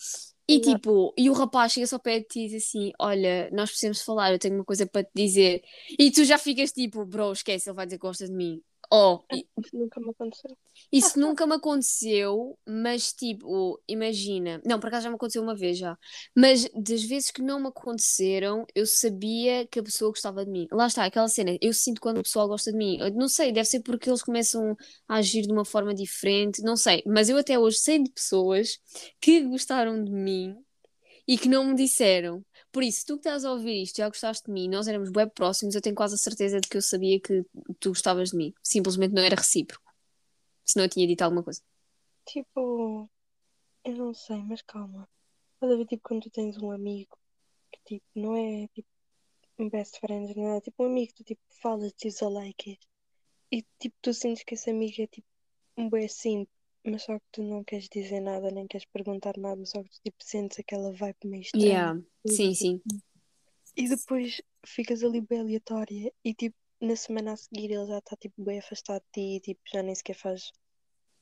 E 0.48 0.54
Exato. 0.54 0.76
tipo, 0.76 1.14
e 1.16 1.30
o 1.30 1.32
rapaz 1.32 1.72
chega 1.72 1.86
só 1.86 1.96
ao 1.96 2.02
pé 2.02 2.18
de 2.18 2.26
ti 2.26 2.40
e 2.40 2.48
diz 2.48 2.64
assim: 2.64 2.90
Olha, 2.98 3.48
nós 3.52 3.70
precisamos 3.70 4.02
falar, 4.02 4.32
eu 4.32 4.38
tenho 4.38 4.56
uma 4.56 4.64
coisa 4.64 4.84
para 4.84 5.04
te 5.04 5.10
dizer. 5.14 5.62
E 5.98 6.10
tu 6.10 6.24
já 6.24 6.38
ficas 6.38 6.72
tipo, 6.72 7.04
bro, 7.04 7.32
esquece, 7.32 7.68
ele 7.68 7.76
vai 7.76 7.86
dizer 7.86 7.98
que 7.98 8.02
gosta 8.02 8.26
de 8.26 8.32
mim. 8.32 8.60
Oh, 8.92 9.20
Isso 9.32 9.76
nunca 9.76 10.00
me 10.00 10.10
aconteceu. 10.10 10.56
isso 10.92 11.20
nunca 11.20 11.46
me 11.46 11.54
aconteceu, 11.54 12.58
mas 12.66 13.12
tipo, 13.12 13.80
imagina. 13.86 14.60
Não, 14.66 14.80
por 14.80 14.88
acaso 14.88 15.04
já 15.04 15.10
me 15.10 15.14
aconteceu 15.14 15.42
uma 15.42 15.54
vez 15.54 15.78
já. 15.78 15.96
Mas 16.36 16.68
das 16.74 17.04
vezes 17.04 17.30
que 17.30 17.40
não 17.40 17.60
me 17.60 17.68
aconteceram, 17.68 18.66
eu 18.74 18.84
sabia 18.86 19.64
que 19.68 19.78
a 19.78 19.82
pessoa 19.82 20.10
gostava 20.10 20.44
de 20.44 20.50
mim. 20.50 20.66
Lá 20.72 20.88
está, 20.88 21.04
aquela 21.04 21.28
cena. 21.28 21.56
Eu 21.60 21.72
sinto 21.72 22.00
quando 22.00 22.18
a 22.18 22.22
pessoa 22.22 22.48
gosta 22.48 22.72
de 22.72 22.76
mim. 22.78 22.98
Eu 22.98 23.12
não 23.14 23.28
sei, 23.28 23.52
deve 23.52 23.68
ser 23.68 23.80
porque 23.80 24.10
eles 24.10 24.22
começam 24.22 24.76
a 25.06 25.16
agir 25.16 25.42
de 25.42 25.52
uma 25.52 25.64
forma 25.64 25.94
diferente. 25.94 26.60
Não 26.62 26.76
sei. 26.76 27.00
Mas 27.06 27.28
eu 27.28 27.38
até 27.38 27.56
hoje 27.58 27.78
sei 27.78 28.02
de 28.02 28.10
pessoas 28.10 28.78
que 29.20 29.40
gostaram 29.42 30.02
de 30.02 30.10
mim 30.10 30.56
e 31.26 31.38
que 31.38 31.48
não 31.48 31.64
me 31.66 31.74
disseram. 31.76 32.44
Por 32.72 32.82
isso, 32.84 33.04
tu 33.04 33.14
que 33.14 33.20
estás 33.20 33.44
a 33.44 33.52
ouvir 33.52 33.82
isto, 33.82 33.96
já 33.96 34.08
gostaste 34.08 34.46
de 34.46 34.52
mim, 34.52 34.68
nós 34.68 34.86
éramos 34.86 35.10
web 35.14 35.32
próximos, 35.34 35.74
eu 35.74 35.80
tenho 35.80 35.96
quase 35.96 36.14
a 36.14 36.18
certeza 36.18 36.60
de 36.60 36.68
que 36.68 36.76
eu 36.76 36.82
sabia 36.82 37.18
que 37.20 37.44
tu 37.80 37.88
gostavas 37.88 38.30
de 38.30 38.36
mim. 38.36 38.54
Simplesmente 38.62 39.12
não 39.12 39.22
era 39.22 39.34
recíproco. 39.34 39.92
Senão 40.64 40.84
eu 40.84 40.88
tinha 40.88 41.06
dito 41.06 41.22
alguma 41.22 41.42
coisa. 41.42 41.60
Tipo, 42.26 43.10
eu 43.84 43.96
não 43.96 44.14
sei, 44.14 44.42
mas 44.44 44.62
calma. 44.62 45.08
Estás 45.54 45.72
a 45.72 45.76
ver, 45.76 45.86
tipo, 45.86 46.08
quando 46.08 46.22
tu 46.22 46.30
tens 46.30 46.56
um 46.58 46.70
amigo 46.70 47.18
que, 47.72 47.80
tipo, 47.84 48.06
não 48.14 48.36
é, 48.36 48.68
tipo, 48.68 48.88
um 49.58 49.68
best 49.68 49.98
friend, 49.98 50.34
não 50.36 50.54
é? 50.54 50.60
Tipo, 50.60 50.84
um 50.84 50.86
amigo 50.86 51.08
que 51.08 51.22
tu, 51.22 51.24
tipo, 51.24 51.42
falas, 51.60 51.92
dizes 52.00 52.22
olá 52.22 52.46
e 52.46 52.54
queres. 52.54 52.86
E, 53.50 53.64
tipo, 53.80 53.96
tu 54.00 54.14
sentes 54.14 54.44
que 54.44 54.54
esse 54.54 54.70
amigo 54.70 55.02
é, 55.02 55.06
tipo, 55.08 55.26
um 55.76 55.88
bué 55.88 56.06
simples, 56.06 56.48
mas 56.84 57.02
só 57.02 57.18
que 57.18 57.24
tu 57.32 57.42
não 57.42 57.62
queres 57.64 57.88
dizer 57.88 58.20
nada, 58.20 58.50
nem 58.50 58.66
queres 58.66 58.86
perguntar 58.86 59.36
nada, 59.36 59.64
só 59.66 59.82
que 59.82 59.90
tu, 59.90 60.00
tipo, 60.02 60.16
sentes 60.24 60.58
aquela 60.58 60.92
vibe 60.92 61.16
meio 61.24 61.42
estranha. 61.42 61.66
Yeah, 61.66 62.00
sim, 62.26 62.54
sim. 62.54 62.82
E 63.76 63.88
depois 63.88 64.40
ficas 64.64 65.02
ali 65.02 65.20
bem 65.20 65.40
aleatória 65.40 66.12
e 66.24 66.34
tipo, 66.34 66.56
na 66.80 66.96
semana 66.96 67.32
a 67.32 67.36
seguir 67.36 67.70
ele 67.70 67.86
já 67.86 67.98
está 67.98 68.16
tipo 68.16 68.42
bem 68.42 68.58
afastado 68.58 69.02
de 69.02 69.12
ti 69.12 69.36
e 69.36 69.40
tipo, 69.40 69.60
já 69.72 69.82
nem 69.82 69.94
sequer 69.94 70.14
faz 70.14 70.50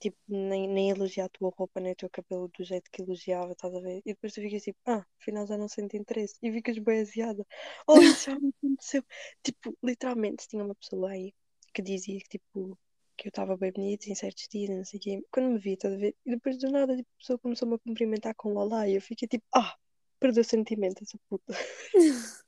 tipo, 0.01 0.17
nem, 0.29 0.69
nem 0.69 0.91
elogia 0.91 1.25
a 1.25 1.29
tua 1.29 1.51
roupa, 1.57 1.81
nem 1.81 1.93
o 1.93 1.97
teu 1.97 2.09
cabelo 2.09 2.49
do 2.57 2.65
jeito 2.65 2.91
que 2.91 3.03
elogiava, 3.03 3.53
estás 3.53 3.75
a 3.75 3.81
ver? 3.81 3.99
E 3.99 4.13
depois 4.13 4.33
tu 4.33 4.41
ficas 4.41 4.63
tipo, 4.63 4.79
ah, 4.87 5.05
afinal 5.21 5.47
já 5.47 5.59
não 5.59 5.69
sente 5.69 5.97
interesse 5.97 6.37
e 6.43 6.53
ficas 6.53 6.79
bem 6.79 7.01
aziada. 7.01 7.45
Oh, 7.87 8.01
isso 8.01 8.31
já 8.31 8.39
me 8.39 8.51
aconteceu. 8.59 9.05
Tipo, 9.43 9.77
literalmente 9.83 10.47
tinha 10.49 10.65
uma 10.65 10.75
pessoa 10.75 11.11
aí 11.11 11.35
que 11.75 11.83
dizia 11.83 12.19
que 12.21 12.29
tipo, 12.29 12.79
que 13.19 13.29
eu 13.29 13.31
estava 13.31 13.57
bem 13.57 13.73
bonita 13.73 14.09
em 14.09 14.15
certos 14.15 14.47
dias, 14.49 14.71
não 14.71 14.85
sei 14.85 14.99
o 14.99 15.03
quê. 15.03 15.23
Quando 15.31 15.51
me 15.51 15.59
vi, 15.59 15.73
estás 15.73 15.93
a 15.93 15.97
ver? 15.97 16.17
E 16.25 16.31
depois 16.31 16.57
do 16.59 16.71
nada, 16.71 16.97
tipo, 16.97 17.09
a 17.17 17.19
pessoa 17.19 17.39
começou-me 17.39 17.75
a 17.75 17.79
cumprimentar 17.79 18.35
com 18.37 18.55
olá 18.55 18.89
e 18.89 18.95
eu 18.95 19.03
fiquei 19.03 19.27
tipo, 19.29 19.45
ah, 19.55 19.77
perdeu 20.21 20.45
sentimento 20.45 21.03
essa 21.03 21.19
puta. 21.29 21.53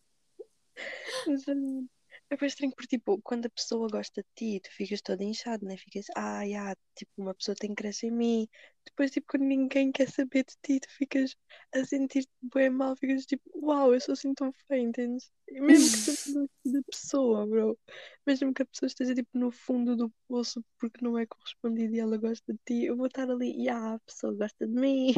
É 2.30 2.36
bem 2.36 2.46
estranho 2.46 2.72
porque, 2.74 2.96
tipo, 2.96 3.20
quando 3.22 3.46
a 3.46 3.50
pessoa 3.50 3.88
gosta 3.88 4.22
de 4.22 4.28
ti, 4.36 4.60
tu 4.60 4.70
ficas 4.72 5.00
todo 5.02 5.20
inchado, 5.22 5.64
né? 5.66 5.76
Ficas, 5.76 6.06
ah, 6.16 6.46
já, 6.48 6.76
tipo, 6.94 7.10
uma 7.18 7.34
pessoa 7.34 7.56
tem 7.56 7.74
crush 7.74 8.04
em 8.06 8.10
mim. 8.12 8.48
Depois, 8.86 9.10
tipo, 9.10 9.26
quando 9.28 9.42
ninguém 9.44 9.90
quer 9.90 10.08
saber 10.08 10.44
de 10.44 10.54
ti, 10.62 10.78
tu 10.80 10.88
ficas 10.96 11.36
a 11.74 11.84
sentir-te 11.84 12.30
bem 12.54 12.70
mal, 12.70 12.96
ficas 12.96 13.26
tipo, 13.26 13.42
uau, 13.56 13.92
eu 13.92 14.00
sou 14.00 14.12
assim 14.12 14.32
tão 14.32 14.52
feia, 14.68 14.80
entendes? 14.80 15.30
E 15.48 15.60
mesmo 15.60 15.90
que 15.90 15.98
seja 15.98 16.18
gosto 16.26 16.50
da 16.66 16.82
pessoa, 16.90 17.46
bro. 17.48 17.78
Mesmo 18.26 18.54
que 18.54 18.62
a 18.62 18.66
pessoa 18.66 18.86
esteja, 18.86 19.12
tipo, 19.14 19.30
no 19.36 19.50
fundo 19.50 19.96
do 19.96 20.12
poço 20.28 20.64
porque 20.78 21.04
não 21.04 21.18
é 21.18 21.26
correspondido 21.26 21.94
e 21.96 22.00
ela 22.00 22.16
gosta 22.16 22.52
de 22.52 22.58
ti, 22.64 22.84
eu 22.86 22.96
vou 22.96 23.06
estar 23.06 23.28
ali, 23.28 23.64
já, 23.64 23.94
a 23.94 23.98
pessoa 24.00 24.32
gosta 24.34 24.66
de 24.68 24.72
mim. 24.80 25.12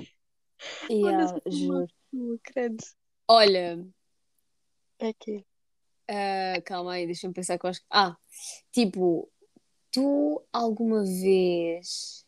Yeah, 0.88 1.38
juro. 1.50 1.88
credo. 2.42 2.84
Olha, 3.26 3.78
É 4.98 5.12
que, 5.20 5.44
ah, 6.08 6.60
calma 6.64 6.92
aí, 6.94 7.06
deixa-me 7.06 7.34
pensar 7.34 7.58
que 7.58 7.66
eu 7.66 7.70
acho 7.70 7.80
que. 7.80 7.86
Ah, 7.90 8.16
tipo, 8.70 9.30
tu 9.90 10.42
alguma 10.52 11.02
vez. 11.04 12.26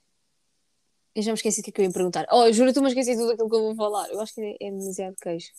Eu 1.15 1.23
já 1.23 1.31
me 1.31 1.37
esqueci 1.37 1.61
do 1.61 1.65
que 1.65 1.71
é 1.71 1.73
que 1.73 1.81
eu 1.81 1.85
ia 1.85 1.93
perguntar. 1.93 2.27
Oh, 2.31 2.51
juro, 2.53 2.73
tu 2.73 2.83
me 2.83 2.89
esqueci 2.89 3.15
tudo 3.17 3.33
aquilo 3.33 3.49
que 3.49 3.57
eu 3.57 3.63
vou 3.63 3.77
falar. 3.77 4.09
Eu 4.11 4.21
acho 4.21 4.35
que 4.35 4.41
é, 4.41 4.57
é 4.61 4.71
demasiado 4.71 5.17
queijo. 5.17 5.53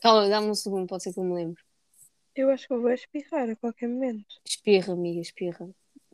Calma, 0.00 0.28
dá-me 0.28 0.48
um 0.48 0.54
segundo, 0.54 0.86
pode 0.86 1.02
ser 1.02 1.12
que 1.12 1.18
eu 1.18 1.24
me 1.24 1.34
lembre. 1.34 1.62
eu 2.36 2.50
acho 2.50 2.66
que 2.66 2.72
eu 2.72 2.80
vou 2.80 2.90
espirrar 2.92 3.50
a 3.50 3.56
qualquer 3.56 3.88
momento. 3.88 4.26
Espirra, 4.44 4.92
amiga, 4.92 5.20
espirra. 5.20 5.68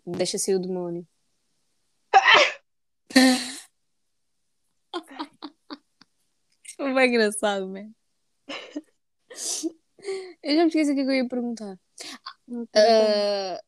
Deixa 0.06 0.38
sair 0.38 0.54
o 0.56 0.60
demónio. 0.60 1.06
Foi 6.76 6.94
bem 6.94 7.08
engraçado, 7.08 7.68
man. 7.68 7.90
Eu 10.42 10.54
já 10.56 10.62
me 10.62 10.68
esqueci 10.68 10.92
o 10.92 10.94
que 10.94 11.00
é 11.00 11.04
que 11.04 11.10
eu 11.10 11.14
ia 11.14 11.28
perguntar. 11.28 11.78
Ah, 12.74 13.60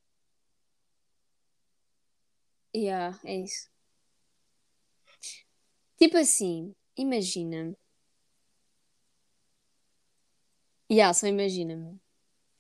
yeah, 2.75 3.19
é 3.25 3.37
isso. 3.41 3.69
Tipo 5.99 6.17
assim, 6.19 6.75
imagina. 6.97 7.75
Yeah, 10.91 11.13
só 11.15 11.27
imagina-me. 11.27 12.01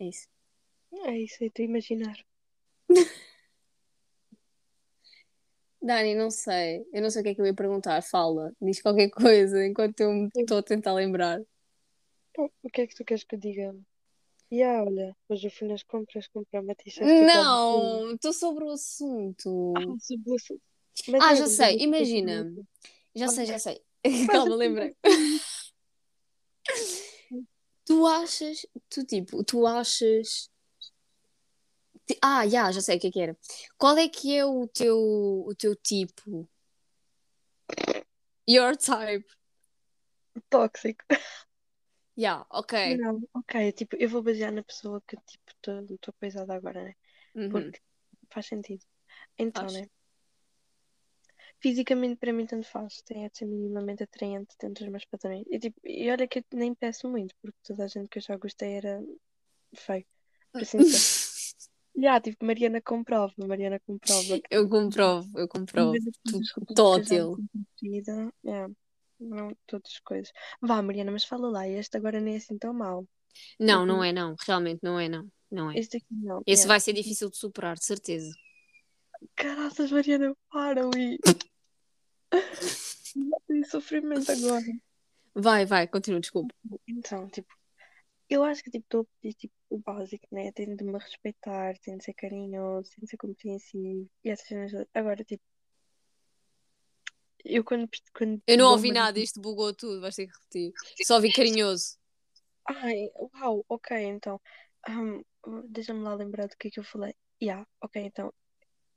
É 0.00 0.06
isso. 0.08 0.28
É 1.06 1.18
isso 1.18 1.42
aí, 1.42 1.50
tu 1.50 1.62
imaginar. 1.62 2.16
Dani, 5.80 6.14
não 6.14 6.30
sei. 6.30 6.84
Eu 6.92 7.02
não 7.02 7.10
sei 7.10 7.20
o 7.22 7.24
que 7.24 7.30
é 7.30 7.34
que 7.34 7.40
eu 7.40 7.46
ia 7.46 7.54
perguntar. 7.54 8.02
Fala, 8.02 8.52
diz 8.60 8.82
qualquer 8.82 9.10
coisa 9.10 9.64
enquanto 9.64 10.00
eu 10.00 10.12
me 10.12 10.28
estou 10.36 10.58
a 10.58 10.62
tentar 10.62 10.92
lembrar. 10.94 11.40
Então, 12.38 12.50
O 12.62 12.70
que 12.70 12.82
é 12.82 12.86
que 12.86 12.94
tu 12.94 13.04
queres 13.04 13.24
que 13.24 13.34
eu 13.34 13.38
diga? 13.40 13.74
E 14.50 14.62
ah, 14.62 14.84
olha, 14.84 15.16
hoje 15.28 15.48
eu 15.48 15.50
fui 15.50 15.66
nas 15.66 15.82
compras 15.82 16.28
comprar 16.28 16.62
uma 16.62 16.74
t-shirt. 16.74 17.04
Não, 17.26 18.14
estou 18.14 18.32
sobre 18.32 18.64
o 18.64 18.70
assunto. 18.70 19.74
Ah, 19.76 19.96
sobre 20.00 20.30
o 20.30 20.34
assunto. 20.36 20.62
Mas 21.08 21.24
Ah, 21.24 21.32
é, 21.32 21.36
já 21.36 21.42
mas 21.42 21.52
sei, 21.52 21.76
imagina. 21.80 22.54
Já 23.14 23.28
sei, 23.28 23.44
Ok. 23.44 23.46
já 23.52 23.58
sei. 23.58 23.82
Calma, 24.30 24.54
lembrei. 24.54 24.96
Tu 27.84 28.06
achas, 28.06 28.66
tu 28.88 29.04
tipo, 29.04 29.42
tu 29.42 29.66
achas. 29.66 30.48
Ah, 32.22 32.46
já, 32.46 32.70
já 32.70 32.80
sei 32.80 32.96
o 32.98 33.00
que 33.00 33.08
é 33.08 33.10
que 33.10 33.20
era. 33.20 33.36
Qual 33.76 33.98
é 33.98 34.08
que 34.08 34.34
é 34.34 34.44
o 34.46 34.66
teu, 34.68 34.96
o 34.96 35.54
teu 35.56 35.74
tipo? 35.74 36.48
Your 38.48 38.76
type. 38.76 39.26
tóxico. 40.48 41.04
Yeah, 42.18 42.44
ok. 42.50 42.72
Não, 42.98 43.22
ok, 43.32 43.72
tipo, 43.72 43.94
eu 43.96 44.08
vou 44.08 44.22
basear 44.22 44.50
na 44.52 44.64
pessoa 44.64 45.00
que 45.06 45.16
tipo 45.16 45.44
estou 45.94 46.14
coisada 46.18 46.52
agora, 46.52 46.82
né? 46.82 46.94
Uhum, 47.36 47.50
Porque 47.52 47.80
faz 48.28 48.46
sentido. 48.46 48.84
Então, 49.38 49.62
faz. 49.62 49.74
né? 49.74 49.88
Fisicamente 51.60 52.16
para 52.16 52.32
mim 52.32 52.44
tanto 52.46 52.66
faz, 52.66 53.00
tem 53.02 53.24
é 53.24 53.28
de 53.30 53.38
ser 53.38 53.46
minimamente 53.46 54.02
atraente 54.02 54.56
dentro 54.60 54.84
dos 54.84 54.90
meus 54.92 55.04
padrões. 55.04 55.44
E, 55.48 55.58
tipo, 55.60 55.78
e 55.84 56.10
olha 56.10 56.26
que 56.26 56.40
eu 56.40 56.44
nem 56.54 56.74
peço 56.74 57.08
muito, 57.08 57.34
porque 57.40 57.58
toda 57.64 57.84
a 57.84 57.88
gente 57.88 58.08
que 58.08 58.18
eu 58.18 58.22
já 58.22 58.36
gostei 58.36 58.74
era 58.74 59.00
feio, 59.74 60.04
sincera. 60.64 61.02
Já, 61.96 62.20
tipo, 62.20 62.44
Mariana 62.44 62.80
comprova, 62.80 63.34
Mariana 63.38 63.80
comprova. 63.80 64.40
Eu 64.50 64.68
comprovo, 64.68 65.38
eu 65.38 65.48
comprovo. 65.48 65.94
90% 65.94 66.38
das 66.38 66.50
Tu- 66.52 66.54
rubricas 66.54 67.08
já 67.08 67.16
Tótil. 67.16 67.40
É, 68.44 68.66
não 69.20 69.56
todas 69.66 69.92
as 69.92 70.00
coisas. 70.00 70.32
Vá, 70.60 70.80
Mariana, 70.82 71.12
mas 71.12 71.24
fala 71.24 71.48
lá, 71.48 71.68
este 71.68 71.96
agora 71.96 72.20
nem 72.20 72.34
é 72.34 72.36
assim 72.38 72.58
tão 72.58 72.72
mau. 72.72 73.06
Não, 73.58 73.86
não 73.86 74.02
é, 74.02 74.12
não. 74.12 74.34
Realmente 74.46 74.80
não 74.82 74.98
é, 74.98 75.08
não. 75.08 75.30
Não 75.50 75.70
é. 75.70 75.78
Este 75.78 75.96
aqui 75.96 76.06
não. 76.10 76.42
Esse 76.46 76.62
yeah. 76.62 76.68
vai 76.68 76.80
ser 76.80 76.92
difícil 76.92 77.30
de 77.30 77.36
superar, 77.36 77.76
de 77.76 77.84
certeza. 77.84 78.30
Caraças, 79.34 79.90
Mariana, 79.90 80.36
para 80.50 80.84
ali. 80.84 81.18
Tem 83.46 83.64
sofrimento 83.64 84.30
agora. 84.30 84.66
Vai, 85.34 85.64
vai, 85.64 85.86
continua, 85.86 86.20
desculpa. 86.20 86.54
Então, 86.86 87.28
tipo, 87.28 87.48
eu 88.28 88.44
acho 88.44 88.62
que 88.62 88.70
tipo, 88.70 88.84
estou 88.84 89.00
a 89.02 89.04
pedir 89.20 89.34
tipo, 89.34 89.54
o 89.70 89.78
básico, 89.78 90.26
né? 90.30 90.52
Tem 90.52 90.74
de 90.74 90.84
me 90.84 90.98
respeitar, 90.98 91.78
tem 91.78 91.96
de 91.96 92.04
ser 92.04 92.14
carinhoso, 92.14 92.90
tem 92.90 93.04
de 93.04 93.10
ser 93.10 93.16
compreensivo 93.16 94.08
e 94.24 94.30
essas 94.30 94.46
cenas. 94.46 94.70
todas. 94.70 94.86
Agora, 94.94 95.24
tipo, 95.24 95.42
eu 97.44 97.64
quando, 97.64 97.88
quando 98.14 98.42
Eu 98.46 98.58
não 98.58 98.72
ouvi 98.72 98.92
nada, 98.92 99.18
isto 99.18 99.40
bugou 99.40 99.74
tudo, 99.74 100.00
vais 100.00 100.14
ter 100.14 100.26
que 100.26 100.32
repetir. 100.32 100.72
Só 101.06 101.16
ouvi 101.16 101.32
carinhoso. 101.32 101.96
Ai, 102.66 103.10
uau, 103.34 103.64
ok, 103.68 103.96
então. 104.04 104.40
hum, 104.88 105.22
deixa-me 105.68 106.02
lá 106.02 106.14
lembrar 106.14 106.46
do 106.46 106.56
que 106.56 106.68
é 106.68 106.70
que 106.70 106.80
eu 106.80 106.84
falei. 106.84 107.14
Yeah, 107.42 107.66
ok, 107.80 108.02
então. 108.02 108.32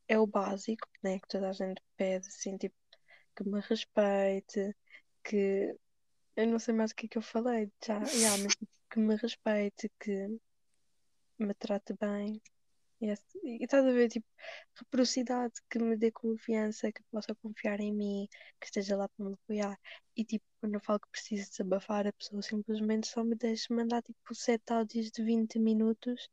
É 0.08 0.20
o 0.20 0.28
básico, 0.28 0.88
né? 1.02 1.20
Que 1.20 1.28
toda 1.28 1.50
a 1.50 1.54
gente 1.54 1.82
pede, 1.96 2.28
assim, 2.28 2.58
tipo, 2.58 2.76
que 3.36 3.44
me 3.44 3.62
respeite, 3.62 4.76
que. 5.24 5.76
Eu 6.36 6.48
não 6.48 6.60
sei 6.60 6.74
mais 6.74 6.92
o 6.92 6.96
que 6.96 7.06
é 7.06 7.10
que 7.10 7.18
eu 7.18 7.22
falei, 7.22 7.72
já, 7.86 8.00
yeah, 8.14 8.42
mas 8.42 8.56
tipo, 8.56 8.72
que 8.90 9.00
me 9.00 9.16
respeite, 9.16 9.92
que 10.00 10.40
me 11.40 11.54
trate 11.54 11.94
bem. 12.00 12.42
E, 13.02 13.08
esse- 13.10 13.40
e 13.44 13.64
estás 13.64 13.86
a 13.86 13.92
ver, 13.92 14.10
tipo, 14.10 14.28
reciprocidade, 14.74 15.54
que 15.70 15.80
me 15.80 15.98
dê 15.98 16.12
confiança, 16.12 16.92
que 16.92 17.02
possa 17.12 17.34
confiar 17.36 17.80
em 17.82 17.92
mim, 17.94 18.28
que 18.60 18.66
esteja 18.68 18.96
lá 18.98 19.10
para 19.10 19.26
me 19.26 19.34
apoiar. 19.34 19.78
E 20.16 20.24
tipo, 20.26 20.46
quando 20.60 20.76
eu 20.76 20.82
falo 20.82 21.00
que 21.00 21.10
preciso 21.10 21.50
desabafar, 21.50 22.08
a 22.08 22.14
pessoa 22.14 22.42
simplesmente 22.42 23.08
só 23.08 23.24
me 23.24 23.36
deixa 23.36 23.74
mandar 23.74 24.02
tipo 24.04 24.36
sete 24.36 24.72
áudios 24.74 25.12
de 25.12 25.24
20 25.24 25.60
minutos. 25.60 26.30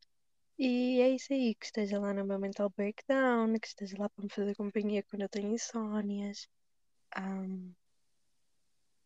E 0.58 1.00
é 1.00 1.10
isso 1.10 1.32
aí, 1.32 1.54
que 1.56 1.66
esteja 1.66 1.98
lá 2.00 2.12
no 2.14 2.24
meu 2.26 2.38
mental 2.38 2.70
breakdown, 2.76 3.58
que 3.60 3.68
esteja 3.68 3.96
lá 3.98 4.08
para 4.10 4.24
me 4.24 4.30
fazer 4.32 4.54
companhia 4.56 5.02
quando 5.04 5.22
eu 5.22 5.28
tenho 5.30 5.52
insónias. 5.54 6.48
Um, 7.18 7.74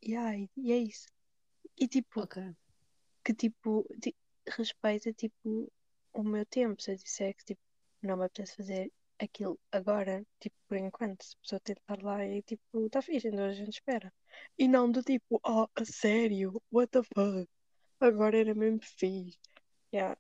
yeah, 0.05 0.35
e 0.57 0.73
é 0.73 0.79
isso. 0.79 1.07
E 1.79 1.89
tipo, 1.89 2.23
Ok. 2.23 2.37
que 3.25 3.35
tipo, 3.35 3.87
ti- 4.03 4.17
respeita 4.59 5.13
tipo 5.15 5.73
o 6.13 6.23
meu 6.23 6.45
tempo. 6.47 6.83
Se 6.83 6.93
eu 6.93 6.97
disser 6.97 7.35
que 7.37 7.45
tipo, 7.45 7.61
não 8.03 8.17
me 8.17 8.25
apetece 8.25 8.57
fazer 8.57 8.93
aquilo 9.19 9.59
agora, 9.71 10.27
tipo, 10.41 10.57
por 10.69 10.77
enquanto, 10.77 11.23
se 11.23 11.35
a 11.35 11.41
pessoa 11.41 11.61
estar 11.65 12.03
lá 12.03 12.27
e 12.27 12.43
tipo, 12.43 12.87
está 12.87 13.01
fixe, 13.01 13.29
então 13.29 13.45
a 13.45 13.53
gente 13.53 13.75
espera. 13.75 14.13
E 14.59 14.67
não 14.67 14.91
do 14.91 15.03
tipo, 15.03 15.41
oh, 15.45 15.69
a 15.75 15.85
sério, 15.85 16.61
what 16.71 16.91
the 16.91 17.03
fuck? 17.03 17.49
Agora 18.01 18.37
era 18.37 18.55
mesmo 18.55 18.81
fixe. 18.83 19.39
Yeah. 19.95 20.19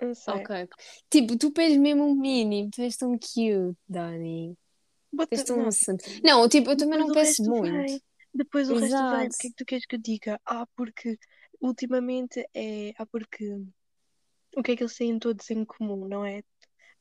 Não 0.00 0.14
sei. 0.14 0.34
Ok. 0.34 0.68
Tipo, 1.08 1.38
tu 1.38 1.52
pedes 1.52 1.76
mesmo 1.76 2.04
um 2.04 2.14
mínimo, 2.14 2.70
tu 2.70 2.82
és 2.82 2.96
tão 2.96 3.12
cute, 3.12 3.76
Dani. 3.88 4.56
És 5.30 5.44
tão 5.44 5.56
não, 5.56 5.72
santo. 5.72 6.04
Não, 6.22 6.48
tipo, 6.48 6.70
eu 6.70 6.76
também 6.76 6.98
Depois 6.98 7.06
não 7.06 7.14
peço 7.14 7.42
resto 7.42 7.50
muito. 7.50 7.72
vem. 7.72 8.02
Depois 8.34 8.68
o 8.68 8.74
resto 8.74 8.90
vem. 8.90 9.26
Exato. 9.26 9.34
O 9.34 9.38
que 9.38 9.46
é 9.46 9.50
que 9.50 9.56
tu 9.56 9.64
queres 9.64 9.86
que 9.86 9.96
eu 9.96 10.00
diga? 10.00 10.40
Ah, 10.44 10.66
porque 10.76 11.18
ultimamente 11.60 12.44
é. 12.52 12.92
Ah, 12.98 13.06
porque. 13.06 13.64
O 14.56 14.62
que 14.62 14.72
é 14.72 14.76
que 14.76 14.82
eles 14.82 14.96
têm 14.96 15.18
todos 15.18 15.48
em 15.50 15.64
comum, 15.64 16.08
não 16.08 16.24
é? 16.24 16.42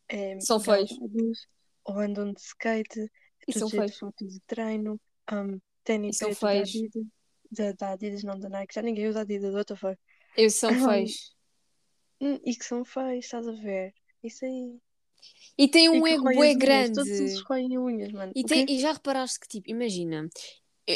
É 0.10 0.38
São 0.39 0.60
feios. 0.60 0.91
ou 1.86 1.99
andam 1.99 2.34
de 2.34 2.41
skate, 2.41 3.12
E 3.47 3.53
são 3.53 3.70
feios. 3.70 3.97
fotos 3.97 4.34
de 4.34 4.39
treino, 4.41 4.99
um, 5.32 5.60
ténis 5.84 6.16
E 6.16 6.20
são 6.20 6.32
feios. 6.34 6.70
Adidas, 6.70 7.06
da, 7.51 7.72
da 7.74 7.91
Adidas, 7.91 8.24
não 8.24 8.39
da 8.39 8.49
Nike, 8.49 8.74
já 8.76 8.82
ninguém 8.82 9.08
usa 9.08 9.22
Adidas, 9.22 9.53
what 9.53 9.66
the 9.68 9.76
fuck? 9.76 9.97
Eu 10.38 10.49
são 10.49 10.74
feios. 10.74 11.34
Hum, 12.22 12.39
E 12.45 12.56
que 12.56 12.66
são 12.66 12.84
feios, 12.86 13.26
estás 13.26 13.47
a 13.47 13.51
ver? 13.51 13.93
Isso 14.24 14.45
aí. 14.45 14.80
E 15.58 15.68
tem 15.68 15.88
E 15.89 15.91
um 15.99 16.01
que 16.01 16.10
ego 16.14 16.24
bué 16.26 16.53
unhas, 16.53 16.89
todos 16.91 17.10
grande. 17.10 17.43
roem 17.47 17.78
unhas, 17.78 18.12
mano. 18.12 18.34
E, 18.36 18.43
tem, 18.43 18.66
e 18.68 18.80
já 18.80 18.91
reparaste 18.93 19.39
que, 19.39 19.47
tipo, 19.47 19.70
imagina, 19.70 20.28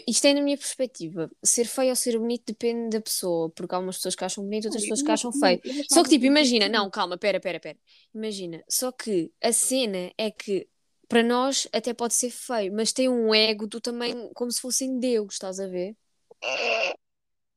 isto 0.08 0.26
é 0.26 0.34
na 0.34 0.42
minha 0.42 0.58
perspectiva, 0.58 1.32
ser 1.44 1.66
feio 1.66 1.90
ou 1.90 1.96
ser 1.96 2.18
bonito 2.18 2.44
depende 2.46 2.90
da 2.98 3.02
pessoa, 3.02 3.50
porque 3.50 3.74
há 3.74 3.80
umas 3.80 3.98
pessoas 3.98 4.16
que 4.16 4.24
acham 4.24 4.44
bonito, 4.44 4.66
outras 4.66 4.84
pessoas 4.84 5.02
que 5.02 5.12
acham 5.12 5.32
feio. 5.32 5.60
Só 5.92 6.04
que, 6.04 6.10
tipo, 6.10 6.26
imagina, 6.26 6.70
não, 6.70 6.90
calma, 6.90 7.18
pera, 7.18 7.40
pera, 7.40 7.60
pera. 7.60 7.78
Imagina, 8.14 8.64
só 8.70 8.92
que 8.92 9.32
a 9.42 9.52
cena 9.52 10.12
é 10.18 10.30
que 10.30 10.68
para 11.08 11.24
nós 11.24 11.68
até 11.74 11.92
pode 11.92 12.14
ser 12.14 12.30
feio, 12.30 12.72
mas 12.72 12.94
tem 12.94 13.10
um 13.10 13.34
ego 13.34 13.66
do 13.66 13.82
tamanho 13.82 14.30
como 14.36 14.52
se 14.52 14.62
fossem 14.62 15.00
Deus, 15.00 15.34
estás 15.34 15.60
a 15.60 15.68
ver? 15.68 15.96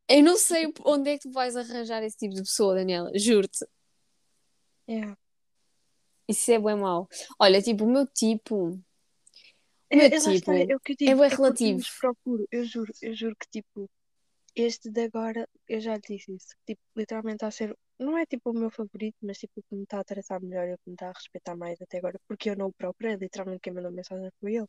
Eu 0.08 0.22
não 0.22 0.36
sei 0.38 0.72
onde 0.84 1.10
é 1.10 1.18
que 1.18 1.28
tu 1.28 1.32
vais 1.32 1.54
arranjar 1.54 2.02
esse 2.02 2.16
tipo 2.16 2.34
de 2.34 2.42
pessoa, 2.42 2.74
Daniela, 2.74 3.10
juro-te. 3.14 3.66
Yeah. 4.88 5.16
Isso 6.26 6.50
é 6.50 6.58
bem 6.58 6.76
mau. 6.76 7.08
Olha, 7.38 7.60
tipo, 7.60 7.84
o 7.84 7.90
meu 7.90 8.06
tipo, 8.06 8.70
É, 8.70 8.91
meu 9.96 10.10
é, 10.14 10.16
está, 10.16 10.32
tipo 10.34 10.52
é 10.54 10.76
o 10.76 10.80
que 10.80 10.92
eu 10.92 10.96
é 11.04 11.14
digo, 11.14 11.16
bem 11.16 11.28
é 11.30 11.36
eu 11.36 11.36
relativo. 11.36 11.84
procuro, 12.00 12.46
eu 12.50 12.64
juro, 12.64 12.92
eu 13.02 13.14
juro 13.14 13.36
que 13.36 13.48
tipo, 13.50 13.90
este 14.56 14.90
de 14.90 15.02
agora, 15.04 15.48
eu 15.68 15.80
já 15.80 15.94
lhe 15.96 16.02
disse 16.02 16.34
isso, 16.34 16.54
tipo, 16.66 16.82
literalmente 16.96 17.36
está 17.36 17.48
a 17.48 17.50
ser, 17.52 17.76
não 17.98 18.18
é 18.18 18.26
tipo 18.26 18.50
o 18.50 18.54
meu 18.54 18.70
favorito, 18.70 19.16
mas 19.22 19.38
tipo 19.38 19.60
o 19.60 19.62
que 19.64 19.74
me 19.76 19.84
está 19.84 20.00
a 20.00 20.04
tratar 20.04 20.40
melhor 20.40 20.68
e 20.68 20.74
o 20.74 20.78
que 20.78 20.90
me 20.90 20.94
está 20.94 21.08
a 21.10 21.12
respeitar 21.12 21.56
mais 21.56 21.80
até 21.82 21.98
agora, 21.98 22.20
porque 22.28 22.50
eu 22.50 22.56
não 22.56 22.68
o 22.68 22.72
procurei, 22.72 23.16
literalmente 23.16 23.60
quem 23.62 23.72
mandou 23.74 23.92
mensagem 23.92 24.30
foi 24.40 24.56
ele. 24.56 24.68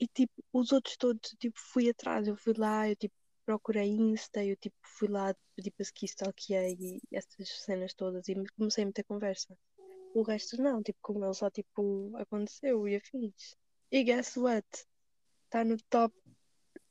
E 0.00 0.06
tipo, 0.08 0.34
os 0.52 0.72
outros 0.72 0.96
todos, 0.96 1.30
tipo, 1.40 1.58
fui 1.72 1.88
atrás, 1.90 2.26
eu 2.28 2.36
fui 2.36 2.54
lá, 2.56 2.88
eu 2.88 2.96
tipo, 2.96 3.14
procurei 3.46 3.88
Insta, 3.90 4.44
eu 4.44 4.56
tipo, 4.56 4.76
fui 4.82 5.08
lá, 5.08 5.34
pedi 5.56 5.70
para 5.70 5.84
seguir, 5.86 6.06
stalkeei 6.06 6.76
e 6.80 7.00
essas 7.12 7.48
cenas 7.64 7.94
todas 7.94 8.28
e 8.28 8.34
me- 8.34 8.48
comecei 8.56 8.84
a 8.84 8.86
meter 8.86 9.04
conversa. 9.04 9.56
O 10.14 10.22
resto 10.22 10.60
não, 10.62 10.82
tipo, 10.82 10.98
com 11.02 11.24
ele 11.24 11.34
só 11.34 11.50
tipo, 11.50 12.12
aconteceu 12.16 12.88
e 12.88 12.96
afins. 12.96 13.56
E 13.94 14.02
guess 14.02 14.36
what? 14.36 14.66
Está 15.44 15.62
no 15.62 15.76
top 15.88 16.12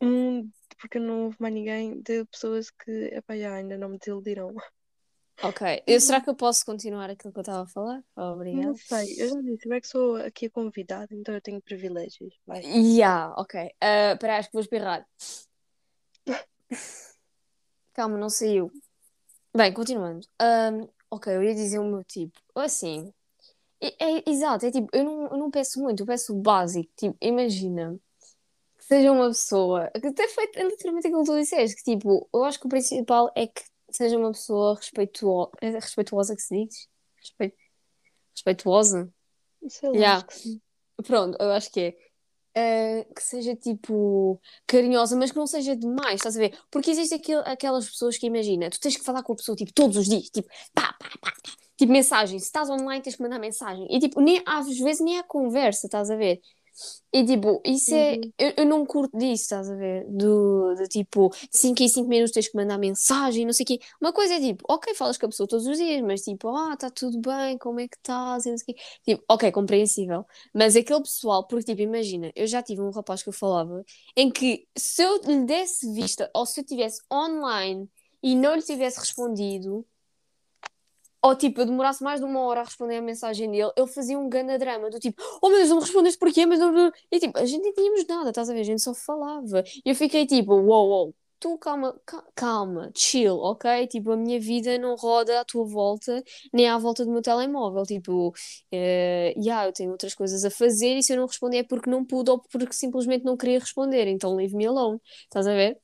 1, 0.02 0.50
porque 0.80 0.98
não 1.00 1.26
houve 1.26 1.36
mais 1.38 1.54
ninguém, 1.54 2.00
de 2.00 2.24
pessoas 2.24 2.72
que, 2.72 2.92
epá, 3.14 3.36
já, 3.36 3.56
ainda 3.56 3.78
não 3.78 3.90
me 3.90 3.98
desiludiram. 3.98 4.56
Ok. 5.42 5.84
Eu, 5.86 6.00
será 6.00 6.22
que 6.22 6.30
eu 6.30 6.36
posso 6.36 6.66
continuar 6.66 7.10
aquilo 7.10 7.34
que 7.34 7.40
eu 7.40 7.42
estava 7.42 7.64
a 7.64 7.68
falar? 7.68 8.02
Obrigada. 8.16 8.68
Não 8.68 8.76
sei, 8.78 9.22
eu 9.22 9.28
já 9.28 9.42
disse, 9.42 9.68
eu 9.68 9.74
é 9.74 9.82
que 9.82 9.88
sou 9.90 10.16
aqui 10.16 10.46
a 10.46 10.50
convidada, 10.50 11.14
então 11.14 11.36
eu 11.36 11.42
tenho 11.42 11.62
privilégios. 11.62 12.34
Vai. 12.48 12.62
Yeah, 12.62 13.34
ok. 13.36 13.66
Uh, 13.84 14.26
acho 14.26 14.48
que 14.48 14.54
vou 14.54 14.62
espirrar. 14.62 15.06
Calma, 17.94 18.18
não 18.18 18.30
saiu. 18.30 18.72
Bem, 19.54 19.74
continuando. 19.74 20.26
Um, 20.42 20.88
ok, 21.12 21.36
eu 21.36 21.44
ia 21.44 21.54
dizer 21.54 21.80
o 21.80 21.84
meu 21.84 22.02
tipo. 22.06 22.40
Assim, 22.56 23.14
é, 23.88 24.18
é- 24.18 24.24
exato, 24.30 24.66
é 24.66 24.72
tipo, 24.72 24.88
eu 24.94 25.04
não, 25.04 25.24
eu 25.28 25.38
não 25.38 25.52
peço 25.52 25.82
muito, 25.82 26.02
eu 26.02 26.06
peço 26.08 26.34
o 26.34 26.42
básico. 26.42 26.90
Tipo, 26.96 27.18
imagina 27.22 28.00
que 28.78 28.86
seja 28.86 29.12
uma 29.12 29.28
pessoa, 29.28 29.90
que 30.00 30.08
até 30.08 30.28
foi 30.28 30.46
literalmente 30.46 31.08
aquilo 31.08 31.24
que 31.24 31.30
tu 31.32 31.40
disseste, 31.40 31.76
que 31.78 31.84
tipo, 31.92 32.28
eu 32.34 32.44
acho 32.44 32.60
que 32.60 32.66
o 32.66 32.70
principal 32.70 33.32
é 33.36 33.48
que 33.48 33.62
seja 33.90 34.18
uma 34.18 34.32
pessoa 34.32 34.76
respeituosa, 34.76 35.52
respeituosa 35.62 36.36
que 36.36 36.42
se 36.42 36.66
diz? 36.66 36.88
Respe- 37.18 37.56
Respeituosa? 38.36 39.14
Sei 39.70 39.90
lá, 39.90 39.96
Yeah. 39.96 40.28
que. 40.28 40.62
Pronto, 41.04 41.38
eu 41.42 41.52
acho 41.52 41.72
que 41.72 41.80
é. 41.80 41.96
Eh, 42.56 43.08
que 43.16 43.24
seja 43.24 43.56
tipo 43.56 44.40
carinhosa, 44.68 45.16
mas 45.18 45.32
que 45.32 45.38
não 45.38 45.48
seja 45.48 45.76
demais, 45.76 46.16
estás 46.16 46.36
a 46.36 46.40
ver? 46.40 46.56
Porque 46.70 46.92
existem 46.92 47.18
aquel- 47.18 47.42
aquelas 47.46 47.90
pessoas 47.90 48.16
que 48.16 48.28
imagina, 48.28 48.70
tu 48.70 48.80
tens 48.80 48.96
que 48.96 49.04
falar 49.04 49.24
com 49.24 49.34
a 49.34 49.36
pessoa 49.36 49.56
tipo 49.56 49.74
todos 49.74 49.98
os 49.98 50.06
dias, 50.08 50.30
tipo 50.30 50.48
pá, 50.72 50.94
pá, 51.00 51.10
pá, 51.20 51.32
pá. 51.32 51.52
Tipo 51.84 51.94
mensagem. 51.94 52.40
Se 52.40 52.46
estás 52.46 52.70
online, 52.70 53.02
tens 53.02 53.16
que 53.16 53.22
mandar 53.22 53.40
mensagem, 53.40 53.88
e 53.90 54.00
tipo, 54.00 54.22
nem, 54.22 54.42
às 54.46 54.68
vezes 54.78 55.02
nem 55.02 55.20
há 55.20 55.24
conversa, 55.24 55.88
estás 55.88 56.10
a 56.10 56.16
ver? 56.16 56.40
E 57.14 57.24
tipo, 57.24 57.62
isso 57.64 57.94
é. 57.94 58.16
Uhum. 58.16 58.32
Eu, 58.40 58.54
eu 58.58 58.66
não 58.66 58.86
curto 58.86 59.16
disso, 59.16 59.44
estás 59.44 59.70
a 59.70 59.76
ver? 59.76 60.06
Do, 60.10 60.74
do 60.76 60.88
tipo, 60.88 61.32
5 61.52 61.84
em 61.84 61.88
5 61.88 62.08
minutos 62.10 62.32
tens 62.34 62.48
que 62.48 62.58
mandar 62.58 62.80
mensagem, 62.80 63.46
não 63.46 63.54
sei 63.54 63.64
o 63.64 63.68
quê. 63.68 63.80
Uma 64.02 64.12
coisa 64.12 64.34
é 64.34 64.40
tipo, 64.40 64.64
ok, 64.68 64.96
falas 64.96 65.18
com 65.18 65.28
a 65.28 65.30
pessoa 65.30 65.48
todos 65.48 65.68
os 65.68 65.78
dias, 65.78 66.02
mas 66.02 66.22
tipo, 66.22 66.50
ah, 66.50 66.74
está 66.74 66.90
tudo 66.90 67.20
bem, 67.22 67.58
como 67.60 67.80
é 67.80 67.88
que 67.88 67.98
estás? 67.98 68.46
E 68.46 68.50
não 68.50 68.58
sei 68.58 68.74
o 68.74 68.76
quê. 68.76 68.84
Tipo, 69.06 69.24
ok, 69.30 69.52
compreensível. 69.52 70.26
Mas 70.54 70.76
aquele 70.76 71.02
pessoal, 71.02 71.46
porque 71.48 71.66
tipo, 71.66 71.82
imagina, 71.82 72.32
eu 72.36 72.48
já 72.48 72.64
tive 72.64 72.82
um 72.82 72.90
rapaz 72.90 73.22
que 73.22 73.30
eu 73.30 73.34
falava 73.34 73.84
em 74.16 74.32
que 74.32 74.68
se 74.76 75.04
eu 75.04 75.22
lhe 75.22 75.46
desse 75.46 75.92
vista 75.94 76.30
ou 76.34 76.46
se 76.46 76.60
eu 76.60 76.64
estivesse 76.64 77.00
online 77.12 77.88
e 78.24 78.36
não 78.36 78.56
lhe 78.56 78.62
tivesse 78.64 79.00
respondido, 79.00 79.86
ou 81.24 81.36
tipo, 81.36 81.62
eu 81.62 81.66
demorasse 81.66 82.04
mais 82.04 82.20
de 82.20 82.26
uma 82.26 82.42
hora 82.42 82.62
a 82.62 82.64
responder 82.64 82.98
a 82.98 83.02
mensagem 83.02 83.50
dele, 83.50 83.72
ele 83.78 83.88
fazia 83.88 84.18
um 84.20 84.28
grande 84.30 84.58
drama 84.58 84.90
do 84.90 85.00
tipo, 85.00 85.22
oh 85.42 85.50
meu 85.50 85.58
Deus, 85.58 85.70
não 85.70 85.78
me 85.78 85.84
respondeste 85.84 86.20
porquê? 86.20 86.46
Mas 86.46 86.60
não... 86.60 86.72
não-" 86.72 86.92
E 87.12 87.20
tipo, 87.20 87.38
a 87.38 87.46
gente 87.46 87.62
nem 87.64 87.74
tínhamos 87.74 88.06
nada, 88.08 88.30
estás 88.30 88.50
a 88.50 88.54
ver? 88.54 88.60
A 88.62 88.64
gente 88.64 88.82
só 88.82 88.94
falava. 88.94 89.64
E 89.86 89.90
eu 89.90 89.96
fiquei 89.96 90.26
tipo, 90.26 90.54
uou, 90.54 90.90
uou, 90.90 91.16
tu 91.40 91.58
calma, 91.58 92.00
ca- 92.06 92.24
calma, 92.36 92.92
chill, 92.96 93.38
ok? 93.40 93.88
Tipo, 93.88 94.12
a 94.12 94.18
minha 94.18 94.40
vida 94.40 94.78
não 94.78 94.96
roda 94.96 95.40
à 95.42 95.46
tua 95.46 95.66
volta, 95.66 96.24
nem 96.54 96.68
à 96.70 96.78
volta 96.78 97.06
do 97.06 97.12
meu 97.12 97.22
telemóvel. 97.22 97.84
Tipo, 97.86 98.34
eh, 98.72 99.34
yeah, 99.38 99.66
eu 99.68 99.74
tenho 99.74 99.92
outras 99.92 100.14
coisas 100.16 100.44
a 100.46 100.52
fazer 100.52 100.98
e 100.98 101.04
se 101.04 101.14
eu 101.14 101.18
não 101.18 101.26
responder 101.28 101.58
é 101.60 101.64
porque 101.64 101.90
não 101.90 102.06
pude 102.06 102.30
ou 102.32 102.40
porque 102.52 102.74
simplesmente 102.74 103.24
não 103.26 103.38
queria 103.38 103.60
responder. 103.60 104.08
Então, 104.08 104.36
leave 104.36 104.56
me 104.56 104.66
alone. 104.66 105.00
Estás 105.26 105.48
a 105.48 105.54
ver? 105.54 105.78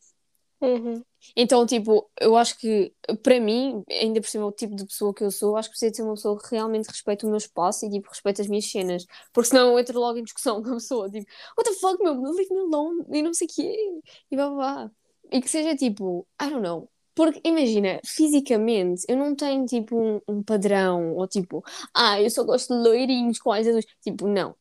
Uhum. 0.62 1.02
Então, 1.38 1.66
tipo, 1.66 2.10
eu 2.20 2.36
acho 2.36 2.58
que, 2.58 2.94
para 3.24 3.40
mim, 3.40 3.82
ainda 3.90 4.20
por 4.20 4.28
cima, 4.28 4.46
o 4.46 4.52
tipo 4.52 4.76
de 4.76 4.86
pessoa 4.86 5.14
que 5.14 5.24
eu 5.24 5.32
sou, 5.32 5.56
acho 5.56 5.70
que 5.70 5.74
preciso 5.74 5.92
de 5.92 5.98
ser 5.98 6.04
uma 6.04 6.16
pessoa 6.16 6.38
que 6.38 6.50
realmente 6.52 6.88
respeita 6.88 7.26
o 7.26 7.30
meu 7.30 7.38
espaço 7.38 7.86
e, 7.86 7.90
tipo, 7.90 8.10
respeita 8.10 8.42
as 8.42 8.48
minhas 8.48 8.70
cenas. 8.70 9.06
Porque 9.34 9.50
senão 9.50 9.72
eu 9.72 9.80
entro 9.80 9.98
logo 10.00 10.18
em 10.20 10.24
discussão 10.24 10.62
com 10.62 10.70
a 10.72 10.74
pessoa, 10.74 11.10
tipo, 11.10 11.26
what 11.58 11.70
the 11.70 11.76
fuck, 11.80 12.04
meu, 12.04 12.14
leave 12.22 12.54
me 12.54 12.60
alone, 12.74 13.06
e 13.12 13.22
não 13.22 13.34
sei 13.34 13.48
o 13.48 13.50
quê, 13.54 13.76
e 14.32 14.36
blá 14.36 14.50
blá. 14.50 14.92
E 15.32 15.42
que 15.42 15.50
seja, 15.50 15.76
tipo, 15.76 16.28
I 16.42 16.50
don't 16.50 16.62
know. 16.62 16.90
Porque, 17.16 17.42
imagina, 17.44 18.00
fisicamente, 18.06 19.04
eu 19.08 19.18
não 19.18 19.36
tenho, 19.36 19.66
tipo, 19.66 19.98
um, 19.98 20.22
um 20.28 20.44
padrão, 20.44 21.16
ou 21.16 21.28
tipo, 21.28 21.64
ah, 21.94 22.22
eu 22.22 22.30
só 22.30 22.44
gosto 22.44 22.74
de 22.76 22.82
loirinhos 22.82 23.40
com 23.40 23.50
olhos 23.50 23.68
azuis. 23.68 23.86
Tipo, 24.02 24.28
não. 24.28 24.56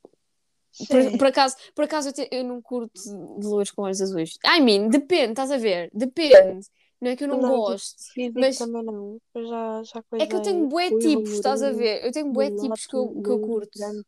Por, 0.89 1.17
por 1.17 1.27
acaso, 1.29 1.57
por 1.75 1.85
acaso 1.85 2.09
eu, 2.11 2.13
te- 2.13 2.29
eu 2.31 2.45
não 2.45 2.63
curto 2.63 2.93
de 3.41 3.47
loiros 3.47 3.71
com 3.71 3.83
olhos 3.83 4.01
azuis. 4.01 4.39
I 4.45 4.61
mean, 4.61 4.89
depende, 4.91 5.31
estás 5.33 5.51
a 5.51 5.57
ver? 5.59 5.91
Depende. 5.93 6.67
Não 7.01 7.11
é 7.11 7.17
que 7.17 7.25
eu 7.25 7.29
não, 7.29 7.41
Não, 7.41 7.61
tipo, 7.63 7.81
gosto, 7.81 7.97
mas 8.35 8.57
também 8.57 8.83
não. 8.85 9.21
Já, 9.37 9.83
já 9.85 10.03
é 10.19 10.27
que 10.27 10.37
eu 10.37 10.41
tenho 10.43 10.69
bué 10.69 10.93
tipos, 10.93 11.33
estás 11.35 11.63
a 11.63 11.73
ver? 11.73 12.05
Eu 12.05 12.13
tenho 12.13 12.33
bué 12.33 12.51
tipos 12.51 12.87
que 12.87 12.97
eu, 12.97 13.21
que 13.25 13.31
eu 13.31 13.39
curto. 13.41 13.71
grande, 13.75 14.07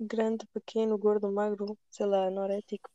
grande, 0.00 0.46
pequeno, 0.52 0.98
gordo, 0.98 1.30
magro, 1.32 1.76
sei 1.90 2.06
lá, 2.06 2.26
anorético, 2.26 2.90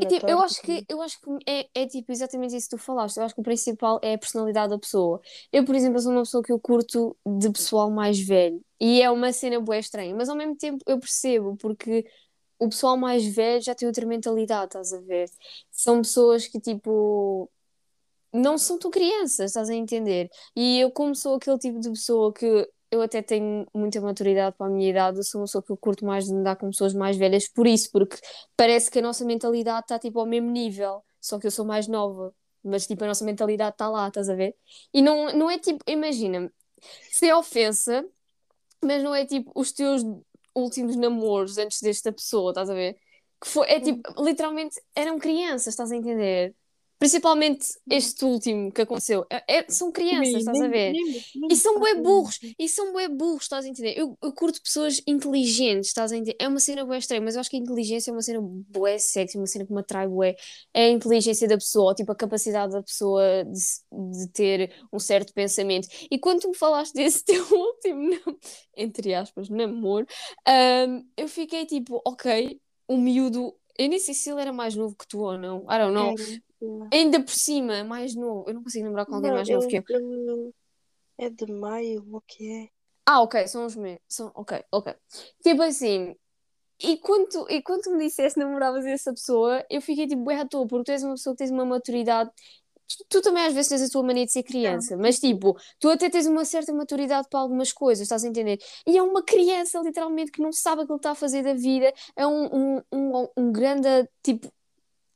É 0.00 0.04
tipo, 0.06 0.24
eu 0.26 0.40
acho 0.40 0.60
que, 0.62 0.84
também. 0.84 0.88
eu 0.88 1.00
acho 1.00 1.20
que 1.20 1.28
é, 1.48 1.68
é 1.82 1.86
tipo 1.86 2.10
exatamente 2.10 2.56
isso 2.56 2.68
que 2.68 2.76
tu 2.76 2.82
falaste. 2.82 3.18
Eu 3.18 3.24
acho 3.24 3.34
que 3.34 3.40
o 3.40 3.44
principal 3.44 4.00
é 4.02 4.14
a 4.14 4.18
personalidade 4.18 4.70
da 4.70 4.78
pessoa. 4.78 5.20
Eu, 5.52 5.64
por 5.64 5.76
exemplo, 5.76 6.00
sou 6.00 6.10
uma 6.12 6.22
pessoa 6.22 6.42
que 6.42 6.50
eu 6.52 6.58
curto 6.58 7.16
de 7.24 7.50
pessoal 7.52 7.88
mais 7.90 8.18
velho. 8.18 8.60
E 8.80 9.00
é 9.00 9.08
uma 9.10 9.32
cena 9.32 9.60
bué 9.60 9.78
estranha, 9.78 10.12
mas 10.14 10.28
ao 10.28 10.34
mesmo 10.36 10.56
tempo 10.56 10.82
eu 10.88 10.98
percebo, 10.98 11.56
porque 11.56 12.04
o 12.62 12.68
pessoal 12.68 12.96
mais 12.96 13.24
velho 13.26 13.60
já 13.62 13.74
tem 13.74 13.88
outra 13.88 14.06
mentalidade, 14.06 14.66
estás 14.66 14.92
a 14.92 15.00
ver? 15.00 15.28
São 15.70 16.00
pessoas 16.02 16.46
que, 16.46 16.60
tipo, 16.60 17.50
não 18.32 18.56
são 18.56 18.78
tão 18.78 18.90
crianças, 18.90 19.50
estás 19.50 19.68
a 19.68 19.74
entender? 19.74 20.30
E 20.56 20.78
eu, 20.80 20.90
como 20.92 21.14
sou 21.14 21.34
aquele 21.36 21.58
tipo 21.58 21.80
de 21.80 21.90
pessoa 21.90 22.32
que 22.32 22.68
eu 22.90 23.02
até 23.02 23.20
tenho 23.22 23.66
muita 23.74 24.00
maturidade 24.00 24.56
para 24.56 24.66
a 24.66 24.70
minha 24.70 24.90
idade, 24.90 25.18
eu 25.18 25.24
sou 25.24 25.40
uma 25.40 25.46
pessoa 25.46 25.62
que 25.62 25.72
eu 25.72 25.76
curto 25.76 26.04
mais 26.06 26.26
de 26.26 26.34
andar 26.34 26.56
com 26.56 26.70
pessoas 26.70 26.94
mais 26.94 27.16
velhas 27.16 27.48
por 27.48 27.66
isso, 27.66 27.90
porque 27.90 28.16
parece 28.56 28.90
que 28.90 29.00
a 29.00 29.02
nossa 29.02 29.24
mentalidade 29.24 29.80
está 29.84 29.98
tipo 29.98 30.20
ao 30.20 30.26
mesmo 30.26 30.50
nível, 30.50 31.02
só 31.20 31.38
que 31.40 31.46
eu 31.46 31.50
sou 31.50 31.64
mais 31.64 31.88
nova, 31.88 32.32
mas 32.62 32.86
tipo 32.86 33.02
a 33.04 33.08
nossa 33.08 33.24
mentalidade 33.24 33.74
está 33.74 33.88
lá, 33.88 34.08
estás 34.08 34.28
a 34.28 34.34
ver? 34.36 34.54
E 34.94 35.02
não, 35.02 35.32
não 35.36 35.50
é 35.50 35.58
tipo, 35.58 35.82
imagina, 35.88 36.52
sem 37.10 37.32
ofensa, 37.32 38.06
mas 38.84 39.02
não 39.02 39.14
é 39.14 39.26
tipo 39.26 39.50
os 39.54 39.72
teus 39.72 40.02
últimos 40.54 40.96
namoros 40.96 41.58
antes 41.58 41.80
desta 41.80 42.12
pessoa, 42.12 42.50
estás 42.52 42.70
a 42.70 42.74
ver? 42.74 42.94
Que 43.40 43.48
foi, 43.48 43.66
é 43.70 43.80
tipo, 43.80 44.02
literalmente 44.22 44.80
eram 44.94 45.18
crianças, 45.18 45.68
estás 45.68 45.90
a 45.92 45.96
entender? 45.96 46.54
Principalmente 47.02 47.66
este 47.90 48.24
último 48.24 48.70
que 48.70 48.80
aconteceu. 48.82 49.26
É- 49.28 49.58
é- 49.58 49.66
são 49.68 49.90
crianças, 49.90 50.34
estás 50.36 50.60
a 50.60 50.68
ver? 50.68 50.92
E 51.50 51.56
são 51.56 51.80
bué 51.80 51.96
burros, 51.96 52.38
e 52.56 52.68
são 52.68 52.92
bué 52.92 53.08
burros, 53.08 53.42
estás 53.42 53.64
a 53.64 53.68
entender? 53.68 53.98
Eu, 53.98 54.16
eu 54.22 54.32
curto 54.32 54.62
pessoas 54.62 55.02
inteligentes, 55.04 55.88
estás 55.88 56.12
a 56.12 56.16
entender? 56.16 56.36
É 56.38 56.46
uma 56.46 56.60
cena 56.60 56.84
bué 56.84 56.98
estranha, 56.98 57.20
mas 57.20 57.34
eu 57.34 57.40
acho 57.40 57.50
que 57.50 57.56
a 57.56 57.58
inteligência 57.58 58.10
é 58.10 58.14
uma 58.14 58.22
cena 58.22 58.38
bué 58.40 58.98
sexy, 58.98 59.36
uma 59.36 59.48
cena 59.48 59.66
que 59.66 59.72
me 59.72 59.80
atrai 59.80 60.06
bué. 60.06 60.36
É 60.72 60.84
a 60.84 60.90
inteligência 60.90 61.48
da 61.48 61.56
pessoa, 61.56 61.92
tipo 61.92 62.12
a 62.12 62.14
capacidade 62.14 62.72
da 62.72 62.82
pessoa 62.82 63.44
de, 63.46 63.60
de 64.20 64.28
ter 64.28 64.72
um 64.92 65.00
certo 65.00 65.34
pensamento. 65.34 65.88
E 66.08 66.20
quando 66.20 66.42
tu 66.42 66.50
me 66.50 66.56
falaste 66.56 66.94
desse 66.94 67.24
teu 67.26 67.42
último, 67.52 68.38
entre 68.76 69.12
aspas, 69.12 69.48
namoro, 69.48 70.06
hum, 70.48 71.04
eu 71.16 71.26
fiquei 71.28 71.66
tipo, 71.66 72.00
ok, 72.06 72.60
o 72.86 72.96
miúdo, 72.96 73.56
eu 73.76 73.88
nem 73.88 73.98
sei 73.98 74.14
se 74.14 74.30
ele 74.30 74.40
era 74.40 74.52
mais 74.52 74.76
novo 74.76 74.94
que 74.94 75.08
tu 75.08 75.18
ou 75.18 75.36
não, 75.36 75.64
I 75.64 75.78
don't 75.78 75.92
know. 75.94 76.10
Era, 76.10 76.42
Ainda 76.92 77.20
por 77.20 77.32
cima, 77.32 77.84
mais 77.84 78.14
novo, 78.14 78.44
eu 78.48 78.54
não 78.54 78.62
consigo 78.62 78.86
lembrar 78.86 79.06
com 79.06 79.14
alguém 79.14 79.32
mais 79.32 79.48
novo 79.48 79.66
que 79.68 79.76
eu. 79.76 80.52
é 81.18 81.30
de 81.30 81.52
maio, 81.52 82.04
o 82.10 82.20
que 82.20 82.50
é? 82.50 82.68
Ah, 83.06 83.22
ok, 83.22 83.46
são 83.48 83.66
os 83.66 83.76
meus. 83.76 83.98
São, 84.08 84.30
ok, 84.34 84.64
ok. 84.70 84.94
Tipo 85.42 85.62
assim, 85.62 86.14
e 86.82 86.96
quando, 86.98 87.28
tu, 87.28 87.46
e 87.48 87.62
quando 87.62 87.90
me 87.92 88.06
disseste 88.06 88.38
namoravas 88.38 88.84
essa 88.84 89.12
pessoa, 89.12 89.64
eu 89.70 89.80
fiquei 89.80 90.06
tipo, 90.06 90.22
bué 90.22 90.36
à 90.40 90.46
toa, 90.46 90.66
porque 90.66 90.84
tu 90.84 90.90
és 90.92 91.02
uma 91.04 91.14
pessoa 91.14 91.34
que 91.34 91.38
tens 91.38 91.50
uma 91.50 91.64
maturidade. 91.64 92.30
Tu, 92.88 93.04
tu 93.08 93.22
também 93.22 93.44
às 93.46 93.54
vezes 93.54 93.68
tens 93.68 93.82
a 93.82 93.88
tua 93.88 94.02
mania 94.02 94.26
de 94.26 94.32
ser 94.32 94.42
criança, 94.42 94.96
mas 94.96 95.18
tipo, 95.18 95.56
tu 95.78 95.88
até 95.88 96.10
tens 96.10 96.26
uma 96.26 96.44
certa 96.44 96.72
maturidade 96.74 97.28
para 97.30 97.40
algumas 97.40 97.72
coisas, 97.72 98.02
estás 98.02 98.24
a 98.24 98.28
entender? 98.28 98.58
E 98.86 98.98
é 98.98 99.02
uma 99.02 99.22
criança, 99.22 99.78
literalmente, 99.80 100.32
que 100.32 100.42
não 100.42 100.52
sabe 100.52 100.82
aquilo 100.82 100.98
que 100.98 101.00
está 101.00 101.12
a 101.12 101.14
fazer 101.14 101.42
da 101.42 101.54
vida, 101.54 101.92
é 102.16 102.26
um, 102.26 102.76
um, 102.76 102.82
um, 102.92 103.28
um 103.36 103.52
grande, 103.52 103.88
tipo, 104.22 104.52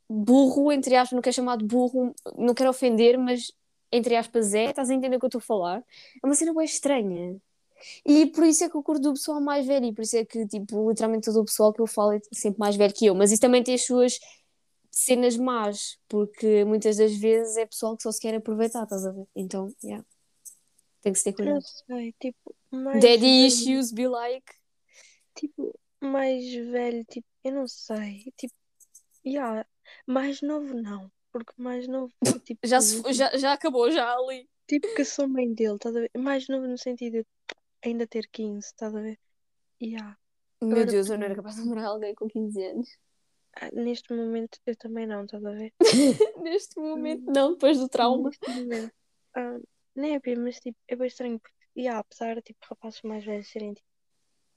burro, 0.09 0.73
entre 0.73 0.95
aspas, 0.97 1.15
não 1.17 1.23
quero 1.23 1.35
chamar 1.37 1.57
de 1.59 1.65
burro, 1.65 2.15
não 2.37 2.55
quero 2.55 2.71
ofender, 2.71 3.19
mas 3.19 3.53
entre 3.93 4.17
aspas 4.17 4.55
é, 4.55 4.67
estás 4.71 4.91
a 4.91 4.95
entender 4.95 5.17
o 5.17 5.19
que 5.21 5.27
eu 5.27 5.29
estou 5.29 5.39
a 5.39 5.43
falar? 5.43 5.85
É 6.23 6.27
uma 6.27 6.35
cena 6.35 6.55
bem 6.55 6.65
estranha. 6.65 7.37
E 8.07 8.27
por 8.27 8.45
isso 8.45 8.65
é 8.65 8.71
que 8.71 8.77
eu 8.77 8.83
curto 8.83 9.03
do 9.03 9.13
pessoal 9.13 9.41
mais 9.41 9.67
velho, 9.67 9.87
e 9.87 9.93
por 9.93 10.03
isso 10.03 10.17
é 10.17 10.25
que, 10.25 10.47
tipo, 10.47 10.89
literalmente 10.91 11.27
todo 11.27 11.41
o 11.41 11.45
pessoal 11.45 11.73
que 11.73 11.81
eu 11.81 11.87
falo 11.87 12.13
é 12.13 12.21
sempre 12.33 12.59
mais 12.59 12.75
velho 12.77 12.95
que 12.95 13.07
eu, 13.07 13.15
mas 13.15 13.31
isso 13.33 13.41
também 13.41 13.63
tem 13.63 13.75
as 13.75 13.85
suas 13.85 14.19
cenas 14.91 15.37
más, 15.37 15.99
porque 16.09 16.65
muitas 16.65 16.97
das 16.97 17.15
vezes 17.17 17.57
é 17.59 17.67
pessoal 17.67 17.97
que 17.97 18.03
só 18.03 18.11
se 18.11 18.21
quer 18.21 18.35
aproveitar, 18.35 18.85
estás 18.85 19.05
a 19.05 19.13
ver? 19.13 19.27
Então, 19.37 19.69
yeah, 19.85 20.05
tem 21.03 21.13
que 21.13 21.19
se 21.19 21.25
ter 21.25 21.45
Não 21.45 21.61
cuidado. 21.61 21.65
sei, 21.87 22.15
tipo, 22.19 22.55
mais 22.71 23.01
Daddy 23.01 23.19
velho, 23.21 23.47
issues 23.47 23.93
be 23.93 24.09
like. 24.09 24.47
tipo, 25.35 25.79
mais 26.01 26.45
velho, 26.55 27.05
tipo, 27.05 27.27
eu 27.45 27.53
não 27.53 27.69
sei, 27.69 28.33
tipo, 28.39 28.55
yeah, 29.25 29.67
mais 30.07 30.41
novo 30.43 30.75
não, 30.75 31.11
porque 31.33 31.53
mais 31.57 31.87
novo, 31.89 32.13
tipo, 32.45 32.61
Já, 32.65 32.81
se, 32.81 33.01
já, 33.13 33.37
já 33.37 33.53
acabou, 33.53 33.91
já 33.91 34.13
ali. 34.15 34.49
tipo 34.67 34.95
que 34.95 35.05
sou 35.05 35.29
mãe 35.29 35.53
dele, 35.55 35.77
estás 35.77 35.97
a 35.97 36.01
ver? 36.01 36.11
Mais 36.17 36.49
novo 36.49 36.67
no 36.67 36.79
sentido 36.79 37.19
de 37.23 37.27
ainda 37.85 38.07
ter 38.07 38.29
15, 38.31 38.67
estás 38.67 38.95
a 38.95 39.01
ver? 39.01 39.19
Yeah. 39.83 40.17
Meu 40.61 40.71
Agora, 40.73 40.87
Deus, 40.87 41.09
eu 41.11 41.19
não 41.19 41.25
era 41.27 41.37
capaz 41.37 41.57
de 41.57 41.63
namorar 41.63 41.87
alguém 41.87 42.15
com 42.15 42.29
15 42.29 42.63
anos. 42.65 42.89
ah, 43.61 43.71
neste 43.73 44.13
momento 44.15 44.59
eu 44.67 44.77
também 44.77 45.07
não, 45.07 45.25
estás 45.25 45.45
a 45.45 45.51
ver? 45.53 45.73
Neste 46.43 46.79
momento, 46.81 47.23
Hum, 47.29 47.33
não, 47.33 47.53
depois 47.53 47.79
do 47.79 47.89
trauma. 47.89 48.31
Neste 48.31 48.51
momento. 48.51 48.93
Ah, 49.35 49.59
nem 49.95 50.15
é 50.15 50.21
bem, 50.21 50.37
mas 50.37 50.61
tipo, 50.61 50.79
é 50.89 50.97
bem 50.97 51.07
estranho 51.07 51.39
porque, 51.41 51.57
yeah, 51.77 51.99
apesar 52.01 52.37
de 52.37 52.43
tipo, 52.43 52.59
rapazes 52.69 53.03
mais 53.03 53.25
velhos 53.25 53.49
serem 53.49 53.75
tipo, 53.75 53.86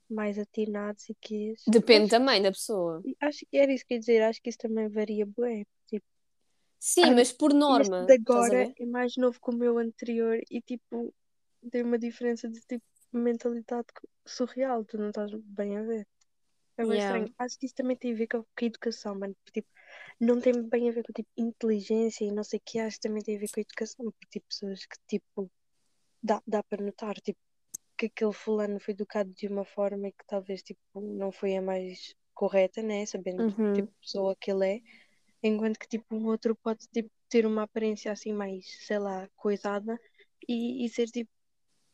mais 0.09 0.37
atinados 0.37 1.09
e 1.09 1.15
que 1.15 1.51
isso, 1.53 1.69
Depende 1.71 2.05
acho, 2.05 2.09
também 2.09 2.41
da 2.41 2.51
pessoa. 2.51 3.03
acho 3.21 3.45
que 3.49 3.57
era 3.57 3.71
isso 3.73 3.85
que 3.85 3.93
eu 3.93 3.95
ia 3.95 3.99
dizer, 3.99 4.21
acho 4.23 4.41
que 4.41 4.49
isso 4.49 4.57
também 4.59 4.89
varia 4.89 5.25
bué. 5.25 5.65
Tipo, 5.87 6.05
Sim, 6.79 7.13
mas 7.15 7.31
por 7.31 7.51
este 7.51 7.59
norma, 7.59 8.05
de 8.05 8.13
estás 8.13 8.49
a 8.49 8.55
agora 8.55 8.73
é 8.79 8.85
mais 8.85 9.15
novo 9.17 9.39
que 9.39 9.49
o 9.49 9.53
meu 9.53 9.77
anterior 9.77 10.39
e 10.49 10.61
tipo, 10.61 11.13
tem 11.71 11.83
uma 11.83 11.97
diferença 11.99 12.49
de 12.49 12.59
tipo 12.61 12.83
mentalidade 13.11 13.87
surreal, 14.25 14.85
tu 14.85 14.97
não 14.97 15.09
estás 15.09 15.31
bem 15.33 15.77
a 15.77 15.83
ver. 15.83 16.07
É 16.77 16.85
bem 16.85 16.95
Yeah. 16.95 17.01
estranho. 17.01 17.35
Acho 17.37 17.59
que 17.59 17.65
isso 17.65 17.75
também 17.75 17.97
tem 17.97 18.13
a 18.13 18.15
ver 18.15 18.27
com, 18.27 18.41
com 18.43 18.47
a 18.61 18.65
educação, 18.65 19.15
mano. 19.15 19.35
Tipo, 19.53 19.67
não 20.19 20.39
tem 20.39 20.61
bem 20.63 20.89
a 20.89 20.91
ver 20.93 21.03
com 21.03 21.11
tipo 21.13 21.29
inteligência 21.37 22.23
e 22.25 22.31
não 22.31 22.43
sei 22.43 22.59
o 22.59 22.61
que, 22.65 22.79
acho 22.79 22.97
que 22.97 23.07
também 23.07 23.21
tem 23.23 23.35
a 23.35 23.39
ver 23.39 23.49
com 23.49 23.59
a 23.59 23.61
educação, 23.63 24.05
porque 24.11 24.27
tipo, 24.31 24.47
pessoas 24.47 24.85
que 24.85 24.97
tipo 25.07 25.51
dá, 26.23 26.41
dá 26.47 26.63
para 26.63 26.83
notar 26.83 27.15
tipo, 27.21 27.39
que 27.99 28.07
aquele 28.07 28.33
fulano 28.33 28.79
foi 28.79 28.93
educado 28.95 29.31
de 29.33 29.47
uma 29.47 29.65
forma 29.65 30.09
que 30.11 30.25
talvez 30.27 30.63
tipo, 30.63 30.79
não 31.01 31.31
foi 31.31 31.57
a 31.57 31.61
mais 31.63 32.15
correta, 32.35 32.81
né? 32.83 33.05
Sabendo 33.07 33.45
Uhum. 33.45 33.73
tipo 33.73 33.91
pessoa 34.01 34.35
que 34.41 34.51
ele 34.51 34.67
é, 34.77 34.81
enquanto 35.43 35.79
que 35.79 35.87
tipo 35.87 36.15
o 36.15 36.25
outro 36.27 36.55
pode 36.57 36.87
tipo, 36.89 37.11
ter 37.29 37.45
uma 37.45 37.63
aparência 37.63 38.11
assim 38.11 38.33
mais, 38.33 38.65
sei 38.87 38.99
lá, 38.99 39.27
coisada 39.37 39.99
e, 40.49 40.85
e 40.85 40.89
ser 40.89 41.07
tipo 41.07 41.31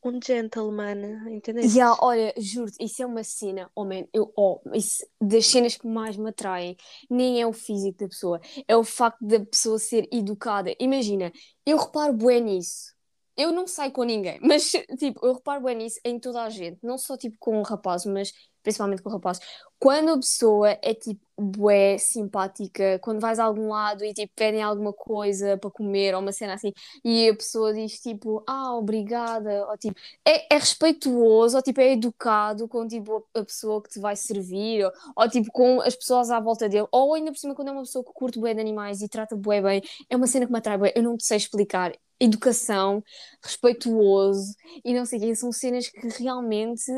um 0.04 0.20
gentleman, 0.24 1.30
entendeste? 1.36 1.84
Yeah, 1.84 1.96
olha, 2.02 2.34
juro-te, 2.38 2.78
isso 2.84 3.02
é 3.02 3.06
uma 3.06 3.24
cena, 3.24 3.72
oh 3.76 3.86
man, 3.86 4.06
eu, 4.14 4.32
oh, 4.38 4.62
isso, 4.76 5.04
das 5.20 5.48
cenas 5.48 5.76
que 5.76 5.88
mais 5.88 6.16
me 6.18 6.30
atraem, 6.30 6.78
nem 7.10 7.42
é 7.42 7.48
o 7.48 7.54
físico 7.54 7.98
da 8.00 8.08
pessoa, 8.10 8.40
é 8.68 8.76
o 8.78 8.84
facto 8.84 9.26
da 9.26 9.40
pessoa 9.44 9.80
ser 9.80 10.08
educada. 10.12 10.76
Imagina, 10.80 11.32
eu 11.66 11.78
reparo 11.78 12.14
bem 12.14 12.42
nisso. 12.42 12.95
Eu 13.38 13.52
não 13.52 13.68
saio 13.68 13.92
com 13.92 14.04
ninguém, 14.04 14.40
mas 14.42 14.72
tipo, 14.98 15.26
eu 15.26 15.34
reparo 15.34 15.64
bem 15.64 15.76
nisso 15.76 16.00
em 16.06 16.20
toda 16.20 16.44
a 16.44 16.50
gente, 16.50 16.80
não 16.84 16.98
só 16.98 17.18
tipo 17.18 17.36
com 17.40 17.60
o 17.60 17.64
rapaz, 17.64 18.06
mas 18.06 18.32
principalmente 18.66 19.02
com 19.04 19.10
o 19.10 19.14
rapaz. 19.14 19.40
quando 19.80 20.10
a 20.10 20.16
pessoa 20.18 20.70
é 20.82 20.94
tipo 20.96 21.22
bué 21.38 21.98
simpática, 21.98 22.98
quando 23.00 23.20
vais 23.20 23.40
a 23.40 23.44
algum 23.44 23.70
lado 23.70 24.04
e 24.06 24.14
tipo 24.14 24.34
pedem 24.36 24.64
alguma 24.64 24.94
coisa 24.94 25.58
para 25.58 25.70
comer 25.70 26.16
ou 26.16 26.22
uma 26.22 26.32
cena 26.32 26.54
assim 26.54 26.72
e 27.04 27.30
a 27.30 27.36
pessoa 27.36 27.74
diz 27.74 28.00
tipo 28.00 28.44
ah, 28.48 28.74
obrigada, 28.76 29.68
ou 29.70 29.78
tipo 29.78 30.00
é, 30.26 30.56
é 30.56 30.58
respeituoso, 30.58 31.58
ou 31.58 31.64
tipo 31.64 31.80
é 31.82 31.92
educado 31.94 32.68
com 32.68 32.88
tipo 32.88 33.26
a 33.34 33.44
pessoa 33.44 33.82
que 33.84 33.90
te 33.90 34.00
vai 34.00 34.16
servir, 34.16 34.86
ou, 34.86 34.92
ou 35.16 35.30
tipo 35.30 35.52
com 35.52 35.82
as 35.82 35.96
pessoas 35.96 36.32
à 36.32 36.40
volta 36.40 36.68
dele, 36.70 36.88
ou 36.92 37.14
ainda 37.14 37.32
por 37.32 37.38
cima 37.38 37.54
quando 37.56 37.68
é 37.70 37.72
uma 37.72 37.82
pessoa 37.84 38.04
que 38.04 38.12
curte 38.14 38.40
bué 38.40 38.54
de 38.54 38.62
animais 38.62 39.02
e 39.02 39.10
trata 39.10 39.36
bué 39.36 39.62
bem, 39.62 39.82
é 40.10 40.16
uma 40.16 40.28
cena 40.28 40.46
que 40.46 40.52
me 40.52 40.58
atrai 40.58 40.78
bué, 40.78 40.94
eu 40.96 41.04
não 41.04 41.18
sei 41.20 41.38
explicar. 41.38 41.94
Educação, 42.18 43.04
respeituoso 43.44 44.56
e 44.86 44.94
não 44.94 45.06
sei 45.06 45.20
o 45.20 45.22
quê, 45.22 45.36
são 45.36 45.52
cenas 45.52 45.90
que 45.90 46.08
realmente 46.24 46.90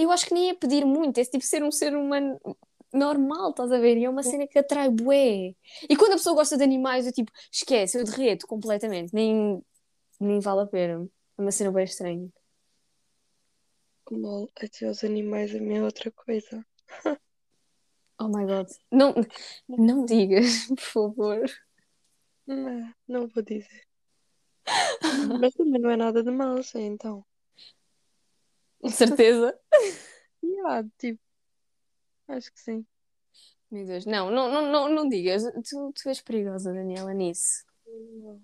eu 0.00 0.10
acho 0.10 0.26
que 0.26 0.34
nem 0.34 0.50
é 0.50 0.54
pedir 0.54 0.84
muito, 0.84 1.18
é 1.18 1.24
tipo 1.24 1.44
ser 1.44 1.62
um 1.62 1.70
ser 1.70 1.94
humano 1.94 2.40
normal, 2.92 3.50
estás 3.50 3.72
a 3.72 3.78
ver? 3.78 3.96
E 3.96 4.04
é 4.04 4.10
uma 4.10 4.22
cena 4.22 4.46
que 4.46 4.58
atrai 4.58 4.90
bué. 4.90 5.54
E 5.88 5.96
quando 5.96 6.12
a 6.12 6.16
pessoa 6.16 6.36
gosta 6.36 6.56
de 6.56 6.64
animais, 6.64 7.06
eu 7.06 7.12
tipo, 7.12 7.32
esquece, 7.50 7.98
eu 7.98 8.04
derreto 8.04 8.46
completamente, 8.46 9.12
nem, 9.14 9.62
nem 10.20 10.40
vale 10.40 10.62
a 10.62 10.66
pena. 10.66 11.08
É 11.38 11.42
uma 11.42 11.50
cena 11.50 11.72
bem 11.72 11.84
estranha. 11.84 12.28
Lol, 14.10 14.50
até 14.56 14.88
os 14.90 15.02
animais 15.04 15.54
a 15.54 15.58
mim 15.58 15.76
é 15.76 15.82
outra 15.82 16.10
coisa. 16.10 16.64
Oh 18.18 18.28
my 18.28 18.44
god. 18.44 18.68
Não, 18.90 19.14
não 19.66 20.04
digas, 20.04 20.66
por 20.68 20.80
favor. 20.80 21.50
Não, 22.46 22.94
não 23.08 23.28
vou 23.28 23.42
dizer. 23.42 23.86
Mas 25.40 25.54
também 25.54 25.80
não 25.80 25.90
é 25.90 25.96
nada 25.96 26.22
de 26.22 26.30
mal, 26.30 26.58
assim, 26.58 26.84
então. 26.84 27.24
Com 28.82 28.90
certeza. 28.90 29.56
Yeah, 30.44 30.82
tipo, 30.98 31.20
acho 32.28 32.52
que 32.52 32.60
sim. 32.60 32.84
Meu 33.70 33.86
Deus, 33.86 34.06
não, 34.06 34.30
não, 34.30 34.50
não, 34.52 34.72
não, 34.72 34.88
não 34.88 35.08
digas. 35.08 35.44
Tu, 35.68 35.92
tu 35.94 36.08
és 36.08 36.20
perigosa, 36.20 36.72
Daniela, 36.72 37.14
nisso. 37.14 37.64
Não. 37.86 38.40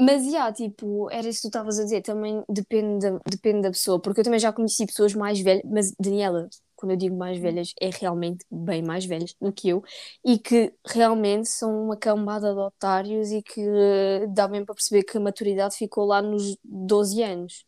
Mas, 0.00 0.30
já, 0.30 0.52
tipo, 0.52 1.10
era 1.10 1.28
isso 1.28 1.38
que 1.38 1.42
tu 1.42 1.48
estavas 1.48 1.78
a 1.80 1.82
dizer, 1.84 2.02
também 2.02 2.44
depende 2.48 3.00
da, 3.10 3.18
depende 3.28 3.62
da 3.62 3.70
pessoa, 3.70 4.00
porque 4.00 4.20
eu 4.20 4.24
também 4.24 4.38
já 4.38 4.52
conheci 4.52 4.86
pessoas 4.86 5.12
mais 5.12 5.40
velhas, 5.40 5.64
mas, 5.66 5.92
Daniela, 5.98 6.48
quando 6.76 6.92
eu 6.92 6.96
digo 6.96 7.16
mais 7.16 7.36
velhas, 7.38 7.72
é 7.80 7.90
realmente 7.90 8.44
bem 8.48 8.80
mais 8.80 9.04
velhas 9.04 9.34
do 9.40 9.52
que 9.52 9.68
eu, 9.70 9.82
e 10.24 10.38
que 10.38 10.72
realmente 10.86 11.48
são 11.48 11.84
uma 11.84 11.96
cambada 11.96 12.52
de 12.54 12.60
otários 12.60 13.32
e 13.32 13.42
que 13.42 13.60
eh, 13.60 14.26
dá 14.28 14.46
bem 14.46 14.64
para 14.64 14.74
perceber 14.76 15.02
que 15.02 15.16
a 15.18 15.20
maturidade 15.20 15.76
ficou 15.76 16.04
lá 16.06 16.22
nos 16.22 16.56
12 16.62 17.20
anos. 17.24 17.64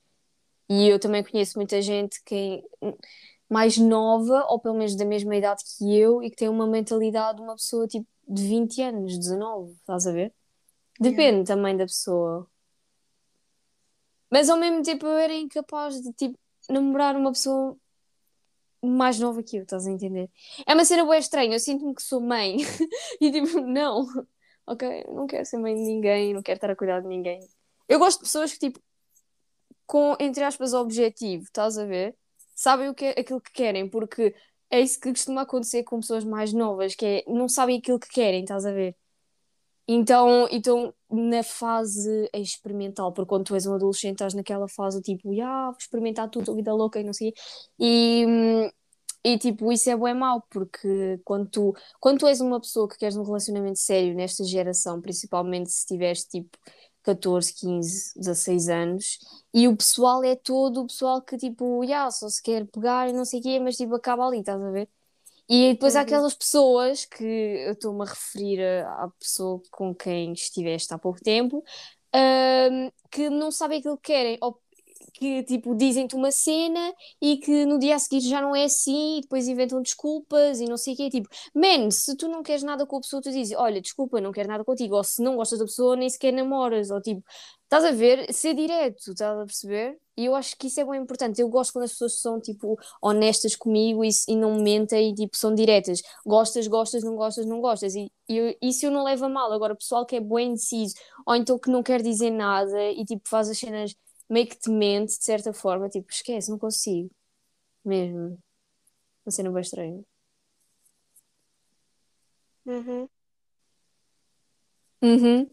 E 0.71 0.89
eu 0.89 1.01
também 1.01 1.25
conheço 1.25 1.59
muita 1.59 1.83
gente 1.83 2.23
que 2.23 2.63
é 2.81 2.95
mais 3.49 3.77
nova, 3.77 4.47
ou 4.49 4.61
pelo 4.61 4.77
menos 4.77 4.95
da 4.95 5.05
mesma 5.05 5.35
idade 5.35 5.65
que 5.65 5.99
eu, 5.99 6.23
e 6.23 6.31
que 6.31 6.37
tem 6.37 6.49
uma 6.49 6.65
mentalidade 6.65 7.39
de 7.39 7.43
uma 7.43 7.57
pessoa 7.57 7.89
tipo 7.89 8.07
de 8.29 8.47
20 8.47 8.81
anos, 8.81 9.19
19, 9.19 9.73
estás 9.73 10.07
a 10.07 10.13
ver? 10.13 10.33
Depende 11.01 11.45
também 11.45 11.77
da 11.77 11.85
pessoa. 11.85 12.49
Mas 14.31 14.49
ao 14.49 14.57
mesmo 14.57 14.81
tempo 14.85 15.05
eu 15.07 15.19
era 15.19 15.35
incapaz 15.35 16.01
de 16.01 16.13
tipo 16.13 16.39
namorar 16.69 17.17
uma 17.17 17.33
pessoa 17.33 17.77
mais 18.81 19.19
nova 19.19 19.43
que 19.43 19.57
eu, 19.57 19.65
estás 19.65 19.89
a 19.89 19.91
entender? 19.91 20.31
É 20.65 20.73
uma 20.73 20.85
cena 20.85 21.05
bem 21.05 21.19
estranha, 21.19 21.53
eu 21.53 21.59
sinto-me 21.59 21.97
que 21.97 22.03
sou 22.03 22.21
mãe 22.21 22.59
e 23.21 23.33
tipo, 23.33 23.61
não, 23.61 24.07
ok, 24.65 25.05
não 25.09 25.27
quero 25.27 25.45
ser 25.45 25.59
mãe 25.59 25.75
de 25.75 25.83
ninguém, 25.83 26.33
não 26.33 26.43
quero 26.43 26.59
estar 26.59 26.71
a 26.71 26.77
cuidar 26.77 27.01
de 27.01 27.09
ninguém. 27.09 27.41
Eu 27.89 27.99
gosto 27.99 28.19
de 28.19 28.25
pessoas 28.27 28.53
que 28.53 28.59
tipo, 28.61 28.81
com, 29.91 30.17
entre 30.21 30.45
aspas, 30.45 30.73
objetivo, 30.73 31.43
estás 31.43 31.77
a 31.77 31.85
ver? 31.85 32.17
Sabem 32.55 32.89
o 32.89 32.95
que 32.95 33.07
é 33.07 33.11
aquilo 33.21 33.41
que 33.41 33.53
querem, 33.53 33.91
porque 33.91 34.33
é 34.71 34.81
isso 34.81 35.01
que 35.01 35.11
costuma 35.11 35.43
acontecer 35.43 35.83
com 35.83 35.99
pessoas 35.99 36.25
mais 36.25 36.53
novas, 36.53 36.95
que 36.95 37.05
é 37.05 37.25
não 37.27 37.49
sabem 37.49 37.79
aquilo 37.79 37.99
que 37.99 38.09
querem, 38.09 38.43
estás 38.43 38.65
a 38.65 38.71
ver? 38.73 38.95
Então, 39.89 40.47
então 40.53 40.95
na 41.11 41.43
fase 41.43 42.31
experimental, 42.33 43.13
porque 43.13 43.29
quando 43.29 43.47
tu 43.47 43.55
és 43.57 43.67
um 43.67 43.75
adolescente, 43.75 44.13
estás 44.13 44.33
naquela 44.33 44.69
fase 44.69 45.03
tipo, 45.03 45.29
ah, 45.43 45.71
vou 45.71 45.77
experimentar 45.81 46.31
tudo, 46.31 46.55
vida 46.55 46.73
louca 46.73 47.01
e 47.01 47.05
não 47.05 47.13
sei. 47.13 47.35
E, 47.77 48.71
e 49.25 49.39
tipo, 49.39 49.73
isso 49.73 49.91
é 49.91 49.97
bem 49.97 50.15
mau, 50.15 50.41
porque 50.51 51.21
quando 51.25 51.49
tu, 51.51 51.75
quando 51.99 52.21
tu 52.21 52.29
és 52.29 52.41
uma 52.41 52.61
pessoa 52.61 52.89
que 52.89 52.97
queres 52.97 53.17
um 53.17 53.25
relacionamento 53.25 53.81
sério 53.81 54.15
nesta 54.15 54.45
geração, 54.45 55.01
principalmente 55.01 55.73
se 55.73 55.85
tiveres 55.85 56.25
tipo 56.25 56.57
14, 57.03 57.53
15, 57.55 58.13
16 58.17 58.69
anos, 58.69 59.19
e 59.55 59.69
o 59.69 59.77
pessoal 59.77 60.23
é 60.25 60.37
todo 60.37 60.83
o 60.83 60.87
pessoal 60.87 61.23
que 61.23 61.37
tipo, 61.37 61.83
yeah, 61.85 62.11
só 62.11 62.29
se 62.29 62.43
quer 62.43 62.67
pegar 62.67 63.09
e 63.09 63.13
não 63.13 63.25
sei 63.25 63.41
o 63.41 63.43
quê, 63.43 63.61
mas 63.61 63.77
tipo, 63.77 63.95
acaba 63.95 64.27
ali, 64.27 64.41
estás 64.41 64.61
a 64.63 64.71
ver? 64.71 64.89
E 65.49 65.73
depois 65.75 65.97
há 65.97 66.01
Uhum. 66.01 66.03
aquelas 66.03 66.35
pessoas 66.35 67.05
que 67.07 67.25
eu 67.25 67.73
estou-me 67.73 68.03
a 68.03 68.07
referir 68.07 68.61
a- 68.63 69.05
à 69.05 69.09
pessoa 69.19 69.61
com 69.71 69.95
quem 69.95 70.33
estiveste 70.33 70.95
há 70.95 70.99
pouco 70.99 71.21
tempo, 71.21 71.65
ahm, 72.15 72.91
que 73.11 73.29
não 73.31 73.51
sabem 73.51 73.79
aquilo 73.81 73.97
que 73.99 74.13
querem, 74.13 74.39
ou 74.41 74.61
que 75.11 75.43
tipo 75.45 75.75
dizem-te 75.75 76.15
uma 76.15 76.31
cena 76.31 76.95
e 77.21 77.37
que 77.39 77.65
no 77.67 77.79
dia 77.79 77.97
a 77.97 77.99
seguir 77.99 78.21
já 78.21 78.41
não 78.41 78.55
é 78.55 78.65
assim, 78.65 79.19
e 79.19 79.21
depois 79.23 79.49
inventam 79.49 79.83
desculpas 79.83 80.61
e 80.61 80.67
não 80.67 80.77
sei 80.77 80.95
o 80.95 80.97
quê. 80.97 81.11
Tipo, 81.11 81.29
man, 81.55 81.91
se 81.91 82.17
tu 82.17 82.29
não 82.29 82.43
queres 82.43 82.63
nada 82.63 82.87
com 82.87 82.97
a 82.97 83.01
pessoa, 83.01 83.23
tu 83.23 83.31
dizes, 83.31 83.57
olha, 83.57 83.81
desculpa, 83.81 84.21
não 84.21 84.33
quero 84.33 84.49
nada 84.49 84.65
contigo, 84.65 84.97
ou 84.97 85.05
se 85.05 85.23
não 85.23 85.37
gostas 85.37 85.59
da 85.59 85.65
pessoa, 85.65 85.97
nem 85.97 86.09
sequer 86.09 86.33
namoras, 86.33 86.91
ou 86.91 87.01
tipo, 87.01 87.23
estás 87.65 87.85
a 87.85 87.93
ver, 87.93 88.33
ser 88.33 88.55
direto, 88.55 89.13
estás 89.13 89.39
a 89.39 89.45
perceber? 89.45 89.97
E 90.17 90.27
eu 90.27 90.35
acho 90.35 90.57
que 90.59 90.67
isso 90.67 90.81
é 90.81 90.85
bem 90.85 91.01
importante. 91.01 91.41
Eu 91.41 91.49
gosto 91.49 91.73
quando 91.73 91.85
as 91.85 91.93
pessoas 91.93 92.21
são 92.21 92.41
tipo 92.41 92.77
honestas 93.01 93.57
comigo 93.57 94.05
e, 94.05 94.11
e 94.29 94.37
não 94.37 94.61
mentem 94.61 95.13
e 95.13 95.15
tipo 95.15 95.37
são 95.37 95.55
diretas. 95.55 96.03
Gostas, 96.27 96.67
gostas, 96.67 97.03
não 97.03 97.17
gostas, 97.17 97.47
não 97.47 97.61
gostas. 97.61 97.95
E, 97.95 98.13
e 98.29 98.59
isso 98.63 98.85
eu 98.87 98.91
não 98.91 99.05
levo 99.05 99.25
a 99.25 99.29
mal. 99.29 99.53
Agora, 99.53 99.75
pessoal 99.75 100.05
que 100.05 100.17
é 100.17 100.21
bem 100.21 100.49
indeciso 100.51 100.95
ou 101.25 101.35
então 101.35 101.59
que 101.59 101.71
não 101.71 101.83
quer 101.83 102.03
dizer 102.03 102.31
nada 102.31 102.91
e 102.91 103.05
tipo 103.05 103.29
faz 103.29 103.49
as 103.49 103.59
cenas 103.59 103.95
meio 104.31 104.47
que 104.47 104.57
te 104.57 104.71
mente 104.71 105.19
de 105.19 105.25
certa 105.25 105.53
forma, 105.53 105.89
tipo, 105.89 106.11
esquece, 106.11 106.51
não 106.51 106.59
consigo. 106.59 107.11
Mesmo. 107.85 108.39
Uma 109.27 109.33
cena 109.33 109.51
bem 109.51 109.61
estranha. 109.61 110.05
Uhum. 112.65 113.09
Uhum. 115.03 115.51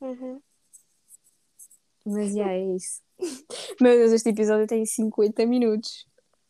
Uhum. 0.00 0.42
Mas 2.04 2.34
já 2.34 2.52
é 2.52 2.74
isso. 2.76 3.02
Meu 3.80 3.96
Deus, 3.96 4.12
este 4.12 4.28
episódio 4.28 4.66
tem 4.66 4.84
50 4.86 5.44
minutos. 5.46 6.06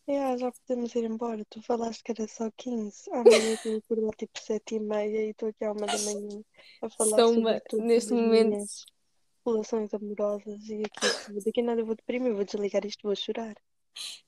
Yeah, 0.09 0.37
já 0.37 0.53
podemos 0.53 0.95
ir 0.95 1.05
embora. 1.05 1.45
Tu 1.49 1.63
falaste 1.63 2.03
que 2.03 2.13
era 2.13 2.27
só 2.29 2.51
15. 2.57 3.11
Amanhã 3.13 3.53
eu 3.53 3.59
tenho 3.59 3.81
que 3.81 3.93
acordar 3.93 4.17
tipo 4.17 4.39
7 4.39 4.75
e 4.75 4.81
meia 4.81 5.27
e 5.27 5.31
estou 5.31 5.49
aqui 5.49 5.65
à 5.65 5.73
uma 5.73 5.87
da 5.87 5.99
manhã 5.99 6.43
a 6.83 6.91
falar 6.91 7.17
São 7.17 7.35
sobre 7.35 7.41
uma, 7.41 7.63
neste 7.87 8.13
momento, 8.13 8.51
minhas 8.51 8.85
relações 9.45 9.93
amorosas 9.95 10.69
e 10.69 10.83
aqui 10.85 11.01
tudo. 11.25 11.41
Daqui 11.45 11.61
a 11.61 11.65
nada 11.65 11.81
eu 11.81 11.87
vou 11.87 11.95
deprimir, 11.97 12.35
vou 12.35 12.45
desligar 12.45 12.85
isto 12.87 13.03
vou 13.03 13.17
chorar. 13.17 13.55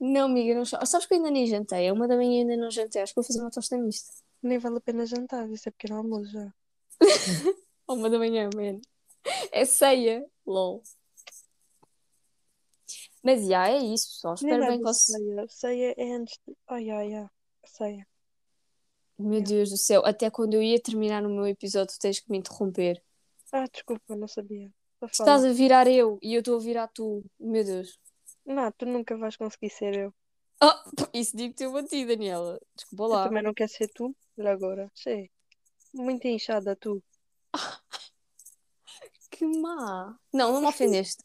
não, 0.01 0.27
amiga, 0.27 0.55
não 0.55 0.65
choro. 0.65 0.87
Sabes 0.87 1.07
que 1.07 1.15
eu 1.15 1.19
ainda 1.19 1.31
nem 1.31 1.47
jantei? 1.47 1.87
É 1.87 1.93
uma 1.93 2.07
da 2.09 2.17
manhã 2.17 2.39
e 2.39 2.41
ainda 2.41 2.57
não 2.57 2.71
jantei. 2.71 3.03
Acho 3.03 3.13
que 3.13 3.17
vou 3.17 3.25
fazer 3.25 3.41
uma 3.41 3.51
tosta 3.51 3.77
mista. 3.79 4.11
Nem 4.43 4.59
vale 4.59 4.77
a 4.79 4.81
pena 4.81 5.07
jantar, 5.07 5.49
isso 5.51 5.69
é 5.69 5.73
pequeno 5.73 5.97
almoço 5.99 6.31
já. 6.33 6.53
Uma 7.89 8.09
da 8.11 8.19
manhã, 8.19 8.49
man. 8.55 8.81
É 9.53 9.65
ceia. 9.65 10.25
LOL. 10.47 10.83
Mas 13.23 13.47
já 13.47 13.69
é 13.71 13.79
isso, 13.79 14.09
pessoal. 14.11 14.35
Nem 14.43 14.55
Espero 14.55 14.67
bem 14.67 14.81
nada 14.81 14.83
que 14.83 14.93
vocês. 14.93 15.07
ceia. 15.07 15.47
Ceia 15.49 15.95
é 15.97 16.13
antes 16.13 16.39
de. 16.47 16.57
Ai, 16.69 16.91
ai, 16.91 17.15
ai. 17.15 17.29
Ceia. 17.67 18.07
Meu 19.19 19.41
Yeah. 19.41 19.45
Deus 19.45 19.71
do 19.71 19.77
céu, 19.79 20.03
até 20.05 20.31
quando 20.31 20.55
eu 20.55 20.63
ia 20.63 20.81
terminar 20.81 21.25
o 21.25 21.31
meu 21.31 21.47
episódio, 21.47 21.97
tens 21.99 22.21
que 22.21 22.31
me 22.31 22.39
interromper. 22.39 23.03
Ah, 23.53 23.67
desculpa, 23.73 24.15
não 24.17 24.29
sabia. 24.29 24.71
Estás 25.11 25.45
a 25.45 25.53
virar 25.53 25.87
eu 25.87 26.19
e 26.23 26.35
eu 26.35 26.41
estou 26.41 26.57
a 26.57 26.61
virar 26.61 26.89
tu. 26.89 27.25
Meu 27.39 27.65
Deus. 27.65 27.99
Não, 28.47 28.71
tu 28.73 28.87
nunca 28.87 29.17
vais 29.17 29.37
conseguir 29.37 29.71
ser 29.71 29.95
eu. 29.97 30.15
Ah, 30.61 30.83
isso 31.13 31.37
digo-te 31.37 31.65
eu 31.65 31.77
a 31.77 31.83
ti, 31.83 32.05
Daniela. 32.07 32.61
Desculpa 32.77 33.05
Eu 33.05 33.09
lá. 33.09 33.25
também 33.29 33.43
não 33.43 33.55
quero 33.55 33.71
ser 33.71 33.89
tu, 33.89 34.15
já 34.39 34.53
agora. 34.53 34.91
Sei. 34.95 35.31
Muito 35.93 36.27
inchada 36.27 36.77
tu. 36.77 37.03
Que 39.31 39.45
má. 39.47 40.17
Não, 40.33 40.53
não 40.53 40.61
me 40.61 40.67
ofendeste. 40.69 41.23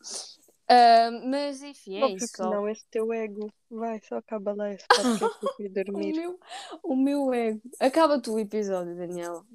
Ah, 0.68 1.10
mas 1.26 1.62
enfim, 1.64 1.98
é 2.00 2.04
Óbvio 2.06 2.18
isso, 2.18 2.42
não, 2.44 2.68
esse 2.70 2.86
teu 2.90 3.12
ego. 3.14 3.52
Vai, 3.70 4.00
só 4.02 4.18
acaba 4.18 4.54
lá 4.54 4.72
esse 4.72 4.86
podcast 4.90 5.46
e 5.46 5.56
fui 5.56 5.68
O 5.68 5.74
dormir. 5.74 6.14
meu, 6.16 6.40
o 6.84 6.96
meu 6.96 7.34
ego. 7.34 7.62
Acaba 7.80 8.20
tu 8.22 8.34
o 8.34 8.40
episódio, 8.40 8.96
Daniela. 8.96 9.46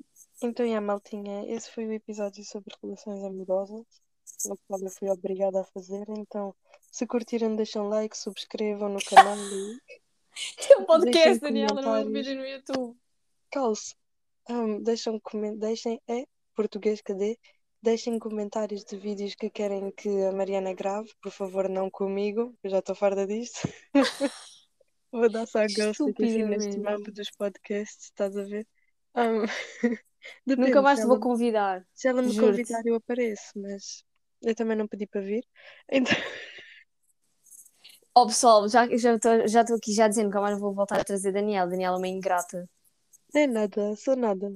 Então, 0.43 0.67
e 0.67 0.75
a 0.75 0.81
maltinha, 0.81 1.45
esse 1.53 1.71
foi 1.71 1.87
o 1.87 1.93
episódio 1.93 2.45
sobre 2.45 2.75
relações 2.83 3.23
amorosas, 3.25 3.85
qual 4.67 4.81
eu 4.81 4.91
fui 4.91 5.09
obrigada 5.09 5.61
a 5.61 5.65
fazer. 5.65 6.05
Então, 6.09 6.55
se 6.91 7.07
curtiram, 7.07 7.57
deixem 7.57 7.83
like, 7.89 8.17
subscrevam 8.17 8.89
no 8.89 9.05
canal 9.05 9.37
e 9.37 9.79
Isto 10.59 10.73
é 10.73 10.77
um 10.79 10.85
podcast, 10.85 11.39
Daniela, 11.39 11.81
não 11.81 11.95
é 11.95 12.01
um 12.01 12.13
vídeo 12.13 12.35
no 12.35 12.45
YouTube. 12.45 12.97
Calce, 13.53 13.95
um, 14.51 14.83
deixem, 14.83 15.21
deixem, 15.59 16.01
é 16.09 16.27
português, 16.57 17.01
cadê? 17.01 17.39
Deixem 17.81 18.19
comentários 18.19 18.85
de 18.85 18.97
vídeos 18.97 19.35
que 19.35 19.49
querem 19.49 19.91
que 19.93 20.09
a 20.25 20.33
Mariana 20.33 20.73
grave, 20.73 21.09
por 21.23 21.31
favor, 21.31 21.69
não 21.69 21.89
comigo, 21.89 22.57
eu 22.65 22.71
já 22.71 22.79
estou 22.81 22.95
farta 22.95 23.27
disto. 23.27 23.69
Vou 25.13 25.31
dar 25.31 25.47
só 25.47 25.61
a 25.61 25.67
ghost 25.67 26.03
aqui 26.03 26.25
assim 26.25 26.45
neste 26.45 26.79
mambo 26.81 27.13
dos 27.13 27.31
podcasts, 27.31 28.07
estás 28.07 28.37
a 28.37 28.45
ver? 28.45 28.67
Um, 29.17 29.47
Nunca 30.45 30.83
mais 30.83 30.99
te 30.99 31.07
vou 31.07 31.15
ela, 31.15 31.23
convidar. 31.23 31.87
se 31.95 32.09
ela 32.09 32.21
me 32.21 32.37
convidar 32.37 32.85
eu 32.85 32.97
apareço, 32.97 33.53
mas 33.55 34.03
eu 34.45 34.55
também 34.55 34.77
não 34.77 34.87
pedi 34.87 35.07
para 35.07 35.21
vir. 35.21 35.45
Então, 35.91 36.15
Ó 38.17 38.27
pessoal, 38.27 38.69
já 38.69 38.87
já 38.97 39.15
estou 39.15 39.49
já 39.49 39.63
estou 39.63 39.77
aqui 39.77 39.93
já 39.93 40.07
dizendo 40.07 40.31
que 40.31 40.39
mais 40.39 40.59
vou 40.59 40.73
voltar 40.73 41.01
a 41.01 41.05
trazer 41.05 41.33
Daniela. 41.33 41.69
Daniela 41.69 41.97
é 41.97 41.99
uma 41.99 42.09
ingrata. 42.09 42.69
não 43.35 43.41
é 43.41 43.47
nada, 43.47 43.97
sou 43.97 44.15
nada. 44.15 44.53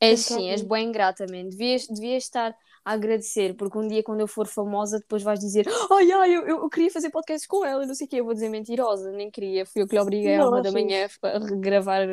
És 0.00 0.24
Então, 0.24 0.38
sim, 0.38 0.50
és 0.50 0.62
bem 0.62 0.88
ingrata, 0.88 1.26
man. 1.30 1.48
Devias, 1.48 1.86
devias 1.86 2.24
estar 2.24 2.56
a 2.82 2.92
agradecer, 2.92 3.54
porque 3.56 3.76
um 3.76 3.86
dia 3.86 4.02
quando 4.02 4.20
eu 4.20 4.26
for 4.26 4.46
famosa, 4.46 4.98
depois 4.98 5.22
vais 5.22 5.38
dizer 5.38 5.66
ai, 5.90 6.12
ai, 6.12 6.34
eu, 6.34 6.46
eu 6.46 6.68
queria 6.70 6.90
fazer 6.90 7.10
podcasts 7.10 7.46
com 7.46 7.64
ela, 7.64 7.86
não 7.86 7.94
sei 7.94 8.06
o 8.06 8.10
quê. 8.10 8.20
Eu 8.20 8.24
vou 8.24 8.32
dizer 8.32 8.48
mentirosa, 8.48 9.10
nem 9.12 9.30
queria. 9.30 9.66
Fui 9.66 9.82
eu 9.82 9.86
que 9.86 9.94
lhe 9.94 10.00
obriguei 10.00 10.36
à 10.36 10.38
não 10.38 10.48
uma 10.48 10.62
da 10.62 10.72
manhã 10.72 11.06
a 11.22 11.38
regravar 11.38 12.08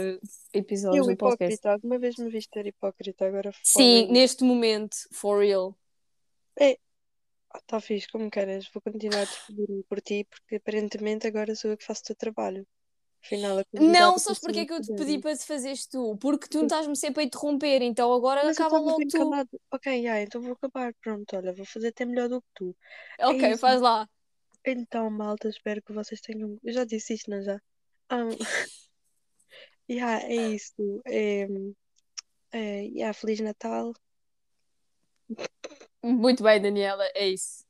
episódios 0.54 1.08
Eu 1.08 1.14
do 1.14 1.18
podcast. 1.18 1.54
hipócrita, 1.54 1.72
alguma 1.72 1.98
vez 1.98 2.18
me 2.18 2.30
viste 2.30 2.50
ser 2.54 2.68
hipócrita, 2.68 3.26
agora 3.26 3.54
Sim, 3.64 4.12
neste 4.12 4.44
momento, 4.44 4.98
for 5.14 5.42
real. 5.42 5.74
É, 6.60 6.78
tá 7.68 7.80
fixe, 7.80 8.08
como 8.10 8.30
queres, 8.30 8.70
vou 8.74 8.82
continuar 8.82 9.22
a 9.22 9.26
despedir-me 9.26 9.84
por 9.84 10.02
ti, 10.02 10.26
porque 10.30 10.56
aparentemente 10.56 11.28
agora 11.28 11.56
sou 11.56 11.72
eu 11.72 11.78
que 11.78 11.86
faço 11.86 12.02
o 12.02 12.06
teu 12.06 12.16
trabalho. 12.16 12.68
Afinal, 13.24 13.64
Não, 13.74 14.18
sabes 14.18 14.40
porque 14.40 14.62
é 14.62 14.66
que 14.66 14.74
eu 14.74 14.82
te 14.82 14.96
pedi 14.96 15.20
para 15.20 15.38
te 15.38 15.46
fazeres 15.46 15.86
tu? 15.86 16.18
Porque 16.18 16.48
tu 16.48 16.64
estás-me 16.64 16.96
sempre 16.96 17.22
a 17.22 17.26
interromper, 17.26 17.82
então 17.84 18.12
agora 18.12 18.44
Mas 18.44 18.58
acaba 18.58 18.80
logo 18.80 19.00
tu. 19.08 19.18
calado. 19.18 19.50
Ok, 19.72 20.04
já, 20.04 20.22
então 20.22 20.42
vou 20.42 20.54
acabar. 20.54 20.94
Pronto, 21.02 21.36
olha, 21.36 21.54
vou 21.54 21.66
fazer 21.66 21.90
até 21.90 22.04
melhor 22.04 22.28
do 22.28 22.42
que 22.42 22.48
tu. 22.56 22.76
É 23.20 23.28
Ok, 23.28 23.52
isso. 23.52 23.60
faz 23.60 23.80
lá. 23.80 24.10
Então, 24.66 25.10
malta, 25.10 25.50
espero 25.50 25.82
que 25.84 25.94
vocês 25.94 26.20
tenham. 26.20 26.58
Eu 26.64 26.74
já 26.74 26.84
disse 26.84 27.14
isto, 27.14 27.30
não 27.30 27.42
já? 27.44 27.62
Um... 28.12 28.30
yeah, 29.90 30.24
é 30.26 30.36
isso. 30.36 31.02
É... 31.06 31.48
É... 32.52 32.82
Yeah, 32.86 33.14
Feliz 33.14 33.40
Natal. 33.40 33.94
Muito 36.04 36.44
bem, 36.44 36.62
Daniela, 36.62 37.04
é 37.14 37.30
isso. 37.30 37.64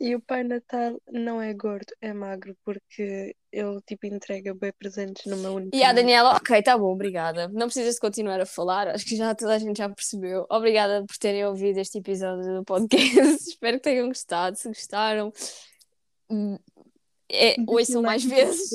E 0.00 0.14
o 0.14 0.20
Pai 0.20 0.42
Natal 0.42 1.00
não 1.10 1.40
é 1.40 1.52
gordo, 1.52 1.92
é 2.00 2.12
magro, 2.12 2.56
porque 2.64 3.34
ele 3.52 3.80
tipo 3.86 4.06
entrega 4.06 4.54
bem 4.54 4.72
presentes 4.78 5.24
numa 5.26 5.50
única 5.50 5.76
E 5.76 5.82
a. 5.82 5.92
Daniela, 5.92 6.36
ok, 6.36 6.62
tá 6.62 6.76
bom, 6.76 6.92
obrigada. 6.92 7.48
Não 7.48 7.66
precisas 7.66 7.94
de 7.94 8.00
continuar 8.00 8.40
a 8.40 8.46
falar, 8.46 8.88
acho 8.88 9.04
que 9.04 9.16
já 9.16 9.34
toda 9.34 9.54
a 9.54 9.58
gente 9.58 9.78
já 9.78 9.88
percebeu. 9.88 10.46
Obrigada 10.50 11.04
por 11.04 11.16
terem 11.16 11.44
ouvido 11.44 11.78
este 11.78 11.98
episódio 11.98 12.54
do 12.54 12.64
podcast. 12.64 12.96
Espero 13.48 13.76
que 13.76 13.82
tenham 13.82 14.08
gostado. 14.08 14.56
Se 14.56 14.68
gostaram, 14.68 15.32
hum, 16.30 16.58
é, 17.30 17.56
ouçam 17.66 18.02
mais 18.02 18.24
vezes. 18.24 18.70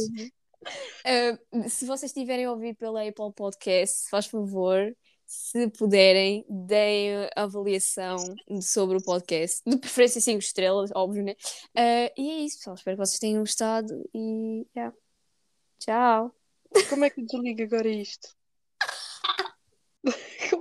Uh, 1.05 1.65
se 1.69 1.85
vocês 1.85 2.11
estiverem 2.11 2.45
a 2.45 2.51
ouvir 2.51 2.75
pela 2.75 3.01
Apple 3.01 3.33
Podcast, 3.35 4.09
faz 4.09 4.27
favor, 4.27 4.95
se 5.31 5.69
puderem, 5.69 6.45
deem 6.49 7.29
avaliação 7.37 8.17
sobre 8.61 8.97
o 8.97 9.01
podcast, 9.01 9.61
de 9.65 9.77
preferência 9.77 10.19
5 10.19 10.39
estrelas, 10.39 10.91
óbvio, 10.93 11.23
né? 11.23 11.37
Uh, 11.73 12.11
e 12.17 12.31
é 12.31 12.39
isso, 12.41 12.57
pessoal. 12.57 12.75
Espero 12.75 12.97
que 12.97 13.05
vocês 13.05 13.19
tenham 13.19 13.39
gostado 13.39 14.09
e 14.13 14.67
yeah. 14.75 14.93
tchau. 15.79 16.35
Como 16.89 17.05
é 17.05 17.09
que 17.09 17.21
eu 17.21 17.25
desligo 17.25 17.63
agora 17.63 17.87
isto? 17.87 18.35
Como 20.49 20.60